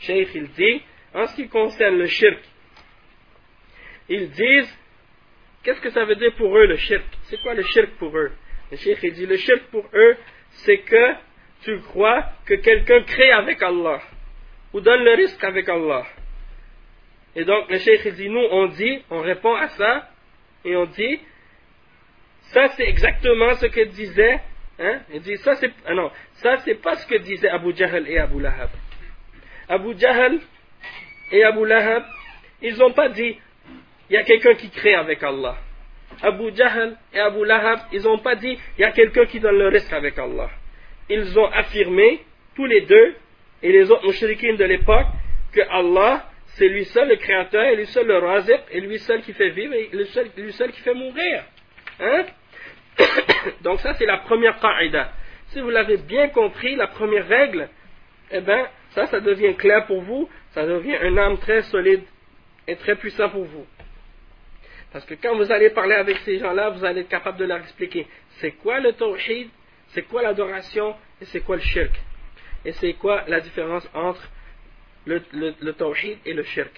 شيخ 0.00 0.34
il 0.36 0.48
dit 0.48 0.82
en 1.14 1.26
ce 1.26 1.36
qui 1.36 1.48
concerne 1.48 1.96
le 1.98 2.06
shirk 2.06 2.42
ils 4.08 4.30
disent 4.30 4.78
qu'est-ce 5.62 5.80
que 5.80 5.90
ça 5.90 6.04
veut 6.04 6.16
dire 6.16 6.34
pour 6.36 6.56
eux 6.56 6.66
le 6.66 6.76
shirk 6.76 7.04
c'est 7.24 7.40
quoi 7.40 7.54
le 7.54 7.62
shirk 7.62 7.90
pour 7.98 8.16
eux 8.18 8.32
le 8.70 8.76
shirk 8.76 8.98
il 9.02 9.12
dit 9.12 9.26
le 9.26 9.36
shirk 9.36 9.62
pour 9.70 9.84
eux 9.94 10.16
c'est 10.50 10.78
que 10.78 11.14
tu 11.62 11.78
crois 11.80 12.24
que 12.46 12.54
quelqu'un 12.54 13.02
crée 13.02 13.32
avec 13.32 13.62
Allah 13.62 14.00
ou 14.72 14.80
donne 14.80 15.04
le 15.04 15.14
risque 15.14 15.42
avec 15.44 15.68
Allah 15.68 16.04
et 17.36 17.44
donc 17.44 17.70
le 17.70 17.78
cheikh 17.78 18.02
il 18.04 18.14
dit 18.14 18.28
nous 18.28 18.46
on 18.50 18.66
dit 18.66 19.02
on 19.10 19.20
répond 19.20 19.54
à 19.54 19.68
ça 19.68 20.08
et 20.65 20.75
on 20.75 20.85
dit 20.85 21.19
ça 22.53 22.67
c'est 22.75 22.87
exactement 22.87 23.53
ce 23.55 23.67
que 23.67 23.85
disait 23.85 24.39
hein 24.79 24.99
il 25.13 25.21
dit 25.21 25.37
ça 25.37 25.55
c'est 25.55 25.71
ah 25.85 25.93
non 25.93 26.11
ça 26.33 26.57
c'est 26.65 26.75
pas 26.81 26.95
ce 26.95 27.05
que 27.07 27.15
disaient 27.17 27.49
Abu 27.49 27.75
Jahl 27.75 28.07
et 28.07 28.17
Abu 28.17 28.39
Lahab. 28.41 28.69
Abu 29.67 29.97
Jahl 29.97 30.39
et 31.31 31.43
Abu 31.43 31.65
Lahab 31.65 32.03
ils 32.61 32.77
n'ont 32.77 32.93
pas 32.93 33.09
dit 33.09 33.37
il 34.09 34.13
y 34.13 34.17
a 34.17 34.23
quelqu'un 34.23 34.55
qui 34.55 34.69
crée 34.69 34.95
avec 34.95 35.21
Allah. 35.23 35.57
Abu 36.21 36.55
Jahl 36.55 36.97
et 37.13 37.19
Abu 37.19 37.45
Lahab 37.45 37.79
ils 37.91 38.01
n'ont 38.01 38.19
pas 38.19 38.35
dit 38.35 38.57
il 38.77 38.81
y 38.81 38.83
a 38.83 38.91
quelqu'un 38.91 39.25
qui 39.25 39.39
donne 39.39 39.57
le 39.57 39.67
risque 39.67 39.93
avec 39.93 40.17
Allah. 40.17 40.49
Ils 41.09 41.37
ont 41.37 41.47
affirmé 41.51 42.23
tous 42.55 42.65
les 42.65 42.81
deux 42.81 43.15
et 43.61 43.71
les 43.71 43.89
autres 43.91 44.05
mouchriquins 44.05 44.55
de 44.55 44.65
l'époque 44.65 45.07
que 45.51 45.61
Allah 45.69 46.29
c'est 46.59 46.67
lui 46.67 46.83
seul 46.85 47.07
le 47.07 47.15
créateur, 47.15 47.63
et 47.63 47.75
lui 47.77 47.87
seul 47.87 48.05
le 48.05 48.17
raziq, 48.17 48.59
et 48.71 48.81
lui 48.81 48.99
seul 48.99 49.21
qui 49.21 49.31
fait 49.31 49.49
vivre, 49.49 49.73
et 49.73 49.89
lui 49.93 50.05
seul, 50.07 50.29
lui 50.37 50.51
seul 50.51 50.71
qui 50.71 50.81
fait 50.81 50.93
mourir. 50.93 51.43
Hein? 52.01 52.25
Donc 53.61 53.79
ça, 53.79 53.93
c'est 53.93 54.05
la 54.05 54.17
première 54.17 54.59
qaïda. 54.59 55.13
Si 55.47 55.61
vous 55.61 55.69
l'avez 55.69 55.97
bien 55.97 56.27
compris, 56.27 56.75
la 56.75 56.87
première 56.87 57.27
règle, 57.27 57.69
eh 58.31 58.41
bien, 58.41 58.67
ça, 58.89 59.07
ça 59.07 59.21
devient 59.21 59.55
clair 59.55 59.85
pour 59.85 60.01
vous, 60.01 60.29
ça 60.51 60.65
devient 60.65 60.97
un 61.01 61.17
âme 61.17 61.37
très 61.39 61.61
solide 61.63 62.03
et 62.67 62.75
très 62.75 62.97
puissant 62.97 63.29
pour 63.29 63.45
vous. 63.45 63.65
Parce 64.91 65.05
que 65.05 65.13
quand 65.13 65.37
vous 65.37 65.51
allez 65.51 65.69
parler 65.69 65.95
avec 65.95 66.17
ces 66.19 66.39
gens-là, 66.39 66.71
vous 66.71 66.83
allez 66.83 67.01
être 67.01 67.09
capable 67.09 67.37
de 67.37 67.45
leur 67.45 67.59
expliquer 67.59 68.05
c'est 68.39 68.51
quoi 68.51 68.79
le 68.81 68.91
tawhid, 68.93 69.49
c'est 69.89 70.03
quoi 70.03 70.21
l'adoration, 70.21 70.93
et 71.21 71.25
c'est 71.25 71.39
quoi 71.39 71.55
le 71.55 71.61
shirk. 71.61 71.91
Et 72.65 72.73
c'est 72.73 72.93
quoi 72.93 73.23
la 73.27 73.39
différence 73.39 73.89
entre 73.93 74.21
le, 75.05 75.21
le, 75.33 75.53
le 75.59 75.73
tawhid 75.73 76.17
et 76.25 76.33
le 76.33 76.43
shirk. 76.43 76.71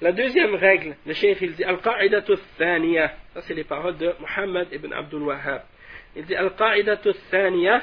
La 0.00 0.12
deuxième 0.12 0.54
règle, 0.54 0.96
le 1.06 1.12
cheikh 1.12 1.38
il 1.42 1.52
dit 1.54 1.64
Al-Qa'idatu 1.64 2.32
thaniya. 2.58 3.12
Ça, 3.34 3.42
c'est 3.42 3.54
les 3.54 3.64
paroles 3.64 3.98
de 3.98 4.14
Muhammad 4.18 4.68
ibn 4.72 4.92
Abdul 4.92 5.22
Wahhab. 5.22 5.62
Il 6.16 6.24
dit 6.24 6.34
Al-Qa'idatu 6.34 7.12
thaniya. 7.30 7.82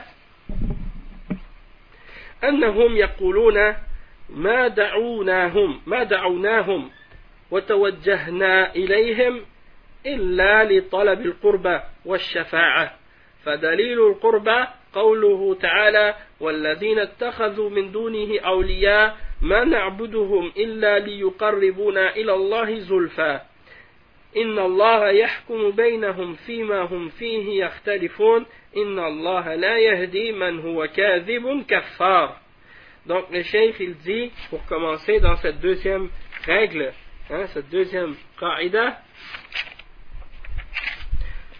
أنهم 2.43 2.97
يقولون 2.97 3.73
ما 4.29 4.67
دعوناهم 4.67 5.81
ما 5.85 6.03
دعوناهم 6.03 6.91
وتوجهنا 7.51 8.75
إليهم 8.75 9.41
إلا 10.05 10.63
لطلب 10.63 11.21
القربى 11.21 11.79
والشفاعة 12.05 12.95
فدليل 13.43 13.99
القربى 13.99 14.65
قوله 14.93 15.55
تعالى 15.55 16.15
والذين 16.39 16.99
اتخذوا 16.99 17.69
من 17.69 17.91
دونه 17.91 18.39
أولياء 18.39 19.17
ما 19.41 19.63
نعبدهم 19.63 20.51
إلا 20.57 20.99
ليقربونا 20.99 22.15
إلى 22.15 22.33
الله 22.33 22.79
زلفى 22.79 23.41
إن 24.37 24.59
الله 24.59 25.09
يحكم 25.09 25.71
بينهم 25.71 26.33
فيما 26.33 26.81
هم 26.81 27.09
فيه 27.09 27.65
يختلفون 27.65 28.45
إن 28.77 28.99
الله 28.99 29.55
لا 29.55 29.77
يهدي 29.77 30.31
من 30.31 30.59
هو 30.59 30.87
كاذب 30.87 31.65
كفار 31.67 32.37
Donc 33.07 33.31
le 33.31 33.41
cheikh 33.41 33.79
il 33.79 33.95
dit, 33.99 34.31
pour 34.49 34.65
commencer 34.65 35.21
dans 35.21 35.37
cette 35.37 35.61
deuxième 35.61 36.09
règle, 36.43 36.91
hein, 37.29 37.45
cette 37.53 37.69
deuxième 37.69 38.15
qaïda, 38.37 39.01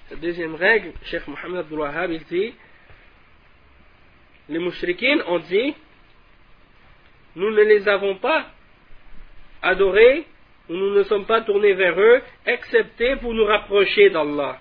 cette 0.09 0.19
deuxième 0.19 0.55
règle, 0.55 0.91
Cheikh 1.05 1.25
Mohammed 1.25 1.59
Abdul 1.59 1.79
Wahhab 1.79 2.11
il 2.11 2.23
dit, 2.25 2.53
les 4.49 4.59
mouchriquins 4.59 5.21
ont 5.27 5.39
dit, 5.39 5.73
nous 7.37 7.51
ne 7.51 7.61
les 7.61 7.87
avons 7.87 8.15
pas 8.15 8.47
adorés, 9.61 10.25
ou 10.69 10.73
nous 10.73 10.95
ne 10.95 11.03
sommes 11.03 11.25
pas 11.25 11.41
tournés 11.41 11.73
vers 11.73 11.99
eux, 11.99 12.21
excepté 12.45 13.15
pour 13.17 13.33
nous 13.33 13.45
rapprocher 13.45 14.09
d'Allah 14.09 14.59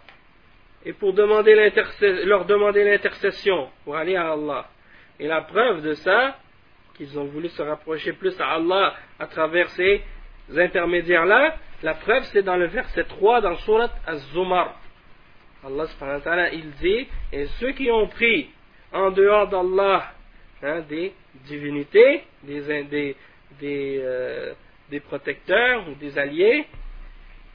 et 0.85 0.93
pour 0.93 1.13
leur 1.15 2.45
demander 2.45 2.85
l'intercession 2.85 3.69
pour 3.85 3.97
aller 3.97 4.15
à 4.15 4.33
Allah. 4.33 4.69
Et 5.19 5.27
la 5.27 5.41
preuve 5.41 5.83
de 5.83 5.95
ça, 5.95 6.37
qu'ils 6.97 7.19
ont 7.19 7.25
voulu 7.25 7.49
se 7.49 7.63
rapprocher 7.63 8.13
plus 8.13 8.39
à 8.41 8.53
Allah 8.55 8.95
à 9.19 9.27
travers 9.27 9.69
ces 9.71 10.03
intermédiaires-là, 10.57 11.57
la 11.83 11.95
preuve 11.95 12.23
c'est 12.33 12.43
dans 12.43 12.57
le 12.57 12.67
verset 12.67 13.05
3 13.05 13.41
dans 13.41 13.57
Surat 13.57 13.91
Az-Zumar. 14.07 14.79
Allah 15.65 15.87
subhanahu 15.87 16.23
wa 16.25 16.51
il 16.51 16.71
dit, 16.73 17.09
et 17.33 17.47
ceux 17.59 17.73
qui 17.73 17.91
ont 17.91 18.07
pris 18.07 18.49
en 18.93 19.11
dehors 19.11 19.49
d'Allah 19.49 20.13
hein, 20.63 20.81
des 20.89 21.13
divinités, 21.47 22.23
des, 22.47 23.17
des, 23.61 24.01
euh, 24.03 24.55
des 24.91 25.01
protecteurs 25.01 25.89
ou 25.89 25.95
des 25.95 26.19
alliés, 26.19 26.67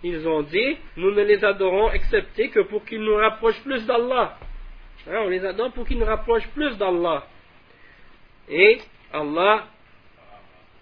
ils 0.04 0.28
ont 0.28 0.42
dit, 0.42 0.78
nous 0.98 1.12
ne 1.12 1.22
les 1.24 1.44
adorons 1.44 1.92
excepté 1.92 2.50
que 2.50 2.62
pour 2.62 2.84
qu'ils 2.86 3.02
nous 3.02 3.16
rapprochent 3.16 3.62
plus 3.62 3.86
d'Allah. 3.86 4.38
Hein, 5.08 5.22
on 5.26 5.30
les 5.30 5.46
adore 5.46 5.72
pour 5.72 5.88
qu'ils 5.88 6.00
nous 6.00 6.06
rapprochent 6.06 6.48
plus 6.50 6.78
d'Allah. 6.78 7.26
Et 8.50 8.80
Allah, 9.14 9.68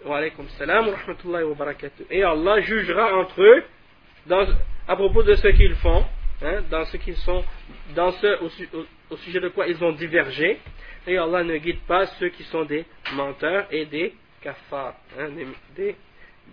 wa 0.05 0.21
salam 0.57 0.87
wa 0.87 0.95
rahmatullahi 0.95 1.43
wa 1.43 1.55
barakatuh. 1.55 2.03
Et 2.09 2.23
Allah 2.23 2.61
jugera 2.61 3.15
entre 3.17 3.41
eux 3.41 3.63
à 4.87 4.95
propos 4.95 5.23
de 5.23 5.35
ce 5.35 5.47
qu'ils 5.49 5.75
font, 5.75 6.05
hein, 6.41 6.61
dans 6.69 6.85
ce 6.85 6.97
qu'ils 6.97 7.17
sont, 7.17 7.43
dans 7.95 8.11
ce, 8.11 8.37
sujet 9.16 9.40
de 9.40 9.48
quoi 9.48 9.66
ils 9.66 9.82
ont 9.82 9.92
divergé. 9.92 10.58
Et 11.06 11.18
Allah 11.18 11.44
ne 11.44 11.56
guide 11.58 11.80
pas 11.86 12.06
ceux 12.18 12.28
qui 12.30 12.44
sont 12.44 12.64
des 12.64 12.84
menteurs 13.12 13.66
et 13.70 13.84
des 13.86 14.14
kafars, 14.42 14.94
hein, 15.18 15.28
des, 15.76 15.94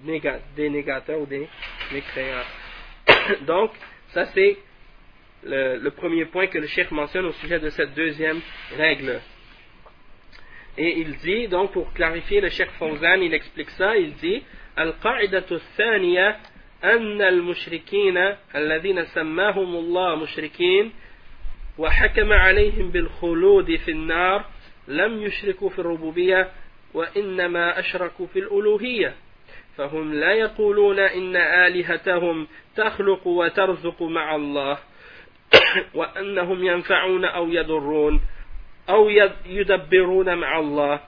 des, 0.03 0.22
des, 0.55 0.70
négateurs 0.70 1.22
ou 1.22 1.26
des 1.26 1.47
mécréants. 1.91 2.43
Donc, 3.47 3.72
ça 4.09 4.26
c'est 4.34 4.57
le, 5.43 5.78
le, 5.78 5.91
premier 5.91 6.26
point 6.26 6.47
que 6.47 6.57
le 6.57 6.68
cheikh 6.68 6.91
mentionne 6.91 7.26
au 7.26 7.32
sujet 7.34 7.59
de 7.59 7.70
cette 7.70 7.93
deuxième 7.93 8.41
règle. 8.78 9.22
Et 10.78 10.99
il 10.99 11.16
dit, 11.18 11.47
donc 11.47 11.72
pour 11.72 11.91
clarifier, 11.93 12.41
le 12.41 12.49
cheikh 12.49 12.70
Fawzan, 12.72 13.22
il 13.22 13.34
explique 13.34 13.70
ça, 13.72 13.97
il 13.97 14.14
dit, 14.16 14.43
القاعدة 14.80 15.45
الثانية 15.51 16.39
أن 16.84 17.22
المشركين 17.22 18.18
الذين 18.55 19.05
سماهم 19.05 19.76
الله 19.76 20.16
مشركين 20.16 20.91
وحكم 21.79 22.33
عليهم 22.33 22.91
بالخلود 22.91 23.77
في 23.77 23.91
النار 23.91 24.45
لم 24.89 25.22
يشركوا 25.22 25.70
في 25.70 25.79
الربوبية 25.79 26.51
وإنما 26.95 27.79
أشركوا 27.79 28.27
في 28.27 28.39
الألوهية. 28.39 29.14
فهم 29.77 30.14
لا 30.14 30.33
يقولون 30.33 30.99
إن 30.99 31.37
آلهتهم 31.37 32.47
تخلق 32.77 33.27
وترزق 33.27 34.03
مع 34.03 34.35
الله 34.35 34.79
وأنهم 35.99 36.64
ينفعون 36.64 37.24
أو 37.24 37.49
يضرون 37.49 38.20
أو 38.89 39.09
يدبرون 39.47 40.39
مع 40.39 40.59
الله. 40.59 41.01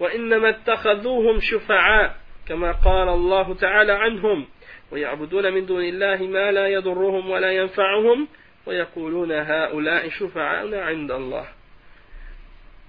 وإنما 0.00 0.48
اتخذوهم 0.48 1.40
شفعاء 1.40 2.16
كما 2.48 2.72
قال 2.72 3.08
الله 3.08 3.54
تعالى 3.54 3.92
عنهم. 3.92 4.46
ويعبدون 4.92 5.52
من 5.52 5.66
دون 5.66 5.84
الله 5.84 6.16
ما 6.16 6.52
لا 6.52 6.68
يضرهم 6.68 7.30
ولا 7.30 7.52
ينفعهم 7.52 8.28
ويقولون 8.66 9.32
هؤلاء 9.32 10.08
شفعاؤنا 10.08 10.82
عند 10.82 11.10
الله. 11.10 11.46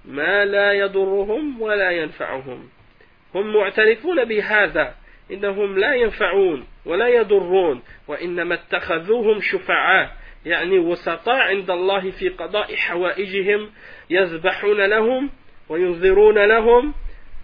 ما 0.04 0.44
لا 0.44 0.72
يضرهم 0.72 1.62
ولا 1.62 1.90
ينفعهم. 1.90 2.68
هم 3.34 3.52
معترفون 3.52 4.24
بهذا 4.24 4.94
إنهم 5.30 5.78
لا 5.78 5.94
ينفعون 5.94 6.66
ولا 6.86 7.08
يضرون 7.08 7.82
وإنما 8.08 8.54
اتخذوهم 8.54 9.40
شفعاء 9.40 10.10
يعني 10.46 10.78
وسطاء 10.78 11.36
عند 11.36 11.70
الله 11.70 12.10
في 12.10 12.28
قضاء 12.28 12.76
حوائجهم 12.76 13.70
يذبحون 14.10 14.80
لهم 14.80 15.30
وينذرون 15.68 16.38
لهم 16.38 16.94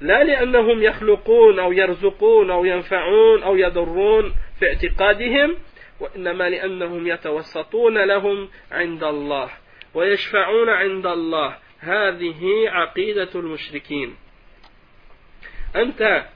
لا 0.01 0.25
لأنهم 0.25 0.83
يخلقون 0.83 1.59
أو 1.59 1.73
يرزقون 1.73 2.51
أو 2.51 2.65
ينفعون 2.65 3.43
أو 3.43 3.57
يضرون 3.57 4.33
في 4.59 4.67
اعتقادهم 4.67 5.57
وإنما 6.01 6.49
لأنهم 6.49 7.07
يتوسطون 7.07 7.99
لهم 7.99 8.49
عند 8.73 9.05
الله 9.05 9.51
ويشفعون 9.95 10.69
عند 10.69 11.07
الله. 11.07 11.57
هذه 11.79 12.69
عقيدة 12.69 13.29
المشركين. 13.35 14.17
أنت 15.77 16.27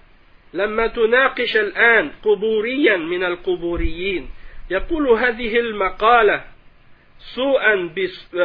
لما 0.54 0.86
تناقش 0.86 1.56
الآن 1.56 2.10
قبوريا 2.24 2.96
من 2.96 3.24
القبوريين 3.24 4.30
يقول 4.70 5.08
هذه 5.08 5.58
المقالة 5.58 6.44
سوءا 7.18 7.94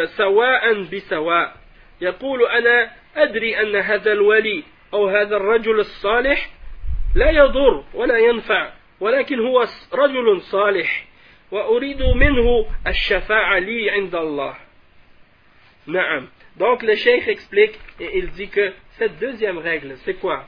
سواء 0.05 0.81
بسواء. 0.81 1.55
يقول 2.01 2.45
أنا 2.45 2.91
أدري 3.15 3.61
أن 3.61 3.75
هذا 3.75 4.11
الولي 4.11 4.63
أو 4.93 5.07
هذا 5.07 5.37
الرجل 5.37 5.79
الصالح 5.79 6.49
لا 7.15 7.29
يضر 7.29 7.83
ولا 7.93 8.17
ينفع. 8.17 8.82
ولكن 9.00 9.40
هو 9.40 9.66
رجل 9.92 10.40
صالح 10.40 11.04
وأريد 11.50 12.02
منه 12.02 12.66
الشفاعة 12.86 13.58
لي 13.58 13.90
عند 13.90 14.14
الله 14.14 14.54
نعم 15.86 16.28
Donc 16.58 16.82
le 16.82 16.96
cheikh 16.96 17.28
explique 17.28 17.78
et 18.00 18.18
il 18.18 18.30
dit 18.30 18.48
que 18.48 18.72
cette 18.98 19.18
deuxième 19.20 19.58
règle, 19.58 19.94
c'est 20.04 20.14
quoi 20.14 20.46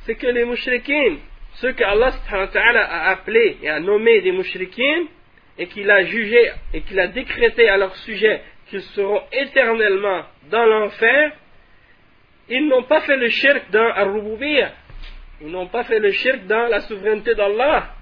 C'est 0.00 0.14
que 0.14 0.26
les 0.26 0.44
mouchriquins, 0.44 1.16
ceux 1.54 1.72
que 1.72 1.82
Allah 1.82 2.12
a 2.30 3.10
appelés 3.10 3.56
et 3.62 3.70
a 3.70 3.80
nommés 3.80 4.20
des 4.20 4.32
mouchriquins, 4.32 5.06
et 5.58 5.66
qu'il 5.68 5.90
a 5.90 6.04
jugé 6.04 6.52
et 6.72 6.80
qu'il 6.82 6.98
a 7.00 7.06
décrété 7.06 7.68
à 7.68 7.76
leur 7.76 7.94
sujet 7.96 8.42
qu'ils 8.68 8.82
seront 8.82 9.22
éternellement 9.32 10.24
dans 10.50 10.64
l'enfer, 10.64 11.32
ils 12.48 12.66
n'ont 12.68 12.82
pas 12.82 13.00
fait 13.02 13.16
le 13.16 13.28
shirk 13.28 13.70
dans 13.70 13.90
al 13.92 14.10
ils 15.41 15.49
n'ont 15.49 15.67
pas 15.67 15.83
fait 15.83 15.99
le 15.99 16.11
shirk 16.11 16.45
dans 16.47 16.67
la 16.67 16.81
souveraineté 16.81 17.35
d'Allah. 17.35 17.95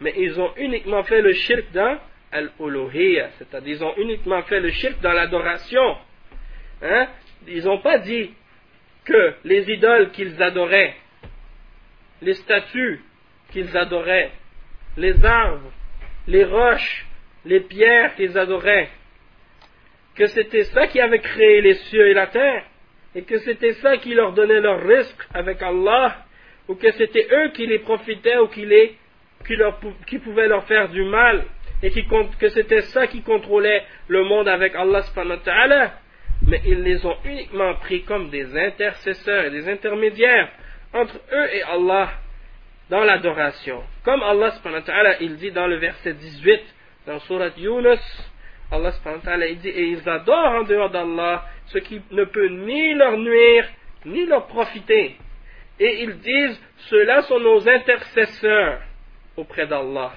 Mais 0.00 0.14
ils 0.16 0.40
ont 0.40 0.52
uniquement 0.56 1.02
fait 1.04 1.22
le 1.22 1.32
shirk 1.32 1.72
dans 1.72 1.98
al-uluhiyya. 2.32 3.30
C'est-à-dire, 3.38 3.76
ils 3.76 3.84
ont 3.84 3.94
uniquement 3.96 4.42
fait 4.42 4.60
le 4.60 4.70
shirk 4.70 5.00
dans 5.00 5.12
l'adoration. 5.12 5.96
Hein? 6.82 7.08
Ils 7.46 7.64
n'ont 7.64 7.80
pas 7.80 7.98
dit 7.98 8.30
que 9.04 9.34
les 9.44 9.70
idoles 9.70 10.10
qu'ils 10.10 10.42
adoraient, 10.42 10.94
les 12.20 12.34
statues 12.34 13.00
qu'ils 13.50 13.76
adoraient, 13.76 14.30
les 14.96 15.24
arbres, 15.24 15.72
les 16.26 16.44
roches, 16.44 17.06
les 17.44 17.60
pierres 17.60 18.14
qu'ils 18.14 18.36
adoraient, 18.38 18.88
que 20.14 20.26
c'était 20.26 20.64
ça 20.64 20.86
qui 20.86 21.00
avait 21.00 21.20
créé 21.20 21.60
les 21.60 21.74
cieux 21.74 22.08
et 22.08 22.14
la 22.14 22.28
terre, 22.28 22.64
et 23.14 23.22
que 23.22 23.38
c'était 23.38 23.74
ça 23.74 23.96
qui 23.98 24.14
leur 24.14 24.32
donnait 24.32 24.60
leur 24.60 24.82
risque 24.82 25.28
avec 25.34 25.60
Allah, 25.62 26.24
ou 26.68 26.74
que 26.74 26.90
c'était 26.92 27.26
eux 27.32 27.50
qui 27.50 27.66
les 27.66 27.80
profitaient 27.80 28.38
ou 28.38 28.48
qui, 28.48 28.64
les, 28.64 28.96
qui, 29.46 29.56
leur, 29.56 29.78
qui 30.06 30.18
pouvaient 30.18 30.48
leur 30.48 30.64
faire 30.64 30.88
du 30.88 31.04
mal, 31.04 31.44
et 31.82 31.90
qui, 31.90 32.06
que 32.38 32.48
c'était 32.48 32.82
ça 32.82 33.06
qui 33.06 33.22
contrôlait 33.22 33.82
le 34.08 34.24
monde 34.24 34.48
avec 34.48 34.74
Allah 34.76 35.02
mais 36.46 36.60
ils 36.66 36.82
les 36.82 37.04
ont 37.06 37.16
uniquement 37.24 37.74
pris 37.74 38.02
comme 38.02 38.30
des 38.30 38.56
intercesseurs 38.56 39.44
et 39.44 39.50
des 39.50 39.68
intermédiaires 39.68 40.48
entre 40.92 41.14
eux 41.32 41.48
et 41.54 41.62
Allah 41.62 42.10
dans 42.90 43.04
l'adoration. 43.04 43.82
Comme 44.04 44.22
Allah 44.22 44.52
il 45.20 45.36
dit 45.36 45.52
dans 45.52 45.66
le 45.66 45.76
verset 45.76 46.14
18 46.14 46.60
dans 47.06 47.18
Surat 47.20 47.50
Yunus, 47.56 48.00
Allah 48.70 48.92
il 49.48 49.58
dit 49.58 49.68
et 49.68 49.84
ils 49.84 50.08
adorent 50.08 50.60
en 50.60 50.62
dehors 50.64 50.90
d'Allah 50.90 51.44
ce 51.66 51.78
qui 51.78 52.00
ne 52.10 52.24
peut 52.24 52.48
ni 52.48 52.94
leur 52.94 53.16
nuire 53.18 53.66
ni 54.04 54.26
leur 54.26 54.46
profiter. 54.46 55.16
Et 55.82 56.04
ils 56.04 56.16
disent 56.20 56.60
ceux-là 56.90 57.22
sont 57.22 57.40
nos 57.40 57.68
intercesseurs 57.68 58.82
auprès 59.36 59.66
d'Allah. 59.66 60.12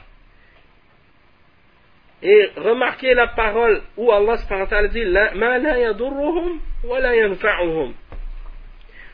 Et 2.22 2.52
remarquez 2.56 3.16
la 3.16 3.30
parole 3.30 3.82
où 3.98 4.12
Allah 4.12 4.38
dit 4.88 5.06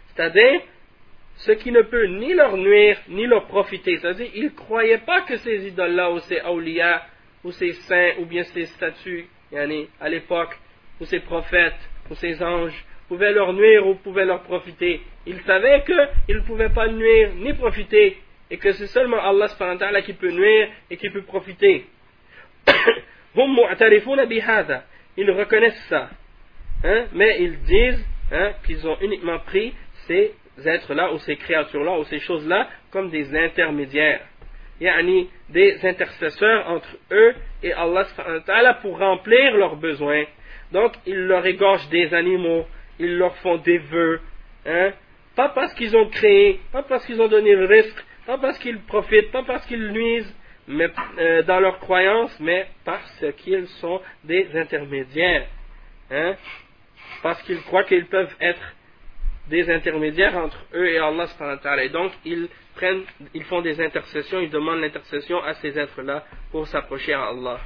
C'est-à-dire 0.08 0.62
ce 1.36 1.52
qui 1.54 1.72
ne 1.72 1.84
peut 1.84 2.08
ni 2.08 2.34
leur 2.34 2.58
nuire 2.58 2.98
ni 3.08 3.28
leur 3.28 3.46
profiter. 3.48 3.96
C'est-à-dire 3.96 4.30
ils 4.36 4.44
ne 4.44 4.50
croyaient 4.50 5.06
pas 5.06 5.22
que 5.22 5.38
ces 5.38 5.66
idoles-là 5.70 6.12
ou 6.12 6.20
ces 6.20 6.40
awliya 6.40 7.06
ou 7.46 7.52
ces 7.54 7.72
saints 7.72 8.12
ou 8.20 8.26
bien 8.26 8.44
ces 8.44 8.66
statues 8.66 9.26
à 10.02 10.10
l'époque 10.10 10.60
ou 11.00 11.06
ces 11.06 11.22
prophètes 11.22 11.90
ou 12.10 12.16
ces 12.16 12.44
anges 12.44 12.86
pouvaient 13.12 13.34
leur 13.34 13.52
nuire 13.52 13.86
ou 13.86 13.96
pouvaient 13.96 14.24
leur 14.24 14.42
profiter. 14.44 15.02
Ils 15.26 15.42
savaient 15.42 15.84
qu'ils 15.84 16.38
ne 16.38 16.42
pouvaient 16.44 16.70
pas 16.70 16.88
nuire 16.88 17.32
ni 17.36 17.52
profiter 17.54 18.16
et 18.50 18.56
que 18.56 18.72
c'est 18.72 18.88
seulement 18.88 19.22
Allah 19.22 19.50
qui 20.02 20.14
peut 20.14 20.32
nuire 20.32 20.70
et 20.90 20.96
qui 20.96 21.10
peut 21.10 21.24
profiter. 21.24 21.88
ils 25.18 25.32
reconnaissent 25.32 25.88
ça. 25.90 26.10
Hein, 26.86 27.08
mais 27.12 27.42
ils 27.42 27.60
disent 27.64 28.06
hein, 28.32 28.54
qu'ils 28.66 28.88
ont 28.88 28.98
uniquement 29.02 29.40
pris 29.40 29.74
ces 30.08 30.32
êtres-là 30.66 31.12
ou 31.12 31.20
ces 31.20 31.36
créatures-là 31.36 32.00
ou 32.00 32.06
ces 32.06 32.20
choses-là 32.20 32.70
comme 32.92 33.10
des 33.10 33.36
intermédiaires. 33.36 34.22
Yani 34.80 35.30
des 35.50 35.86
intercesseurs 35.86 36.66
entre 36.70 36.96
eux 37.12 37.34
et 37.62 37.74
Allah 37.74 38.74
pour 38.82 39.00
remplir 39.00 39.58
leurs 39.58 39.76
besoins. 39.76 40.24
Donc 40.72 40.94
ils 41.06 41.28
leur 41.28 41.46
égorgent 41.46 41.90
des 41.90 42.14
animaux 42.14 42.66
ils 43.02 43.18
leur 43.18 43.36
font 43.38 43.58
des 43.58 43.78
vœux 43.78 44.22
hein, 44.66 44.92
pas 45.36 45.50
parce 45.50 45.74
qu'ils 45.74 45.96
ont 45.96 46.10
créé 46.10 46.60
pas 46.72 46.84
parce 46.84 47.06
qu'ils 47.06 47.22
ont 47.22 47.28
donné 47.28 47.56
le 47.56 47.66
risque 47.66 48.04
pas 48.26 48.38
parce 48.38 48.58
qu'ils 48.60 48.80
profitent 48.82 49.32
pas 49.32 49.44
parce 49.44 49.66
qu'ils 49.66 49.92
nuisent 49.92 50.36
mais, 50.68 50.90
euh, 51.18 51.44
dans 51.44 51.60
leur 51.60 51.80
croyance, 51.80 52.38
mais 52.40 52.68
parce 52.86 53.26
qu'ils 53.38 53.68
sont 53.80 54.02
des 54.24 54.56
intermédiaires. 54.56 55.48
Hein? 56.10 56.36
Parce 57.22 57.42
qu'ils 57.44 57.62
croient 57.64 57.84
qu'ils 57.84 58.06
peuvent 58.06 58.36
être 58.40 58.76
des 59.48 59.70
intermédiaires 59.70 60.38
entre 60.38 60.58
eux 60.74 60.88
et 60.88 60.98
Allah. 60.98 61.28
Et 61.84 61.90
donc, 61.90 62.12
ils, 62.26 62.48
prennent, 62.76 63.04
ils 63.34 63.44
font 63.46 63.62
des 63.62 63.82
intercessions, 63.82 64.40
ils 64.40 64.50
demandent 64.50 64.80
l'intercession 64.80 65.44
à 65.44 65.56
ces 65.56 65.78
êtres-là 65.78 66.26
pour 66.52 66.68
s'approcher 66.68 67.14
à 67.14 67.24
Allah. 67.26 67.60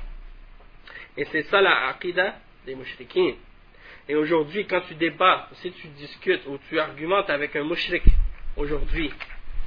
Et 1.18 1.26
c'est 1.26 1.44
ça 1.44 1.62
la 1.62 1.90
aqidah 1.90 2.36
des 2.66 2.76
mushrikins. 2.76 3.36
Et 4.08 4.16
aujourd'hui, 4.16 4.66
quand 4.66 4.82
tu 4.82 4.95
débats, 4.95 5.47
si 5.53 5.72
tu 5.72 5.88
discutes 5.88 6.45
ou 6.47 6.60
tu 6.70 6.80
argumentes 6.80 7.30
avec 7.30 7.56
un 7.56 7.64
mushrik, 7.64 8.03
aujourd'hui, 8.56 9.12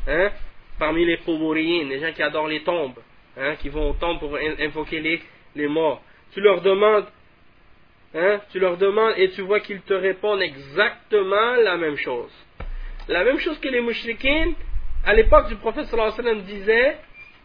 hein, 0.07 0.30
parmi 0.78 1.05
les 1.05 1.18
Quburiyin, 1.18 1.89
les 1.89 1.99
gens 1.99 2.12
qui 2.12 2.22
adorent 2.22 2.47
les 2.47 2.62
tombes, 2.62 2.99
hein, 3.36 3.57
qui 3.57 3.68
vont 3.68 3.91
au 3.91 3.95
temple 3.95 4.20
pour 4.20 4.36
invoquer 4.36 5.01
les, 5.01 5.22
les 5.57 5.66
morts. 5.66 6.03
Tu 6.32 6.41
leur 6.41 6.61
demandes, 6.61 7.07
hein, 8.14 8.41
tu 8.51 8.61
leur 8.61 8.76
demandes 8.76 9.14
et 9.16 9.30
tu 9.30 9.43
vois 9.43 9.59
qu'ils 9.59 9.80
te 9.80 9.95
répondent 9.95 10.43
exactement 10.43 11.57
la 11.57 11.76
même 11.76 11.97
chose. 11.97 12.30
La 13.09 13.24
même 13.24 13.39
chose 13.39 13.59
que 13.59 13.68
les 13.68 13.80
mouchriquins, 13.80 14.53
à 15.05 15.14
l'époque 15.14 15.49
du 15.49 15.57
prophète 15.57 15.86
sallallahu 15.86 16.12
alayhi 16.12 16.26
wa 16.26 16.32
sallam, 16.32 16.43
disaient, 16.43 16.99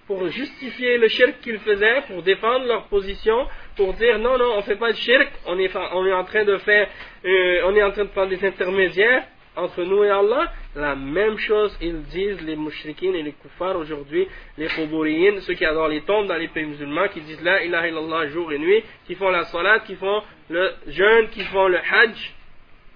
pour 0.07 0.27
justifier 0.27 0.97
le 0.97 1.07
shirk 1.07 1.39
qu'ils 1.41 1.59
faisaient, 1.59 2.01
pour 2.07 2.21
défendre 2.23 2.65
leur 2.65 2.87
position, 2.87 3.47
pour 3.75 3.93
dire 3.93 4.19
non, 4.19 4.37
non, 4.37 4.53
on 4.53 4.57
ne 4.57 4.61
fait 4.61 4.75
pas 4.75 4.91
de 4.91 4.97
shirk, 4.97 5.31
on 5.45 5.57
est, 5.59 5.75
en 5.75 6.23
train 6.25 6.43
de 6.43 6.57
faire, 6.57 6.89
euh, 7.25 7.61
on 7.65 7.75
est 7.75 7.83
en 7.83 7.91
train 7.91 8.03
de 8.03 8.09
prendre 8.09 8.29
des 8.29 8.45
intermédiaires, 8.45 9.23
entre 9.55 9.83
nous 9.83 10.03
et 10.03 10.09
Allah, 10.09 10.51
la 10.75 10.95
même 10.95 11.37
chose 11.37 11.77
ils 11.79 12.01
disent 12.03 12.41
les 12.41 12.55
mouchriquins 12.55 13.13
et 13.13 13.21
les 13.21 13.33
kuffars 13.33 13.77
aujourd'hui, 13.77 14.27
les 14.57 14.67
khuburiyin, 14.67 15.39
ceux 15.41 15.53
qui 15.53 15.65
adorent 15.65 15.89
les 15.89 16.01
tombes 16.01 16.27
dans 16.27 16.37
les 16.37 16.47
pays 16.47 16.65
musulmans, 16.65 17.07
qui 17.09 17.21
disent 17.21 17.41
la 17.43 17.63
ilaha 17.63 17.87
illallah 17.87 18.27
jour 18.29 18.51
et 18.51 18.57
nuit, 18.57 18.83
qui 19.05 19.15
font 19.15 19.29
la 19.29 19.45
salat, 19.45 19.79
qui 19.79 19.95
font 19.95 20.23
le 20.49 20.71
jeûne, 20.87 21.29
qui 21.29 21.43
font 21.43 21.67
le 21.67 21.77
hajj, 21.77 22.33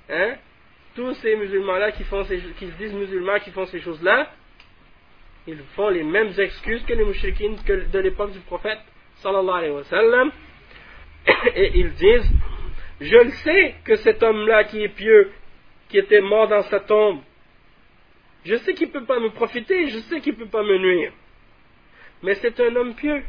hein, 0.09 0.35
tous 0.95 1.13
ces 1.15 1.35
musulmans-là 1.35 1.91
qui, 1.91 2.03
font 2.05 2.23
ces, 2.23 2.39
qui 2.57 2.65
se 2.65 2.77
disent 2.77 2.93
musulmans, 2.93 3.39
qui 3.39 3.51
font 3.51 3.67
ces 3.67 3.79
choses-là, 3.79 4.31
ils 5.47 5.63
font 5.75 5.89
les 5.89 6.03
mêmes 6.03 6.33
excuses 6.37 6.83
que 6.85 6.93
les 6.93 7.05
mouchriquins 7.05 7.55
de 7.65 7.99
l'époque 7.99 8.31
du 8.31 8.39
prophète, 8.39 8.79
sallallahu 9.15 9.57
alayhi 9.57 9.73
wa 9.73 9.83
sallam, 9.85 10.31
et 11.55 11.71
ils 11.79 11.93
disent, 11.93 12.29
je 12.99 13.17
le 13.17 13.31
sais 13.31 13.75
que 13.85 13.95
cet 13.95 14.21
homme-là 14.23 14.65
qui 14.65 14.83
est 14.83 14.89
pieux, 14.89 15.31
qui 15.89 15.97
était 15.97 16.21
mort 16.21 16.47
dans 16.47 16.63
sa 16.63 16.81
tombe. 16.81 17.21
Je 18.43 18.55
sais 18.55 18.73
qu'il 18.73 18.87
ne 18.87 18.93
peut 18.93 19.05
pas 19.05 19.19
me 19.19 19.29
profiter, 19.29 19.87
je 19.87 19.99
sais 19.99 20.19
qu'il 20.19 20.33
ne 20.33 20.39
peut 20.39 20.49
pas 20.49 20.63
me 20.63 20.77
nuire. 20.77 21.13
Mais 22.23 22.35
c'est 22.35 22.59
un 22.59 22.75
homme 22.75 22.95
pieux. 22.95 23.23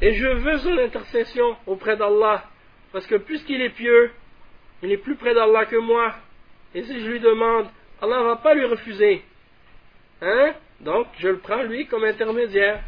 Et 0.00 0.14
je 0.14 0.26
veux 0.26 0.58
son 0.58 0.78
intercession 0.78 1.56
auprès 1.66 1.96
d'Allah. 1.96 2.44
Parce 2.92 3.06
que 3.06 3.16
puisqu'il 3.16 3.60
est 3.60 3.70
pieux, 3.70 4.10
il 4.82 4.90
est 4.90 4.98
plus 4.98 5.16
près 5.16 5.34
d'Allah 5.34 5.66
que 5.66 5.76
moi. 5.76 6.14
Et 6.74 6.82
si 6.82 7.00
je 7.00 7.10
lui 7.10 7.20
demande, 7.20 7.66
Allah 8.00 8.20
ne 8.20 8.24
va 8.24 8.36
pas 8.36 8.54
lui 8.54 8.64
refuser. 8.64 9.22
Hein? 10.20 10.54
Donc, 10.81 11.07
je 11.19 11.27
le 11.29 11.39
prends 11.39 11.63
lui 11.63 11.87
comme 11.87 12.03
intermédiaire. 12.03 12.83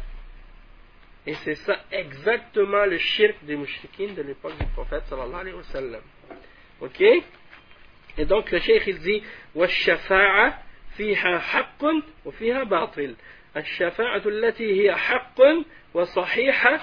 Et 1.26 1.34
c'est 1.34 1.54
ça 1.56 1.76
exactement 1.92 2.84
le 2.86 2.98
shirk 2.98 3.36
des 3.42 3.56
mouchriquines 3.56 4.14
de 4.14 4.22
l'époque 4.22 4.56
du 4.58 4.66
prophète 4.66 5.02
sallallahu 5.08 5.40
alayhi 5.40 5.56
wa 5.56 5.62
sallam. 5.64 6.02
Ok? 6.80 7.00
Et 8.18 8.24
donc 8.24 8.50
le 8.50 8.58
cheikh 8.58 8.86
il 8.86 8.98
dit 9.00 9.22
والشفاعة 9.54 10.62
فيها 10.96 11.38
حق 11.38 11.84
وفيها 12.24 12.64
باطل 12.64 13.14
الشفاعة 13.56 14.22
التي 14.26 14.82
هي 14.82 14.96
حق 14.96 15.40
وصحيحة 15.94 16.80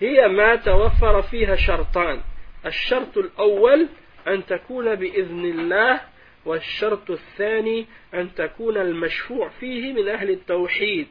هي 0.00 0.28
ما 0.28 0.56
توفر 0.56 1.22
فيها 1.22 1.56
شرطان 1.56 2.20
الشرط 2.66 3.18
الأول 3.18 3.88
أن 4.26 4.46
تكون 4.46 4.94
بإذن 4.94 5.44
الله 5.44 6.00
والشرط 6.44 7.10
الثاني 7.10 7.86
أن 8.14 8.34
تكون 8.34 8.76
المشفوع 8.76 9.48
فيه 9.48 9.92
من 9.92 10.08
أهل 10.08 10.30
التوحيد 10.30 11.06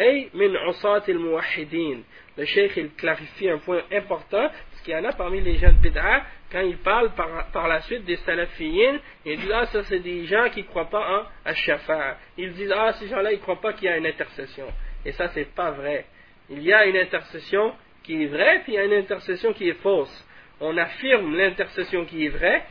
أي 0.00 0.30
من 0.34 0.56
عصاة 0.56 1.02
الموحدين 1.08 2.04
le 2.36 2.46
cheikh 2.46 2.76
il 2.76 2.90
clarifie 2.94 3.50
un 3.50 3.58
point 3.58 3.82
important 3.92 4.48
parce 4.48 4.82
qu'il 4.82 4.94
y 4.94 4.96
en 4.96 5.04
a 5.04 5.12
parmi 5.12 5.42
les 5.42 5.56
gens 5.58 5.70
de 5.70 5.82
bid'a 5.82 6.22
quand 6.50 6.60
ils 6.60 6.78
parlent 6.78 7.14
par, 7.14 7.50
par 7.52 7.68
la 7.68 7.82
suite 7.82 8.04
des 8.06 8.16
salafiyin 8.16 8.98
ils 9.26 9.38
disent 9.38 9.52
ah 9.52 9.66
ça 9.66 9.84
c'est 9.84 9.98
des 9.98 10.24
gens 10.24 10.48
qui 10.48 10.62
ne 10.62 10.66
croient 10.66 10.88
pas 10.88 11.20
en 11.20 11.50
ash-shafa'a 11.50 12.16
ils 12.38 12.52
disent 12.54 12.72
ah 12.74 12.94
ces 12.94 13.08
gens 13.08 13.20
là 13.20 13.32
ils 13.32 13.36
ne 13.36 13.42
croient 13.42 13.60
pas 13.60 13.74
qu'il 13.74 13.84
y 13.84 13.88
a 13.88 13.98
une 13.98 14.06
intercession 14.06 14.66
et 15.04 15.12
ça 15.12 15.28
c'est 15.28 15.54
pas 15.54 15.72
vrai 15.72 16.06
il 16.48 16.62
y 16.62 16.72
a 16.72 16.86
une 16.86 16.96
intercession 16.96 17.74
qui 18.02 18.22
est 18.22 18.26
vraie 18.26 18.60
puis 18.64 18.72
il 18.72 18.76
y 18.76 18.78
a 18.78 18.84
une 18.84 18.94
intercession 18.94 19.52
qui 19.52 19.68
est 19.68 19.80
fausse 19.82 20.26
on 20.60 20.76
affirme 20.78 21.36
l'intercession 21.36 22.06
qui 22.06 22.24
est 22.24 22.30
vraie 22.30 22.64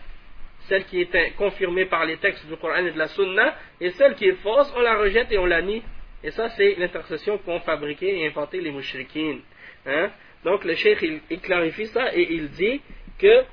celle 0.69 0.85
qui 0.85 1.01
est 1.01 1.37
confirmée 1.37 1.87
par 1.87 2.05
les 2.05 2.17
textes 2.17 2.47
du 2.47 2.57
Coran 2.57 2.85
et 2.85 2.93
de 2.93 2.99
la 2.99 3.09
Sunna, 3.09 3.55
et 3.81 3.91
celle 3.91 4.15
qui 4.15 4.27
est 4.27 4.43
fausse, 4.43 4.73
on 4.77 4.81
la 4.81 4.97
rejette 4.99 5.31
et 5.31 5.39
on 5.39 5.47
la 5.47 5.63
nie. 5.63 5.83
Et 6.23 6.31
ça, 6.31 6.49
c'est 6.51 6.75
l'intercession 6.77 7.39
qu'ont 7.39 7.61
fabriqué 7.61 8.19
et 8.19 8.27
inventé 8.27 8.61
les 8.61 8.71
mouchriquines. 8.71 9.41
Hein? 9.87 10.11
Donc, 10.45 10.65
le 10.65 10.75
cheikh, 10.75 10.99
il, 11.31 11.41
clarifie 11.41 11.87
ça 11.87 12.15
et 12.15 12.27
il 12.31 12.51
dit 12.51 12.81
que 13.19 13.45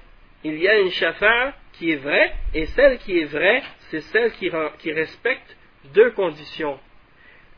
il 0.43 0.57
y 0.59 0.67
a 0.67 0.79
une 0.79 0.91
shafa'a 0.91 1.53
qui 1.73 1.91
est 1.91 1.95
vraie, 1.95 2.33
et 2.53 2.65
celle 2.67 2.97
qui 2.97 3.19
est 3.19 3.25
vraie, 3.25 3.63
c'est 3.89 4.01
celle 4.01 4.31
qui, 4.33 4.51
qui, 4.79 4.91
respecte 4.91 5.57
deux 5.93 6.11
conditions. 6.11 6.77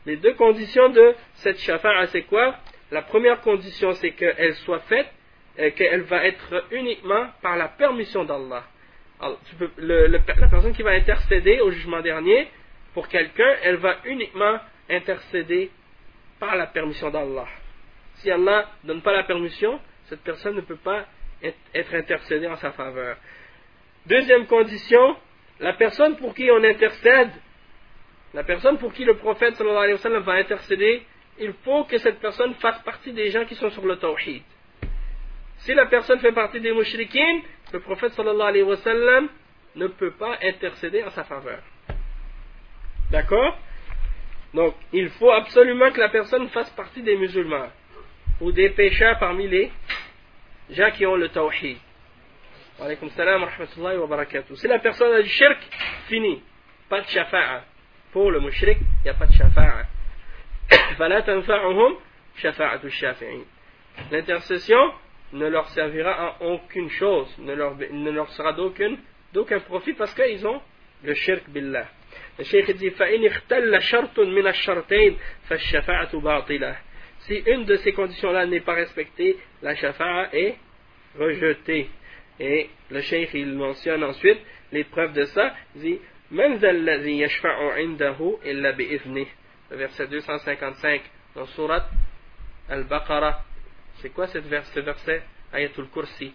Les 0.04 0.16
deux 0.16 0.34
conditions 0.34 0.88
de 0.90 1.14
cette 1.34 1.58
shafa'a, 1.58 2.06
c'est 2.06 2.22
quoi? 2.22 2.56
La 2.92 3.02
première 3.02 3.40
condition, 3.40 3.92
c'est 3.92 4.12
qu'elle 4.12 4.54
soit 4.54 4.80
faite, 4.80 5.08
euh, 5.58 5.70
qu'elle 5.70 6.02
va 6.02 6.24
être 6.24 6.64
uniquement 6.70 7.26
par 7.42 7.56
la 7.56 7.68
permission 7.68 8.24
d'Allah 8.24 8.64
la 9.20 10.18
personne 10.48 10.72
qui 10.72 10.82
va 10.82 10.90
intercéder 10.90 11.60
au 11.60 11.70
jugement 11.70 12.00
dernier 12.00 12.48
pour 12.94 13.08
quelqu'un, 13.08 13.56
elle 13.62 13.76
va 13.76 13.96
uniquement 14.04 14.58
intercéder 14.88 15.70
par 16.38 16.56
la 16.56 16.66
permission 16.66 17.10
d'Allah. 17.10 17.46
Si 18.16 18.30
Allah 18.30 18.70
ne 18.82 18.88
donne 18.88 19.02
pas 19.02 19.12
la 19.12 19.24
permission, 19.24 19.80
cette 20.06 20.22
personne 20.22 20.56
ne 20.56 20.60
peut 20.60 20.76
pas 20.76 21.06
être 21.74 21.94
intercédée 21.94 22.46
en 22.46 22.56
sa 22.56 22.72
faveur. 22.72 23.16
Deuxième 24.06 24.46
condition, 24.46 25.16
la 25.60 25.72
personne 25.74 26.16
pour 26.16 26.34
qui 26.34 26.50
on 26.50 26.62
intercède, 26.62 27.30
la 28.34 28.44
personne 28.44 28.78
pour 28.78 28.92
qui 28.92 29.04
le 29.04 29.16
prophète 29.16 29.56
sallallahu 29.56 29.78
alayhi 29.78 29.94
wa 29.94 29.98
sallam 29.98 30.22
va 30.22 30.34
intercéder, 30.34 31.04
il 31.38 31.52
faut 31.64 31.84
que 31.84 31.98
cette 31.98 32.20
personne 32.20 32.54
fasse 32.54 32.82
partie 32.82 33.12
des 33.12 33.30
gens 33.30 33.44
qui 33.44 33.54
sont 33.54 33.70
sur 33.70 33.84
le 33.84 33.96
tawhid. 33.96 34.42
Si 35.65 35.73
la 35.73 35.85
personne 35.85 36.19
fait 36.19 36.31
partie 36.31 36.59
des 36.59 36.71
mouchriquines, 36.71 37.41
le 37.71 37.79
prophète 37.79 38.13
sallallahu 38.13 38.47
alayhi 38.47 38.63
wa 38.63 38.77
sallam 38.77 39.29
ne 39.75 39.87
peut 39.87 40.11
pas 40.11 40.37
intercéder 40.41 41.03
en 41.03 41.11
sa 41.11 41.23
faveur. 41.23 41.59
D'accord 43.11 43.57
Donc, 44.53 44.75
il 44.91 45.09
faut 45.09 45.31
absolument 45.31 45.91
que 45.91 45.99
la 45.99 46.09
personne 46.09 46.47
fasse 46.49 46.69
partie 46.71 47.01
des 47.01 47.15
musulmans 47.15 47.69
ou 48.41 48.51
des 48.51 48.69
pécheurs 48.69 49.19
parmi 49.19 49.47
les 49.47 49.71
gens 50.69 50.91
qui 50.91 51.05
ont 51.05 51.15
le 51.15 51.29
tawhid. 51.29 51.77
Alaykum 52.81 53.09
salam 53.11 53.43
wa 53.43 53.49
rahmatullahi 53.49 53.97
wa 53.97 54.07
barakatuh. 54.07 54.55
Si 54.55 54.67
la 54.67 54.79
personne 54.79 55.13
a 55.13 55.21
du 55.21 55.29
shirk, 55.29 55.59
fini. 56.07 56.41
Pas 56.89 57.01
de 57.01 57.07
shafa'a. 57.07 57.63
Pour 58.11 58.31
le 58.31 58.39
mushrik, 58.39 58.79
il 58.79 59.03
n'y 59.03 59.09
a 59.09 59.13
pas 59.13 59.27
de 59.27 59.33
shafa'a. 59.33 59.85
فلا 60.97 61.19
تنفعهم 61.19 61.97
شفاعة 62.37 62.79
الشافعين. 62.83 63.45
L'intercession 64.11 64.93
ne 65.32 65.46
leur 65.48 65.68
servira 65.70 66.36
en 66.40 66.46
aucune 66.54 66.90
chose, 66.90 67.28
ne 67.38 67.54
leur, 67.54 67.76
ne 67.76 68.10
leur 68.10 68.28
sera 68.30 68.52
d'aucun, 68.52 68.96
profit 69.66 69.92
parce 69.94 70.14
qu'ils 70.14 70.46
ont 70.46 70.60
le 71.02 71.14
shirk 71.14 71.48
billah. 71.48 71.88
Le 72.38 72.44
cheikh 72.44 72.70
dit 72.76 72.92
Si 77.20 77.34
une 77.46 77.64
de 77.64 77.76
ces 77.76 77.92
conditions-là 77.92 78.46
n'est 78.46 78.60
pas 78.60 78.74
respectée, 78.74 79.36
la 79.62 79.74
shafa'a 79.74 80.28
est 80.32 80.56
rejetée. 81.18 81.90
Et 82.38 82.68
le 82.90 83.00
cheikh 83.00 83.30
il 83.34 83.54
mentionne 83.54 84.04
ensuite 84.04 84.38
les 84.72 84.84
preuves 84.84 85.12
de 85.14 85.24
ça. 85.24 85.54
Il 85.76 85.82
dit 85.82 85.98
le 89.70 89.76
verset 89.76 90.06
255 90.06 91.00
dans 91.34 91.46
Surat 91.46 91.88
Al-Baqarah 92.68 93.40
c'est 94.06 94.12
quoi 94.12 94.28
ce 94.28 94.38
verset? 94.38 95.22
Ayatul 95.52 95.88
Kursi. 95.88 96.32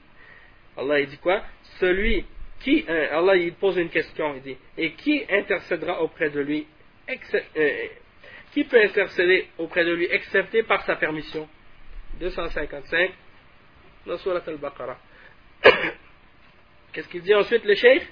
Allah 0.77 0.99
il 0.99 1.07
dit 1.07 1.17
quoi? 1.19 1.41
Celui 1.79 2.25
qui, 2.59 2.83
euh, 2.89 3.17
Allah 3.17 3.37
il 3.37 3.53
pose 3.53 3.77
une 3.77 3.87
question, 3.89 4.35
il 4.35 4.41
dit, 4.41 4.57
et 4.77 4.91
qui 4.91 5.23
intercédera 5.29 6.01
auprès 6.01 6.29
de 6.29 6.41
lui? 6.41 6.67
Euh, 7.09 7.87
Qui 8.51 8.65
peut 8.65 8.81
intercéder 8.83 9.47
auprès 9.57 9.85
de 9.85 9.93
lui 9.93 10.05
excepté 10.11 10.63
par 10.63 10.81
sa 10.85 10.97
permission? 10.97 11.47
255 12.19 13.11
dans 14.05 14.17
Surat 14.17 14.41
al-Baqarah. 14.45 14.97
Qu'est-ce 16.91 17.07
qu'il 17.07 17.21
dit 17.21 17.33
ensuite 17.33 17.63
le 17.63 17.75
cheikh? 17.75 18.03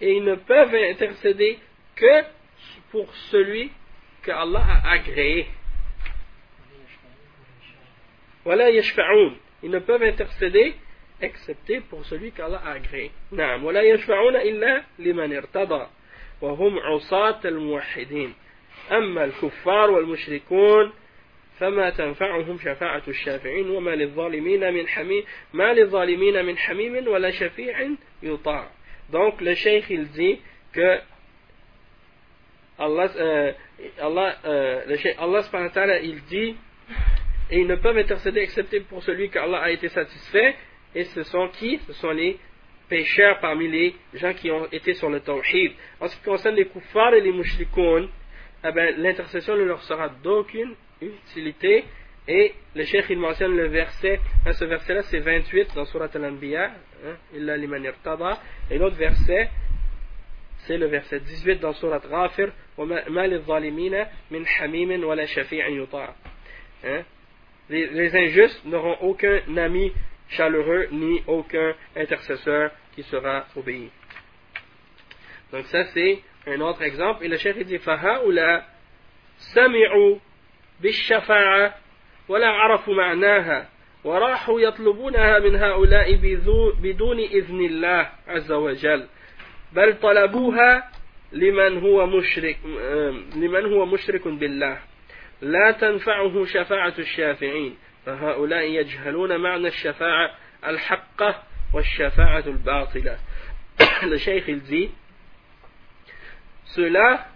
Et 0.00 0.12
ils 0.12 0.24
ne 0.24 0.34
peuvent 0.36 0.74
intercéder 0.74 1.58
que 1.96 2.22
pour 2.92 3.12
celui 3.32 3.72
que 4.22 4.30
Allah 4.30 4.64
a 4.84 4.92
agréé. 4.92 5.46
Voilà 8.44 8.70
yashfa'oun. 8.70 9.36
Ils 9.62 9.70
ne 9.70 9.78
peuvent 9.78 10.02
intercéder 10.02 10.74
excepté 11.20 11.80
pour 11.80 12.04
celui 12.06 12.32
qu'Allah 12.32 12.62
a 12.64 12.72
agréé. 12.72 13.10
نعم 13.32 13.64
ولا 13.64 13.82
يشفعون 13.82 14.36
إلا 14.36 14.82
لمن 14.98 15.36
ارتضى 15.36 15.86
وهم 16.40 16.78
عصاة 16.78 17.40
الموحدين 17.44 18.34
أما 18.92 19.24
الكفار 19.24 19.90
والمشركون 19.90 20.92
فما 21.58 21.90
تنفعهم 21.90 22.58
شفاعة 22.58 23.02
الشافعين 23.08 23.70
وما 23.70 23.90
للظالمين 23.90 24.74
من 24.74 24.88
حميم 24.88 25.24
ما 25.52 25.72
للظالمين 25.72 26.44
من 26.44 26.58
حميم 26.58 27.08
ولا 27.08 27.30
شفيع 27.30 27.90
يطاع 28.22 28.70
donc 29.12 29.40
le 29.40 29.54
cheikh 29.54 29.90
il 29.90 30.06
dit 30.08 30.40
que 30.72 31.00
Allah, 32.80 33.10
euh, 33.16 33.52
Allah, 34.00 34.36
euh, 34.46 34.82
le 34.86 34.96
Allah 35.20 36.00
il 36.02 36.22
dit 36.24 36.56
et 37.50 37.58
ils 37.60 37.66
ne 37.66 37.76
peuvent 37.76 37.98
intercéder 37.98 38.40
excepté 38.40 38.80
pour 38.80 39.02
celui 39.02 39.28
qu'Allah 39.28 39.58
a 39.58 39.70
été 39.70 39.88
satisfait 39.88 40.56
et 40.94 41.04
ce 41.04 41.22
sont 41.24 41.48
qui? 41.48 41.78
Ce 41.86 41.92
sont 41.94 42.10
les 42.10 42.38
pécheurs 42.88 43.38
parmi 43.40 43.68
les 43.68 43.94
gens 44.14 44.32
qui 44.32 44.50
ont 44.50 44.66
été 44.72 44.94
sur 44.94 45.10
le 45.10 45.20
tawhid. 45.20 45.72
En 46.00 46.08
ce 46.08 46.16
qui 46.16 46.22
concerne 46.22 46.54
les 46.56 46.66
kuffars 46.66 47.12
et 47.14 47.20
les 47.20 47.32
mushrikoun, 47.32 48.08
eh 48.64 48.72
ben, 48.72 48.94
l'intercession 48.98 49.56
ne 49.56 49.64
leur 49.64 49.82
sera 49.82 50.08
d'aucune 50.08 50.74
utilité. 51.02 51.84
Et 52.28 52.54
le 52.74 52.84
cheikh 52.84 53.06
il 53.10 53.18
mentionne 53.18 53.56
le 53.56 53.66
verset, 53.66 54.20
hein, 54.46 54.52
ce 54.52 54.64
verset 54.64 54.94
là 54.94 55.02
c'est 55.02 55.20
28 55.20 55.74
dans 55.74 55.84
Surat 55.84 56.08
Al-Anbiya, 56.14 56.70
hein, 57.04 57.16
et 58.70 58.78
l'autre 58.78 58.96
verset 58.96 59.50
c'est 60.66 60.78
le 60.78 60.86
verset 60.86 61.20
18 61.20 61.60
dans 61.60 61.72
Surat 61.74 62.00
Ghafir 62.00 62.52
hein? 66.84 67.02
les, 67.68 67.86
les 67.86 68.16
injustes 68.16 68.64
n'auront 68.64 68.96
aucun 69.00 69.40
ami 69.56 69.92
chaleureux 70.28 70.88
ni 70.92 71.22
aucun 71.26 71.74
intercesseur 71.96 72.70
qui 72.94 73.02
sera 73.04 73.46
obéi. 73.56 73.90
Donc 75.52 75.66
ça 75.66 75.84
c'est 75.86 76.20
un 76.46 76.60
autre 76.60 76.82
exemple. 76.82 77.24
Et 77.24 77.28
le 77.28 77.36
chef 77.36 77.58
dit 77.58 77.78
فهؤلاء 77.78 78.64
سمعوا 79.54 80.16
بالشفاعة 80.80 81.74
ولا 82.28 82.46
عرفوا 82.46 82.94
معناها 82.94 83.68
وراحوا 84.04 84.60
يطلبونها 84.60 85.38
من 85.38 85.56
هؤلاء 85.56 86.14
بدون 86.82 87.18
إذن 87.18 87.60
الله 87.60 88.10
عز 88.28 88.52
وجل 88.52 89.06
بل 89.73 89.99
طلبوها 89.99 90.91
لمن 91.31 91.77
هو 91.77 92.07
مشرك 92.07 92.57
لمن 93.35 93.73
هو 93.73 93.85
مشرك 93.85 94.27
بالله 94.27 94.77
لا 95.41 95.71
تنفعه 95.71 96.45
شفاعة 96.45 96.93
الشافعين 96.99 97.77
فهؤلاء 98.05 98.63
يجهلون 98.63 99.37
معنى 99.37 99.67
الشفاعة 99.67 100.31
الحقة 100.67 101.43
والشفاعة 101.73 102.43
الباطلة 102.47 103.17
le 104.03 104.17
cheikh 104.17 104.47
il 104.47 104.61
dit 104.61 104.89
ceux-là 106.75 107.27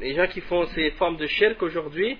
les 0.00 0.14
gens 0.14 0.26
qui 0.28 0.40
font 0.40 0.66
ces 0.66 0.90
formes 0.92 1.16
de 1.16 1.26
shirk 1.26 1.62
aujourd'hui 1.62 2.18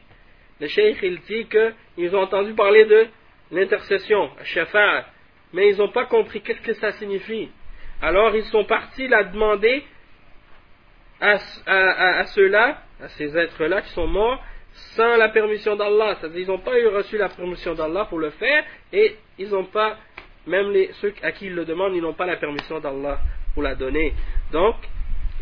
le 0.61 0.67
cheikh 0.67 0.99
il 1.03 1.21
dit 1.21 1.47
qu'ils 1.47 2.17
ont 2.17 2.23
entendu 2.23 2.53
parler 2.55 2.85
de 2.85 3.07
l'intercession, 3.51 4.31
shafa'a 4.45 5.07
mais 5.53 5.69
ils 5.71 5.77
n'ont 5.77 5.91
pas 5.91 6.07
compris 6.07 6.41
qu'est-ce 6.41 6.63
que 6.63 6.75
ça 6.75 6.93
signifie 6.93 7.51
alors 8.02 8.36
ils 8.36 8.46
sont 8.46 8.66
partis 8.66 9.08
la 9.08 9.24
demander 9.24 9.84
à, 11.20 12.26
ceux-là, 12.28 12.82
à 13.02 13.08
ces 13.10 13.38
êtres-là 13.38 13.82
qui 13.82 13.90
sont 13.90 14.08
morts, 14.08 14.44
sans 14.96 15.16
la 15.18 15.30
permission 15.30 15.76
d'Allah. 15.76 16.16
C'est-à-dire 16.20 16.42
ils 16.42 16.48
n'ont 16.48 16.60
pas 16.60 16.80
eu 16.80 16.88
reçu 16.88 17.18
la 17.18 17.30
permission 17.30 17.74
d'Allah 17.74 18.06
pour 18.06 18.20
le 18.20 18.30
faire, 18.32 18.64
et 18.94 19.16
ils 19.40 19.50
n'ont 19.50 19.66
pas, 19.66 19.98
même 20.46 20.74
ceux 21.02 21.14
à 21.24 21.32
qui 21.32 21.48
ils 21.48 21.56
le 21.56 21.66
demandent, 21.66 21.96
ils 21.96 22.02
n'ont 22.02 22.14
pas 22.14 22.26
la 22.26 22.38
permission 22.38 22.80
d'Allah 22.80 23.20
pour 23.54 23.64
la 23.64 23.76
donner. 23.76 24.14
Donc, 24.52 24.76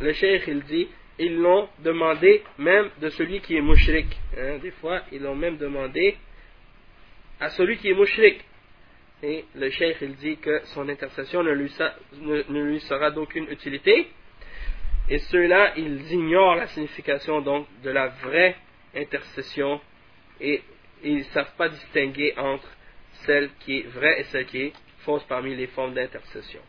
le 0.02 0.14
cheikh 0.14 0.44
il 0.48 0.62
dit, 0.64 0.88
ils 1.20 1.38
l'ont 1.38 1.70
demandé 1.80 2.44
même 2.58 2.90
de 3.02 3.10
celui 3.10 3.40
qui 3.42 3.56
est 3.56 3.62
mouchrik. 3.62 4.08
Hein, 4.38 4.58
des 4.62 4.72
fois, 4.72 5.02
ils 5.12 5.22
l'ont 5.22 5.36
même 5.36 5.58
demandé 5.58 6.18
à 7.40 7.50
celui 7.50 7.78
qui 7.78 7.90
est 7.90 7.94
mouchrik. 7.94 8.42
Et 9.23 9.45
le 9.55 9.71
cheikh 9.71 9.99
il 10.01 10.15
dit 10.17 10.37
que 10.39 10.61
son 10.67 10.89
intercession 10.89 11.43
ne 11.43 11.53
lui, 11.53 11.73
ne, 12.21 12.63
lui 12.63 12.81
sera 12.81 13.11
d'aucune 13.11 13.47
utilité. 13.51 14.09
Et 15.09 15.19
ceux-là, 15.19 15.75
ils 15.77 16.13
ignorent 16.13 16.57
la 16.57 16.67
signification 16.69 17.41
donc 17.41 17.67
de 17.83 17.91
la 17.91 18.09
vraie 18.09 18.57
intercession 18.95 19.81
et 20.41 20.63
ils 21.03 21.19
ne 21.19 21.23
savent 21.25 21.55
pas 21.57 21.69
distinguer 21.69 22.35
entre 22.37 22.69
celle 23.27 23.51
qui 23.61 23.79
est 23.79 23.87
vraie 23.89 24.21
et 24.21 24.25
celle 24.25 24.47
qui 24.47 24.63
est 24.63 24.73
fausse 25.01 25.25
parmi 25.25 25.55
les 25.55 25.67
formes 25.67 25.95
d'intercession. 25.95 26.61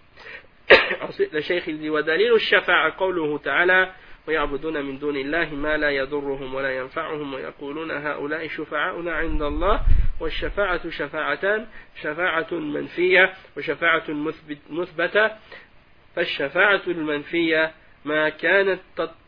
Ensuite, 1.01 1.31
le 1.31 1.41
cheikh 1.41 1.63
il 1.67 1.79
dit 1.79 1.89
وَدَلِيلُ 1.89 2.33
الشَّفَاعَ 2.33 2.89
قَوْلُهُ 2.97 3.39
تَعَالَى 3.39 3.91
ويعبدون 4.27 4.85
من 4.85 4.99
دون 4.99 5.17
الله 5.17 5.55
ما 5.55 5.77
لا 5.77 5.89
يضرهم 5.89 6.53
ولا 6.53 6.77
ينفعهم 6.77 7.33
ويقولون 7.33 7.91
هؤلاء 7.91 8.47
شفعاؤنا 8.47 9.13
عند 9.13 9.41
الله 9.41 9.81
والشفاعة 10.20 10.90
شفاعتان 10.90 11.66
شفاعة 12.02 12.54
منفية 12.54 13.32
وشفاعة 13.56 14.04
مثبتة. 14.70 15.30
فالشفاعة 16.16 16.82
المنفية 16.86 17.72
ما 18.04 18.28
كانت 18.28 18.80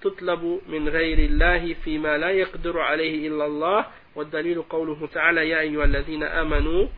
تطلب 0.03 0.61
من 0.69 0.89
غير 0.89 1.19
الله 1.19 1.75
فيما 1.75 2.19
لا 2.19 2.31
يقدر 2.31 2.81
عليه 2.81 3.29
إلا 3.29 3.47
الله. 3.47 3.87
والدليل 4.15 4.63
قوله 4.63 5.07
تعالى 5.07 5.49
يا 5.49 5.61
أيها 5.61 5.85
الذين 5.85 6.23
آمنوا 6.23 6.89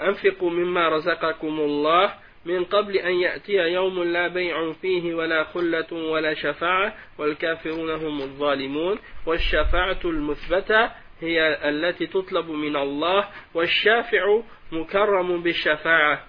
أنفقوا 0.00 0.50
مما 0.50 0.88
رزقكم 0.88 1.60
الله 1.60 2.14
من 2.44 2.64
قبل 2.64 2.96
أن 2.96 3.14
يأتي 3.14 3.52
يوم 3.52 4.02
لا 4.02 4.28
بيع 4.28 4.72
فيه 4.72 5.14
ولا 5.14 5.44
خلة 5.44 5.92
ولا 5.92 6.34
شفاعة. 6.34 6.94
والكافرون 7.18 7.90
هم 7.90 8.22
الظالمون. 8.22 8.98
والشفاعة 9.26 10.00
المثبتة 10.04 10.90
هي 11.20 11.68
التي 11.68 12.06
تطلب 12.06 12.50
من 12.50 12.76
الله 12.76 13.28
والشافع 13.54 14.40
مكرم 14.72 15.42
بالشفاعة. 15.42 16.26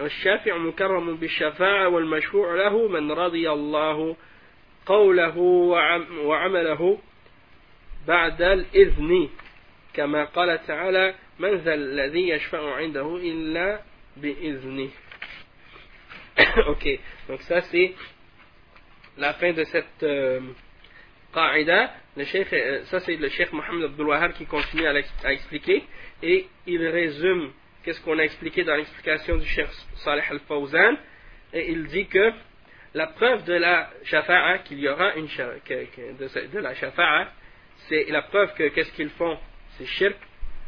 الشافع 0.00 0.56
مكرم 0.56 1.16
بالشفاعة 1.16 1.88
والمشفوع 1.88 2.54
له 2.54 2.88
من 2.88 3.12
رضي 3.12 3.50
الله 3.50 4.16
قوله 4.86 5.38
وعمله 6.24 6.98
بعد 8.08 8.42
الإذن. 8.42 9.28
كما 9.94 10.24
قال 10.24 10.66
تعالى 10.66 11.14
من 11.38 11.54
ذا 11.54 11.74
الذي 11.74 12.28
يشفع 12.28 12.74
عنده 12.74 13.16
إلا 13.16 13.80
بإذنه. 14.16 14.88
Ok. 16.68 16.84
Donc 17.28 17.40
ça 17.42 17.60
c'est 17.62 17.94
la 19.16 19.34
fin 19.34 19.52
de 19.52 19.64
cette 19.64 20.02
euh, 20.02 20.40
euh, 21.36 22.84
ça 22.84 23.00
c'est 23.00 23.16
le 23.16 23.28
cheikh 23.28 23.52
Mohamed 23.52 23.84
Abdul 23.84 24.06
Wahab 24.06 24.32
qui 24.34 24.46
continue 24.46 24.86
à, 24.86 24.94
expliquer. 25.32 25.84
Et 26.22 26.46
il 26.66 26.86
résume 26.86 27.52
qu'est-ce 27.82 28.00
qu'on 28.02 28.18
a 28.18 28.22
expliqué 28.22 28.64
dans 28.64 28.76
l'explication 28.76 29.36
du 29.36 29.46
cheikh 29.46 29.68
Saleh 29.96 30.24
Al-Fawzan. 30.30 30.96
Et 31.52 31.70
il 31.70 31.86
dit 31.86 32.06
que 32.06 32.32
la 32.94 33.08
preuve 33.08 33.44
de 33.44 33.54
la 33.54 33.90
shafa'a 34.04 34.58
qu'il 34.58 34.78
y 34.80 34.88
aura 34.88 35.14
une 35.16 35.26
de, 35.26 36.52
de 36.52 36.58
la 36.58 36.74
shafa'a 36.74 37.32
c'est 37.88 38.06
la 38.08 38.22
preuve 38.22 38.54
que 38.54 38.68
qu'est-ce 38.68 38.92
qu'ils 38.92 39.10
font? 39.10 39.36
C'est 39.76 39.86
shirk. 39.86 40.16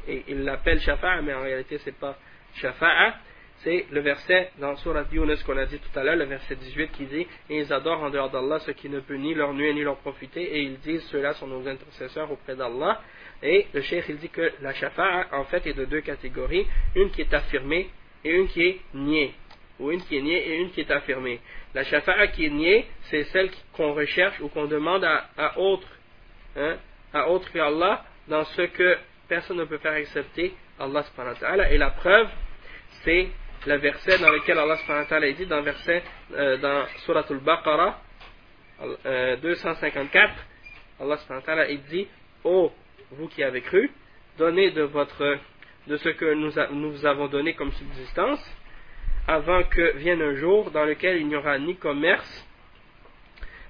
Et 0.08 0.24
ils 0.28 0.42
l'appellent 0.42 0.80
shafa'a 0.80 1.22
mais 1.22 1.34
en 1.34 1.42
réalité 1.42 1.78
c'est 1.78 1.96
pas 1.96 2.18
shafa'a 2.56 3.14
c'est 3.62 3.86
le 3.90 4.00
verset 4.00 4.50
dans 4.58 4.76
Surat 4.76 5.04
Yunus 5.10 5.42
qu'on 5.42 5.56
a 5.56 5.66
dit 5.66 5.78
tout 5.78 5.98
à 5.98 6.04
l'heure, 6.04 6.16
le 6.16 6.24
verset 6.24 6.56
18 6.56 6.92
qui 6.92 7.06
dit 7.06 7.26
Et 7.50 7.58
ils 7.58 7.72
adorent 7.72 8.02
en 8.02 8.10
dehors 8.10 8.30
d'Allah 8.30 8.58
ce 8.60 8.70
qui 8.72 8.88
ne 8.88 9.00
peut 9.00 9.16
ni 9.16 9.34
leur 9.34 9.54
nuire 9.54 9.74
ni 9.74 9.82
leur 9.82 9.96
profiter, 9.96 10.42
et 10.42 10.62
ils 10.62 10.78
disent 10.78 11.02
Ceux-là 11.10 11.34
sont 11.34 11.46
nos 11.46 11.66
intercesseurs 11.66 12.30
auprès 12.30 12.54
d'Allah. 12.54 13.00
Et 13.42 13.66
le 13.72 13.82
cheikh 13.82 14.04
il 14.08 14.18
dit 14.18 14.28
que 14.28 14.52
la 14.62 14.72
shafa'a 14.74 15.26
en 15.32 15.44
fait 15.44 15.66
est 15.66 15.74
de 15.74 15.84
deux 15.84 16.00
catégories, 16.00 16.66
une 16.94 17.10
qui 17.10 17.22
est 17.22 17.34
affirmée 17.34 17.88
et 18.24 18.30
une 18.30 18.48
qui 18.48 18.62
est 18.62 18.80
niée. 18.94 19.34
Ou 19.78 19.90
une 19.90 20.02
qui 20.02 20.16
est 20.16 20.22
niée 20.22 20.48
et 20.48 20.56
une 20.56 20.70
qui 20.70 20.80
est 20.80 20.90
affirmée. 20.90 21.40
La 21.74 21.84
shafa'a 21.84 22.28
qui 22.28 22.46
est 22.46 22.50
niée, 22.50 22.86
c'est 23.10 23.24
celle 23.24 23.50
qu'on 23.72 23.92
recherche 23.92 24.40
ou 24.40 24.48
qu'on 24.48 24.66
demande 24.66 25.04
à, 25.04 25.28
à 25.36 25.58
autre, 25.58 25.88
hein, 26.56 26.76
à 27.12 27.28
autre 27.30 27.50
que 27.52 27.58
Allah, 27.58 28.04
dans 28.28 28.44
ce 28.44 28.62
que 28.62 28.96
personne 29.28 29.58
ne 29.58 29.64
peut 29.64 29.78
faire 29.78 29.92
accepter 29.92 30.54
Allah 30.78 31.02
subhanahu 31.02 31.34
wa 31.34 31.40
ta'ala. 31.40 31.72
Et 31.72 31.78
la 31.78 31.90
preuve, 31.90 32.28
c'est 33.04 33.28
le 33.66 33.76
verset 33.76 34.18
dans 34.18 34.30
lequel 34.30 34.58
Allah 34.58 34.78
a 34.88 35.32
dit 35.32 35.46
dans 35.46 35.62
verset 35.62 36.02
euh, 36.32 36.56
dans 36.58 36.86
Surah 37.04 37.24
Al-Baqarah 37.28 38.00
254 39.42 40.30
euh, 41.00 41.04
Allah 41.04 41.18
a 41.46 41.74
dit 41.74 42.06
oh 42.44 42.72
vous 43.12 43.28
qui 43.28 43.42
avez 43.42 43.62
cru 43.62 43.90
donnez 44.38 44.70
de 44.70 44.82
votre 44.82 45.38
de 45.86 45.96
ce 45.96 46.08
que 46.10 46.34
nous, 46.34 46.52
nous 46.72 47.06
avons 47.06 47.28
donné 47.28 47.54
comme 47.54 47.72
subsistance 47.72 48.44
avant 49.28 49.62
que 49.64 49.96
vienne 49.96 50.22
un 50.22 50.34
jour 50.34 50.70
dans 50.70 50.84
lequel 50.84 51.18
il 51.20 51.28
n'y 51.28 51.36
aura 51.36 51.58
ni 51.58 51.76
commerce 51.76 52.46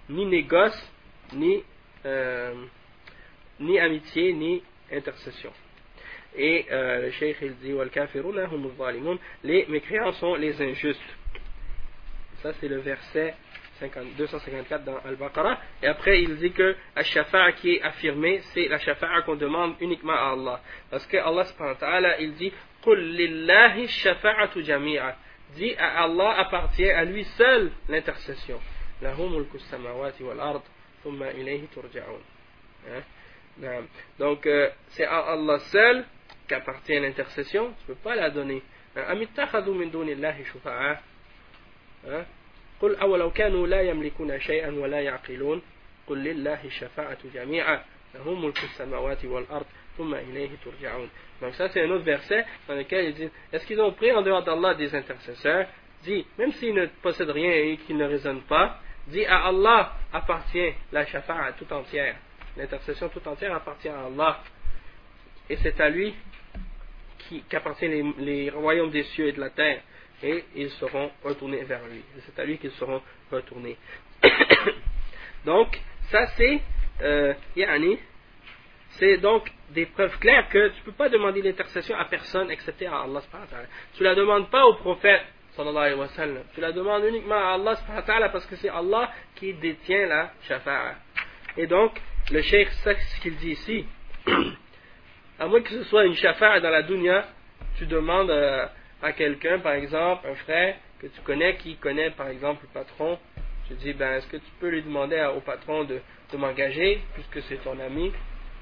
ni 0.08 0.26
négoce 0.26 0.92
ni 1.32 1.62
euh, 2.04 2.54
ni 3.60 3.78
amitié 3.78 4.32
ni 4.32 4.62
intercession 4.92 5.52
et 6.36 6.66
euh, 6.70 7.02
le 7.02 7.10
cheikh 7.12 7.36
il 7.42 7.56
dit 7.56 7.72
hum 7.72 9.18
Les 9.44 9.66
mécréants 9.66 10.12
sont 10.12 10.34
les 10.34 10.60
injustes. 10.60 11.16
Ça 12.42 12.52
c'est 12.60 12.68
le 12.68 12.78
verset 12.78 13.34
254 13.80 14.84
dans 14.84 14.98
Al-Baqarah. 15.04 15.58
Et 15.82 15.86
après 15.86 16.22
il 16.22 16.36
dit 16.36 16.52
que 16.52 16.76
la 16.94 17.02
shafa'a 17.02 17.52
qui 17.52 17.76
est 17.76 17.82
affirmée, 17.82 18.40
c'est 18.52 18.68
la 18.68 18.78
shafa'a 18.78 19.22
qu'on 19.22 19.36
demande 19.36 19.74
uniquement 19.80 20.14
à 20.14 20.32
Allah. 20.32 20.60
Parce 20.90 21.06
que 21.06 21.16
Allah 21.16 22.20
il 22.20 22.34
dit 22.34 22.52
Dit 25.54 25.74
à 25.78 26.04
Allah 26.04 26.38
appartient 26.38 26.90
à 26.90 27.04
lui 27.04 27.24
seul 27.24 27.70
l'intercession. 27.88 28.60
Hum 31.04 31.22
hein? 33.62 33.82
Donc, 34.18 34.46
euh, 34.46 34.70
c'est 34.88 35.04
à 35.04 35.18
Allah 35.18 35.58
seul 35.58 36.04
qu'appartient 36.47 36.99
l'intercession, 36.99 37.73
tu 37.85 37.91
ne 37.91 37.95
peux 37.95 38.01
pas 38.01 38.15
la 38.15 38.29
donner. 38.29 38.61
أم 38.97 39.21
اتخذوا 39.21 39.73
من 39.73 39.91
دون 39.91 40.09
الله 40.09 40.43
شفعاء 40.53 41.03
قل 42.81 42.95
أولو 42.95 43.31
كانوا 43.31 43.67
لا 43.67 43.81
يملكون 43.81 44.39
شيئا 44.39 44.71
ولا 44.71 45.01
يعقلون 45.01 45.61
قل 46.07 46.17
لله 46.17 46.65
الشفاعة 46.65 47.17
جميعا 47.33 47.83
له 48.15 48.33
ملك 48.35 48.63
السماوات 48.63 49.25
والأرض 49.25 49.65
ثم 49.97 50.13
إليه 50.15 50.49
ترجعون 50.65 51.09
donc 51.41 51.55
ça 51.55 51.69
c'est 51.69 51.81
un 51.81 51.89
autre 51.89 52.03
verset 52.03 52.45
dans 52.67 52.75
lequel 52.75 53.05
il 53.05 53.13
dit 53.13 53.29
est-ce 53.53 53.65
qu'ils 53.65 53.79
ont 53.81 53.93
pris 53.93 54.11
en 54.11 54.21
dehors 54.21 54.43
d'Allah 54.43 54.73
des 54.73 54.93
intercesseurs 54.93 55.67
dit 56.03 56.25
même 56.37 56.51
s'ils 56.53 56.73
ne 56.73 56.85
possèdent 57.01 57.29
rien 57.29 57.51
et 57.51 57.77
qu'ils 57.77 57.97
ne 57.97 58.05
raisonnent 58.05 58.43
pas 58.43 58.79
dit 59.07 59.25
à 59.25 59.45
Allah 59.47 59.93
appartient 60.11 60.73
la 60.91 61.05
shafa'a 61.05 61.53
tout 61.53 61.71
entière 61.71 62.15
l'intercession 62.57 63.09
tout 63.09 63.25
entière 63.27 63.55
appartient 63.55 63.89
à 63.89 64.05
Allah 64.05 64.43
et 65.49 65.55
c'est 65.57 65.79
à 65.79 65.89
lui 65.89 66.13
qu'appartiennent 67.48 68.14
les, 68.18 68.24
les, 68.24 68.50
royaumes 68.50 68.90
des 68.90 69.04
cieux 69.04 69.28
et 69.28 69.32
de 69.32 69.40
la 69.40 69.50
terre, 69.50 69.80
et 70.22 70.44
ils 70.54 70.70
seront 70.70 71.10
retournés 71.22 71.64
vers 71.64 71.84
lui. 71.86 72.02
C'est 72.20 72.38
à 72.38 72.44
lui 72.44 72.58
qu'ils 72.58 72.72
seront 72.72 73.02
retournés. 73.30 73.76
donc, 75.44 75.80
ça 76.10 76.26
c'est, 76.36 76.60
euh, 77.02 77.34
yani, 77.54 77.98
c'est 78.90 79.18
donc 79.18 79.50
des 79.70 79.86
preuves 79.86 80.18
claires 80.18 80.48
que 80.48 80.68
tu 80.68 80.80
ne 80.80 80.84
peux 80.84 80.92
pas 80.92 81.08
demander 81.08 81.42
l'intercession 81.42 81.96
à 81.96 82.04
personne 82.06 82.50
excepté 82.50 82.86
à 82.86 83.00
Allah. 83.00 83.22
Tu 83.94 84.02
ne 84.02 84.08
la 84.08 84.14
demandes 84.14 84.50
pas 84.50 84.64
au 84.64 84.74
prophète. 84.74 85.22
Tu 85.56 86.60
la 86.60 86.72
demandes 86.72 87.04
uniquement 87.04 87.34
à 87.34 87.54
Allah 87.54 88.28
parce 88.30 88.46
que 88.46 88.56
c'est 88.56 88.68
Allah 88.68 89.10
qui 89.34 89.54
détient 89.54 90.06
la 90.06 90.32
shafa'a. 90.42 90.96
Et 91.56 91.66
donc, 91.66 91.98
le 92.30 92.42
cheikh, 92.42 92.68
c'est 92.84 92.98
ce 92.98 93.20
qu'il 93.22 93.36
dit 93.36 93.52
ici. 93.52 93.86
à 95.38 95.46
moins 95.46 95.60
que 95.60 95.70
ce 95.70 95.84
soit 95.84 96.06
une 96.06 96.14
shafa'a 96.14 96.60
dans 96.60 96.70
la 96.70 96.82
dunya, 96.82 97.24
tu 97.76 97.86
demandes 97.86 98.30
euh, 98.30 98.66
à 99.02 99.12
quelqu'un, 99.12 99.58
par 99.58 99.72
exemple, 99.74 100.26
un 100.28 100.34
frère 100.34 100.76
que 101.00 101.06
tu 101.08 101.20
connais, 101.22 101.56
qui 101.56 101.76
connaît 101.76 102.10
par 102.10 102.28
exemple 102.28 102.64
le 102.64 102.80
patron, 102.80 103.18
tu 103.68 103.74
dis, 103.74 103.92
ben, 103.92 104.14
est-ce 104.14 104.26
que 104.28 104.36
tu 104.36 104.50
peux 104.60 104.68
lui 104.68 104.82
demander 104.82 105.20
au 105.36 105.40
patron 105.40 105.84
de, 105.84 106.00
m'engager, 106.36 107.00
puisque 107.14 107.40
c'est 107.48 107.62
ton 107.62 107.78
ami, 107.80 108.12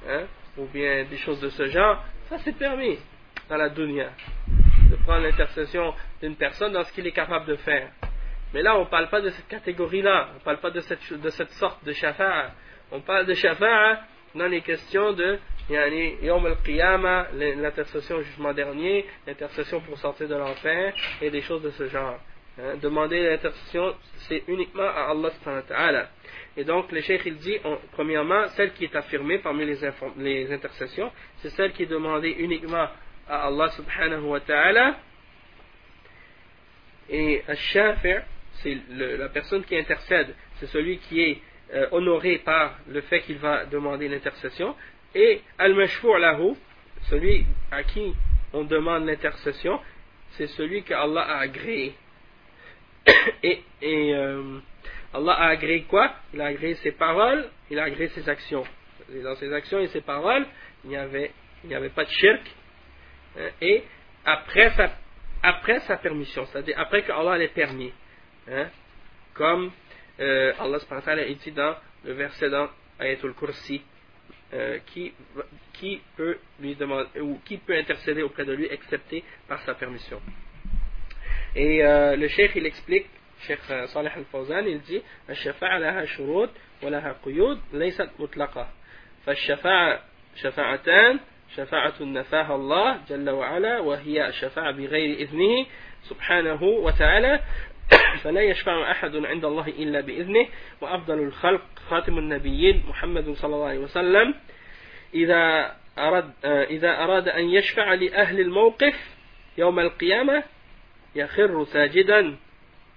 hein, 0.08 0.24
ou 0.56 0.66
bien 0.66 1.04
des 1.04 1.16
choses 1.16 1.40
de 1.40 1.48
ce 1.48 1.66
genre, 1.66 2.02
ça 2.28 2.38
c'est 2.38 2.56
permis 2.56 2.98
dans 3.48 3.56
la 3.56 3.68
dunya, 3.68 4.10
de 4.90 4.96
prendre 4.96 5.22
l'intercession 5.22 5.94
d'une 6.20 6.36
personne 6.36 6.72
dans 6.72 6.84
ce 6.84 6.92
qu'il 6.92 7.06
est 7.06 7.12
capable 7.12 7.46
de 7.46 7.56
faire. 7.56 7.88
Mais 8.52 8.62
là, 8.62 8.76
on 8.76 8.84
ne 8.84 8.88
parle 8.88 9.08
pas 9.08 9.20
de 9.20 9.30
cette 9.30 9.48
catégorie-là, 9.48 10.28
on 10.32 10.34
ne 10.34 10.44
parle 10.44 10.58
pas 10.58 10.70
de 10.70 10.80
cette, 10.80 11.12
de 11.12 11.30
cette 11.30 11.50
sorte 11.50 11.84
de 11.84 11.92
shafa'a. 11.92 12.52
On 12.92 13.00
parle 13.00 13.26
de 13.26 13.34
shafa'a 13.34 14.00
dans 14.34 14.46
les 14.46 14.60
questions 14.60 15.12
de 15.12 15.38
yani 15.70 16.18
Yom 16.22 16.46
al-Qiyamah, 16.46 17.28
l'intercession 17.34 18.16
au 18.16 18.22
jugement 18.22 18.52
dernier, 18.52 19.06
l'intercession 19.26 19.80
pour 19.80 19.98
sortir 19.98 20.28
de 20.28 20.34
l'enfer 20.34 20.94
et 21.20 21.30
des 21.30 21.42
choses 21.42 21.62
de 21.62 21.70
ce 21.70 21.88
genre. 21.88 22.18
Hein, 22.58 22.76
demander 22.80 23.22
l'intercession, 23.30 23.94
c'est 24.28 24.44
uniquement 24.46 24.84
à 24.84 25.10
Allah 25.10 25.30
subhanahu 25.30 26.06
Et 26.56 26.64
donc, 26.64 26.92
le 26.92 27.00
cheikh, 27.00 27.22
il 27.26 27.36
dit, 27.36 27.58
premièrement, 27.92 28.48
celle 28.50 28.72
qui 28.74 28.84
est 28.84 28.94
affirmée 28.94 29.38
parmi 29.38 29.64
les, 29.66 29.78
les 30.18 30.52
intercessions, 30.52 31.10
c'est 31.38 31.50
celle 31.50 31.72
qui 31.72 31.82
est 31.82 31.86
demandée 31.86 32.30
uniquement 32.38 32.88
à 33.28 33.46
Allah 33.46 33.70
subhanahu 33.70 34.22
wa 34.22 34.40
ta'ala. 34.40 34.96
Et 37.10 37.42
al-shafi' 37.48 38.20
c'est 38.62 38.78
la 38.90 39.28
personne 39.28 39.64
qui 39.64 39.76
intercède, 39.76 40.34
c'est 40.56 40.66
celui 40.66 40.98
qui 40.98 41.20
est 41.20 41.40
euh, 41.74 41.86
honoré 41.92 42.38
par 42.38 42.78
le 42.88 43.00
fait 43.02 43.20
qu'il 43.22 43.38
va 43.38 43.64
demander 43.66 44.08
l'intercession. 44.08 44.74
Et 45.14 45.40
al-mashfur 45.58 46.18
lahu, 46.18 46.54
celui 47.08 47.46
à 47.70 47.82
qui 47.84 48.14
on 48.52 48.64
demande 48.64 49.06
l'intercession, 49.06 49.80
c'est 50.32 50.46
celui 50.48 50.82
que 50.82 50.94
Allah 50.94 51.22
a 51.22 51.38
agréé. 51.40 51.94
et, 53.42 53.62
euh, 53.82 54.58
Allah 55.12 55.32
a 55.32 55.48
agréé 55.48 55.82
quoi? 55.82 56.12
Il 56.32 56.40
a 56.40 56.46
agréé 56.46 56.74
ses 56.76 56.92
paroles, 56.92 57.48
il 57.70 57.78
a 57.78 57.84
agréé 57.84 58.08
ses 58.08 58.28
actions. 58.28 58.64
Dans 59.22 59.34
ses 59.36 59.52
actions 59.52 59.78
et 59.80 59.88
ses 59.88 60.00
paroles, 60.00 60.46
il 60.84 60.90
n'y 60.90 60.96
avait, 60.96 61.30
pas 61.94 62.04
de 62.04 62.10
shirk. 62.10 62.42
Hein, 63.38 63.48
et 63.60 63.84
après 64.24 64.70
sa, 65.80 65.96
permission, 65.98 66.46
c'est-à-dire 66.46 66.78
après 66.78 67.02
que 67.02 67.12
Allah 67.12 67.38
l'ait 67.38 67.48
permis. 67.48 67.92
Hein, 68.50 68.68
comme 69.34 69.70
euh, 70.20 70.52
Allah 70.58 70.78
a 70.88 71.16
dit 71.16 71.52
dans 71.52 71.76
le 72.04 72.12
verset 72.12 72.48
dans 72.50 72.68
Ayatul 72.98 73.34
Kursi, 73.34 73.82
euh, 74.52 74.78
qui, 74.86 75.12
qui 75.72 76.00
peut 76.16 76.38
lui 76.60 76.74
demander 76.74 77.20
ou 77.20 77.38
qui 77.44 77.56
peut 77.56 77.76
intercéder 77.76 78.22
auprès 78.22 78.44
de 78.44 78.52
lui 78.52 78.66
excepté 78.70 79.24
par 79.48 79.62
sa 79.62 79.74
permission. 79.74 80.20
Et 81.56 81.84
euh, 81.84 82.16
le 82.16 82.28
cheikh 82.28 82.52
il 82.56 82.66
explique, 82.66 83.06
euh, 83.50 83.86
Salih 83.88 84.10
al-Fawzan, 84.14 84.66
il 84.66 84.80
dit 84.80 85.02
الشفاعة 85.30 85.78
لها 85.78 86.04
شروط 86.04 86.50
ولها 86.82 87.16
قيود 87.24 87.60
ليست 87.72 88.10
مطلقة 88.18 88.68
فالشفاعة 89.26 90.00
شفاعتان 90.36 91.20
شفاعة 91.56 92.02
نفاها 92.02 92.54
الله 92.54 93.00
جل 93.08 93.30
وعلا 93.30 93.80
وهي 93.80 94.28
الشفاعة 94.28 94.70
بغير 94.70 95.18
إذنه 95.18 95.66
سبحانه 96.08 96.62
وتعالى 96.62 97.40
فلا 98.22 98.40
يشفع 98.40 98.90
أحد 98.90 99.16
عند 99.16 99.44
الله 99.44 99.68
إلا 99.68 100.00
بإذنه 100.00 100.46
وأفضل 100.80 101.18
الخلق 101.18 101.62
خاتم 101.88 102.18
النبيين 102.18 102.82
محمد 102.88 103.34
صلى 103.34 103.54
الله 103.54 103.68
عليه 103.68 103.78
وسلم. 103.78 104.34
إذا 105.14 105.74
أراد, 105.98 106.30
إذا 106.44 107.04
أراد 107.04 107.28
أن 107.28 107.44
يشفع 107.44 107.94
لأهل 107.94 108.40
الموقف 108.40 108.94
يوم 109.58 109.80
القيامة 109.80 110.42
يخر 111.14 111.64
ساجدا 111.64 112.36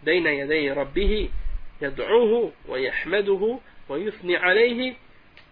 بين 0.04 0.28
يدي 0.28 0.72
ربه 0.72 1.30
يدعوه 1.82 2.52
ويحمده 2.68 3.60
ويثني 3.90 4.38
عليه 4.38 4.94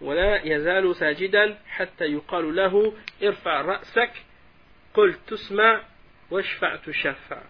ولا 0.00 0.46
يزال 0.46 0.96
ساجدا 0.96 1.58
حتى 1.68 2.04
يقال 2.04 2.56
له 2.56 2.92
ارفع 3.22 3.60
رأسك 3.60 4.10
قل 4.94 5.14
تسمع 5.26 5.82
واشفع 6.30 6.76
تشفع. 6.76 7.42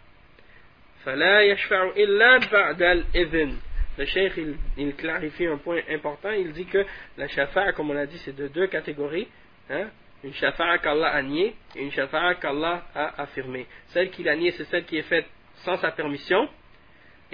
فلا 1.05 1.41
يشفع 1.41 1.84
إلا 1.97 2.38
بعد 2.38 2.82
الإذن 2.82 3.57
Le 3.97 4.05
cheikh, 4.05 4.34
il, 4.38 4.55
il, 4.77 4.95
clarifie 4.95 5.47
un 5.47 5.57
point 5.57 5.82
important. 5.89 6.32
Il 6.32 6.53
dit 6.53 6.65
que 6.65 6.86
la 7.17 7.27
shafa'a, 7.27 7.73
comme 7.73 7.89
on 7.89 7.93
l'a 7.93 8.05
dit, 8.05 8.17
c'est 8.19 8.36
de 8.36 8.47
deux 8.47 8.67
catégories. 8.67 9.27
Hein? 9.69 9.89
Une 10.23 10.34
shafa'a 10.34 10.77
qu'Allah 10.77 11.09
a 11.09 11.21
niée 11.21 11.53
et 11.75 11.84
une 11.84 11.91
shafa'a 11.91 12.36
qu'Allah 12.36 12.86
a 12.95 13.21
affirmée. 13.21 13.67
Celle 13.88 14.09
qu'il 14.09 14.29
a 14.29 14.36
niée, 14.36 14.51
c'est 14.51 14.63
celle 14.65 14.86
qui 14.86 14.97
est 14.97 15.03
faite 15.03 15.25
sans 15.65 15.75
sa 15.77 15.91
permission. 15.91 16.47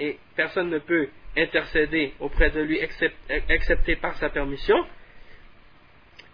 Et 0.00 0.18
personne 0.34 0.68
ne 0.68 0.78
peut 0.78 1.08
intercéder 1.36 2.14
auprès 2.18 2.50
de 2.50 2.60
lui 2.60 2.80
excepté 2.80 3.96
par 3.96 4.16
sa 4.16 4.28
permission. 4.28 4.84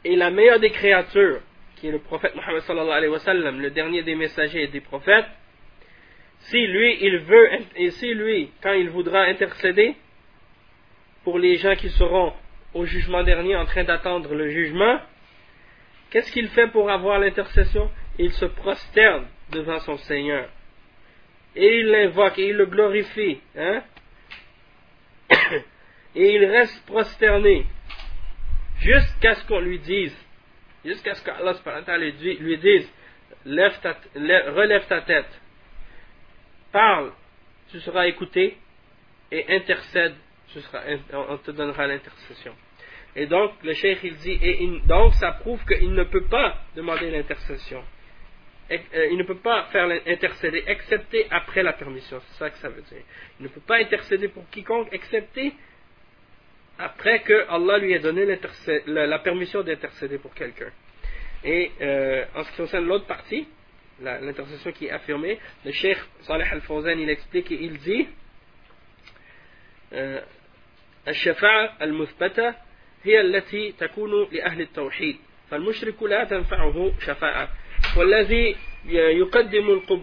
Et 0.05 0.17
la 0.17 0.31
meilleure 0.31 0.61
des 0.61 0.71
créatures, 0.71 1.41
qui 1.77 1.89
est 1.89 1.93
le 1.93 1.99
prophète 1.99 2.35
Mohammed 2.35 2.63
sallallahu 2.63 2.97
alayhi 2.97 3.13
wa 3.13 3.19
sallam, 3.19 3.61
le 3.61 3.71
dernier 3.71 4.03
des 4.03 4.15
messagers 4.15 4.63
et 4.63 4.69
des 4.69 4.81
prophètes, 4.81 5.27
si 6.40 6.68
lui, 6.68 6.98
il 7.02 7.18
veut, 7.20 7.50
et 7.76 7.92
si 7.92 8.14
lui, 8.14 8.52
quand 8.62 8.74
il 8.74 8.90
voudra 8.90 9.24
intercéder 9.24 9.96
pour 11.24 11.38
les 11.38 11.58
gens 11.58 11.76
qui 11.76 11.90
seront 11.90 12.34
au 12.74 12.86
jugement 12.86 13.24
dernier 13.24 13.56
en 13.56 13.66
train 13.66 13.84
d'attendre 13.84 14.34
le 14.34 14.50
jugement, 14.50 15.00
qu'est-ce 16.10 16.32
qu'il 16.32 16.48
fait 16.50 16.68
pour 16.68 16.90
avoir 16.90 17.20
l'intercession? 17.20 17.92
Il 18.18 18.32
se 18.32 18.46
prosterne 18.46 19.28
devant 19.52 19.80
son 19.80 19.98
Seigneur. 19.98 20.50
Et 21.56 21.80
il 21.80 21.88
l'invoque 21.88 22.40
et 22.40 22.50
il 22.50 22.56
le 22.56 22.66
glorifie. 22.66 23.40
Hein? 23.58 23.84
et 26.16 26.36
il 26.36 26.46
reste 26.46 26.86
prosterné 26.86 27.66
jusqu'à 28.80 29.36
ce 29.36 29.46
qu'on 29.46 29.60
lui 29.60 29.80
dise, 29.80 30.16
jusqu'à 30.86 31.16
ce 31.16 31.24
qu'Allah 31.24 31.54
lui 31.98 32.58
dise, 32.58 32.92
relève 33.46 34.88
ta 34.88 35.02
tête 35.02 35.42
parle, 36.72 37.12
tu 37.72 37.80
seras 37.80 38.08
écouté, 38.08 38.58
et 39.32 39.46
intercède, 39.56 40.16
on 41.14 41.38
te 41.38 41.52
donnera 41.52 41.88
l'intercession. 41.88 42.56
Et 43.16 43.26
donc, 43.26 43.52
le 43.64 43.74
cheikh, 43.74 44.00
il 44.04 44.16
dit, 44.18 44.40
et 44.42 44.82
donc 44.86 45.14
ça 45.16 45.32
prouve 45.34 45.64
qu'il 45.66 45.94
ne 45.94 46.04
peut 46.04 46.26
pas 46.26 46.58
demander 46.76 47.12
l'intercession. 47.12 47.84
Euh, 48.72 49.08
il 49.12 49.18
ne 49.18 49.24
peut 49.24 49.40
pas 49.40 49.64
faire 49.72 49.88
l'intercéder, 49.88 50.64
excepté 50.68 51.26
après 51.32 51.64
la 51.64 51.74
permission. 51.74 52.20
C'est 52.20 52.38
ça 52.38 52.50
que 52.52 52.58
ça 52.58 52.70
veut 52.70 52.84
dire. 52.84 53.02
Il 53.40 53.44
ne 53.44 53.48
peut 53.48 53.62
pas 53.62 53.78
intercéder 53.78 54.28
pour 54.28 54.48
quiconque, 54.50 54.90
excepté 54.92 55.54
après 56.78 57.22
que 57.22 57.50
Allah 57.50 57.80
lui 57.80 57.94
ait 57.94 58.00
donné 58.00 58.26
la, 58.86 59.20
permission 59.20 59.64
d'intercéder 59.64 60.20
pour 60.20 60.34
quelqu'un. 60.36 60.72
Et 61.44 61.72
euh, 61.82 62.26
en 62.36 62.44
ce 62.44 62.52
qui 62.52 62.58
concerne 62.58 62.86
l'autre 62.86 63.08
partie, 63.08 63.48
l'intercession 64.02 64.72
qui 64.72 64.86
est 64.88 64.92
affirmée, 64.92 65.40
le 65.66 65.72
Cheikh 65.72 65.98
Salih 66.22 66.46
Al-Fawzan 66.52 67.00
il 67.00 67.10
explique 67.10 67.52
et 67.52 67.62
il 67.62 67.78
dit 67.80 68.08
الشفاعة 71.08 71.78
المثبتة 71.82 72.54
هي 73.04 73.22
التي 73.22 73.72
تكون 73.72 74.28
لأهل 74.32 74.62
التوحيد 74.62 75.18
فالمشرك 75.52 76.04
لا 76.04 76.24
تنفعه 76.24 76.92
شفاعة 77.00 77.50
والذي 77.98 78.56
يقدم 78.86 79.70
القب... 79.70 80.02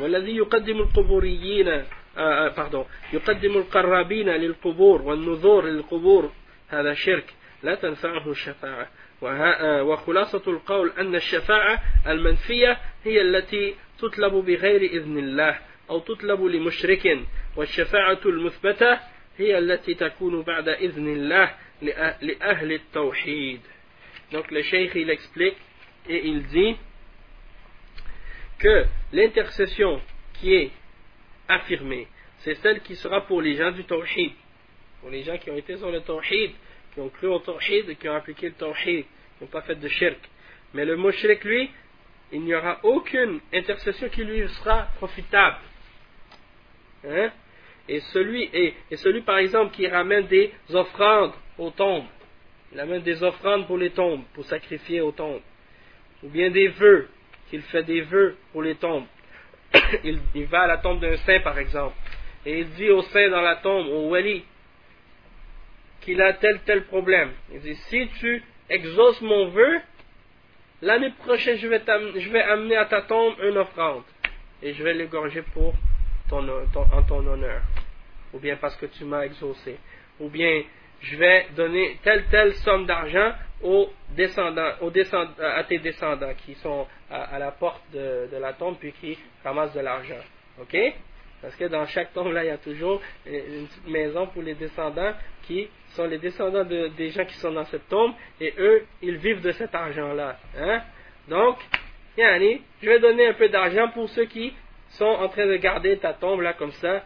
والذي 0.00 0.36
يقدم 0.36 0.80
القبوريين 0.80 1.84
pardon 2.56 2.86
يقدم 3.12 3.56
القرابين 3.56 4.28
للقبور 4.28 5.02
والنذور 5.02 5.64
للقبور 5.64 6.32
هذا 6.68 6.94
شرك 6.94 7.34
لا 7.62 7.74
تنفعه 7.74 8.30
الشفاعة 8.30 8.88
وخلاصة 9.22 10.42
القول 10.46 10.92
أن 10.98 11.14
الشفاعة 11.14 11.82
المنفية 12.06 12.80
هي 13.04 13.20
التي 13.20 13.74
تطلب 13.98 14.32
بغير 14.32 14.82
إذن 14.82 15.18
الله 15.18 15.58
أو 15.90 15.98
تطلب 15.98 16.42
لمشرك 16.44 17.18
والشفاعة 17.56 18.20
المثبتة 18.26 19.00
هي 19.38 19.58
التي 19.58 19.94
تكون 19.94 20.42
بعد 20.42 20.68
إذن 20.68 21.12
الله 21.12 21.54
لأهل 22.22 22.72
التوحيد 22.72 23.60
Donc 24.32 24.50
le 24.50 24.62
cheikh 24.62 24.90
il 24.96 25.08
explique 25.10 25.56
et 26.08 26.26
il 26.26 26.42
dit 26.46 26.76
que 28.58 28.84
l'intercession 29.12 30.00
qui 30.34 30.54
est 30.54 30.70
affirmée, 31.48 32.08
c'est 32.38 32.54
celle 32.56 32.80
qui 32.80 32.96
sera 32.96 33.20
pour 33.26 33.40
les 33.40 33.54
gens 33.54 33.70
du 33.70 33.84
tawhid, 33.84 34.32
pour 35.00 35.10
les 35.10 35.22
gens 35.22 35.36
qui 35.38 35.50
ont 35.50 35.56
été 35.56 35.76
sur 35.76 35.90
le 35.90 36.00
tawhid, 36.00 36.50
qui 36.96 37.02
ont 37.02 37.10
cru 37.10 37.26
au 37.26 37.38
tawhid 37.40 37.90
et 37.90 37.96
qui 37.96 38.08
ont 38.08 38.14
appliqué 38.14 38.46
le 38.46 38.54
tawhid, 38.54 39.04
qui 39.04 39.06
n'ont 39.42 39.48
pas 39.48 39.60
fait 39.60 39.74
de 39.74 39.86
shirk. 39.86 40.18
Mais 40.72 40.86
le 40.86 40.96
mushrik, 40.96 41.44
lui, 41.44 41.70
il 42.32 42.40
n'y 42.40 42.54
aura 42.54 42.80
aucune 42.84 43.38
intercession 43.52 44.08
qui 44.08 44.24
lui 44.24 44.48
sera 44.48 44.88
profitable. 44.96 45.58
Hein? 47.06 47.30
Et, 47.86 48.00
celui, 48.00 48.48
et, 48.50 48.96
celui, 48.96 49.20
par 49.20 49.36
exemple, 49.36 49.74
qui 49.74 49.86
ramène 49.86 50.26
des 50.26 50.54
offrandes 50.72 51.34
aux 51.58 51.70
tombes, 51.70 52.06
il 52.72 52.80
amène 52.80 53.02
des 53.02 53.22
offrandes 53.22 53.66
pour 53.66 53.76
les 53.76 53.90
tombes, 53.90 54.22
pour 54.32 54.46
sacrifier 54.46 55.02
aux 55.02 55.12
tombes, 55.12 55.42
ou 56.22 56.30
bien 56.30 56.50
des 56.50 56.68
vœux, 56.68 57.08
qu'il 57.50 57.60
fait 57.60 57.84
des 57.84 58.00
vœux 58.00 58.36
pour 58.52 58.62
les 58.62 58.74
tombes. 58.74 59.04
il, 60.02 60.18
il 60.34 60.46
va 60.46 60.62
à 60.62 60.66
la 60.66 60.78
tombe 60.78 60.98
d'un 60.98 61.16
saint, 61.18 61.40
par 61.40 61.58
exemple, 61.58 61.94
et 62.46 62.60
il 62.60 62.70
dit 62.70 62.90
au 62.90 63.02
saint 63.02 63.28
dans 63.28 63.42
la 63.42 63.56
tombe, 63.56 63.86
au 63.86 64.08
wali, 64.08 64.44
qu'il 66.06 66.22
a 66.22 66.32
tel 66.34 66.60
tel 66.64 66.84
problème. 66.84 67.32
Il 67.52 67.60
dit 67.60 67.74
si 67.74 68.08
tu 68.20 68.42
exauces 68.70 69.20
mon 69.20 69.48
vœu, 69.48 69.80
l'année 70.80 71.10
prochaine 71.18 71.58
je 71.58 71.66
vais, 71.66 71.82
je 72.16 72.30
vais 72.30 72.42
amener 72.42 72.76
à 72.76 72.86
ta 72.86 73.02
tombe 73.02 73.34
une 73.42 73.58
offrande 73.58 74.04
et 74.62 74.72
je 74.72 74.82
vais 74.84 74.94
l'égorger 74.94 75.42
pour 75.52 75.74
ton, 76.30 76.48
en 76.48 77.02
ton 77.02 77.26
honneur, 77.26 77.60
ou 78.32 78.38
bien 78.38 78.56
parce 78.56 78.76
que 78.76 78.86
tu 78.86 79.04
m'as 79.04 79.24
exaucé, 79.24 79.78
ou 80.20 80.28
bien 80.28 80.62
je 81.00 81.16
vais 81.16 81.46
donner 81.56 81.98
telle 82.02 82.24
telle 82.26 82.54
somme 82.54 82.86
d'argent 82.86 83.32
aux 83.62 83.90
descendants, 84.10 84.72
aux 84.80 84.92
à 85.40 85.64
tes 85.64 85.78
descendants 85.78 86.34
qui 86.44 86.54
sont 86.54 86.86
à, 87.10 87.38
la 87.38 87.50
porte 87.50 87.82
de, 87.92 88.28
de, 88.32 88.36
la 88.36 88.52
tombe 88.52 88.76
puis 88.78 88.92
qui 88.92 89.18
ramassent 89.44 89.74
de 89.74 89.80
l'argent. 89.80 90.22
Ok? 90.60 90.76
Parce 91.42 91.54
que 91.56 91.64
dans 91.64 91.86
chaque 91.86 92.12
tombe, 92.12 92.32
là, 92.32 92.44
il 92.44 92.48
y 92.48 92.50
a 92.50 92.58
toujours 92.58 93.00
une 93.26 93.68
maison 93.86 94.26
pour 94.28 94.42
les 94.42 94.54
descendants 94.54 95.12
qui 95.42 95.68
sont 95.90 96.06
les 96.06 96.18
descendants 96.18 96.64
de, 96.64 96.88
des 96.88 97.10
gens 97.10 97.24
qui 97.24 97.34
sont 97.34 97.52
dans 97.52 97.64
cette 97.66 97.88
tombe 97.88 98.12
et 98.40 98.54
eux, 98.58 98.84
ils 99.02 99.16
vivent 99.16 99.42
de 99.42 99.52
cet 99.52 99.74
argent-là. 99.74 100.38
Hein? 100.58 100.82
Donc, 101.28 101.58
yani, 102.16 102.62
je 102.82 102.88
vais 102.88 103.00
donner 103.00 103.28
un 103.28 103.34
peu 103.34 103.48
d'argent 103.48 103.88
pour 103.88 104.08
ceux 104.10 104.24
qui 104.24 104.52
sont 104.90 105.04
en 105.04 105.28
train 105.28 105.46
de 105.46 105.56
garder 105.56 105.96
ta 105.98 106.14
tombe 106.14 106.40
là 106.40 106.54
comme 106.54 106.72
ça. 106.72 107.04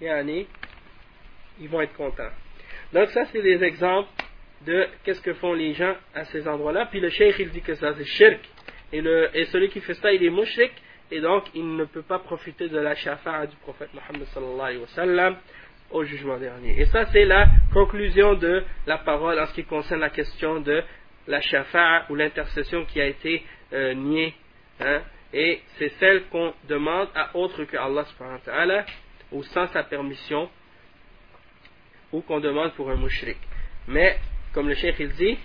Yani, 0.00 0.46
ils 1.60 1.68
vont 1.68 1.80
être 1.80 1.94
contents. 1.94 2.30
Donc 2.92 3.08
ça, 3.10 3.24
c'est 3.26 3.42
des 3.42 3.62
exemples 3.62 4.08
de 4.66 4.86
qu'est-ce 5.04 5.20
que 5.20 5.34
font 5.34 5.54
les 5.54 5.74
gens 5.74 5.94
à 6.14 6.24
ces 6.26 6.46
endroits-là. 6.46 6.86
Puis 6.86 7.00
le 7.00 7.08
cheikh, 7.10 7.36
il 7.38 7.50
dit 7.50 7.62
que 7.62 7.74
ça, 7.74 7.94
c'est 7.94 8.04
shirk. 8.04 8.40
Et, 8.92 9.02
celui 9.46 9.70
qui 9.70 9.80
fait 9.80 9.94
ça, 9.94 10.12
il 10.12 10.22
est 10.22 10.30
mushrik 10.30 10.72
Et 11.11 11.21
donc, 11.21 11.45
il 11.55 11.75
ne 11.75 11.85
peut 11.85 12.01
pas 12.01 12.19
profiter 12.19 12.67
de 12.67 12.77
la 12.77 12.95
shafa'a 12.95 13.47
du 13.47 13.55
prophète 13.57 13.89
Mohammed 13.93 14.27
sallallahu 14.27 14.59
alayhi 14.61 14.81
wa 14.81 14.87
sallam 14.87 15.37
au 15.91 16.03
jugement 16.03 16.37
dernier. 16.37 16.79
Et 16.81 16.85
ça, 16.85 17.05
c'est 17.05 17.23
la 17.23 17.47
conclusion 17.73 18.33
de 18.33 18.63
la 18.85 18.97
parole 18.97 19.39
en 19.39 19.45
ce 19.45 19.53
qui 19.53 19.63
concerne 19.63 20.01
la 20.01 20.09
question 20.09 20.59
de 20.59 20.83
la 21.27 21.39
shafa'a 21.39 22.05
ou 22.09 22.15
l'intercession 22.15 22.85
qui 22.85 22.99
a 22.99 23.05
été 23.05 23.43
euh, 23.73 23.93
niée. 23.93 24.33
Hein. 24.81 25.01
Et 25.33 25.61
c'est 25.77 25.89
celle 25.99 26.25
qu'on 26.25 26.53
demande 26.67 27.07
à 27.15 27.35
autre 27.35 27.63
que 27.63 27.77
Allah 27.77 28.03
subhanahu 28.05 28.35
wa 28.35 28.45
ta'ala 28.45 28.85
ou 29.31 29.43
sans 29.43 29.67
sa 29.67 29.83
permission 29.83 30.49
ou 32.11 32.21
qu'on 32.21 32.39
demande 32.39 32.73
pour 32.73 32.89
un 32.89 32.95
mushrik. 32.95 33.37
Mais, 33.87 34.17
comme 34.53 34.67
le 34.67 34.75
cheikh 34.75 34.95
il 34.99 35.09
dit, 35.13 35.37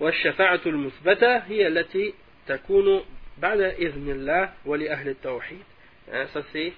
والشفاعة 0.00 0.60
المثبتة 0.66 1.36
هي 1.36 1.66
التي 1.68 2.14
تكون 2.46 3.02
بعد 3.38 3.60
إذن 3.60 4.10
الله 4.10 4.50
ولأهل 4.66 5.08
التوحيد. 5.08 5.64
Hein, 6.12 6.26
ça 6.32 6.42
c'est 6.52 6.72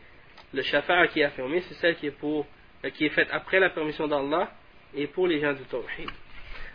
le 0.54 0.62
shafa'a 0.62 1.08
qui 1.08 1.20
est 1.20 1.24
affirmé, 1.24 1.60
c'est 1.62 1.74
celle 1.74 1.96
qui 1.96 2.06
est, 2.06 2.10
pour, 2.10 2.46
euh, 2.84 2.90
qui 2.90 3.06
est 3.06 3.10
faite 3.10 3.28
après 3.32 3.58
la 3.60 3.70
permission 3.70 4.06
d'Allah 4.06 4.50
et 4.94 5.06
pour 5.06 5.26
les 5.26 5.40
gens 5.40 5.52
du 5.52 5.64
tawhid. 5.64 6.10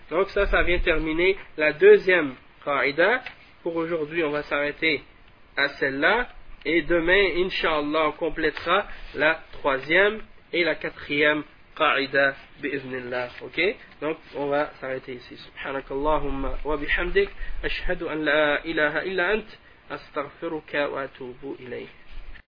Donc 0.10 0.30
ça, 0.30 0.46
ça 0.48 0.62
vient 0.64 0.80
terminer 0.80 1.38
la 1.58 1.74
deuxième 1.74 2.36
qa'ida. 2.66 3.24
Pour 3.64 3.76
aujourd'hui, 3.76 4.24
on 4.24 4.32
va 4.32 4.44
s'arrêter 4.44 5.02
à 5.56 5.70
celle-là. 5.70 6.28
Et 6.66 6.82
demain, 6.82 7.44
Inch'Allah, 7.46 8.10
on 8.10 8.12
complétera 8.12 8.86
la 9.16 9.40
troisième 9.54 10.22
et 10.52 10.64
la 10.64 10.76
quatrième 10.76 11.44
قاعدة 11.76 12.36
بإذن 12.62 12.96
الله 12.96 13.30
أوكي 13.42 13.76
donc 14.02 14.18
on 14.36 14.48
va 14.48 14.70
s'arrêter 14.82 15.14
ici 15.14 15.36
سبحانك 15.36 15.92
اللهم 15.92 16.56
وبحمدك 16.66 17.30
أشهد 17.64 18.04
أن 18.04 18.26
لا 18.26 18.66
إله 18.66 19.02
إلا 19.02 19.34
أنت 19.34 19.48
أستغفرك 19.91 20.75
وأتوب 20.75 21.57
إليه 21.61 21.87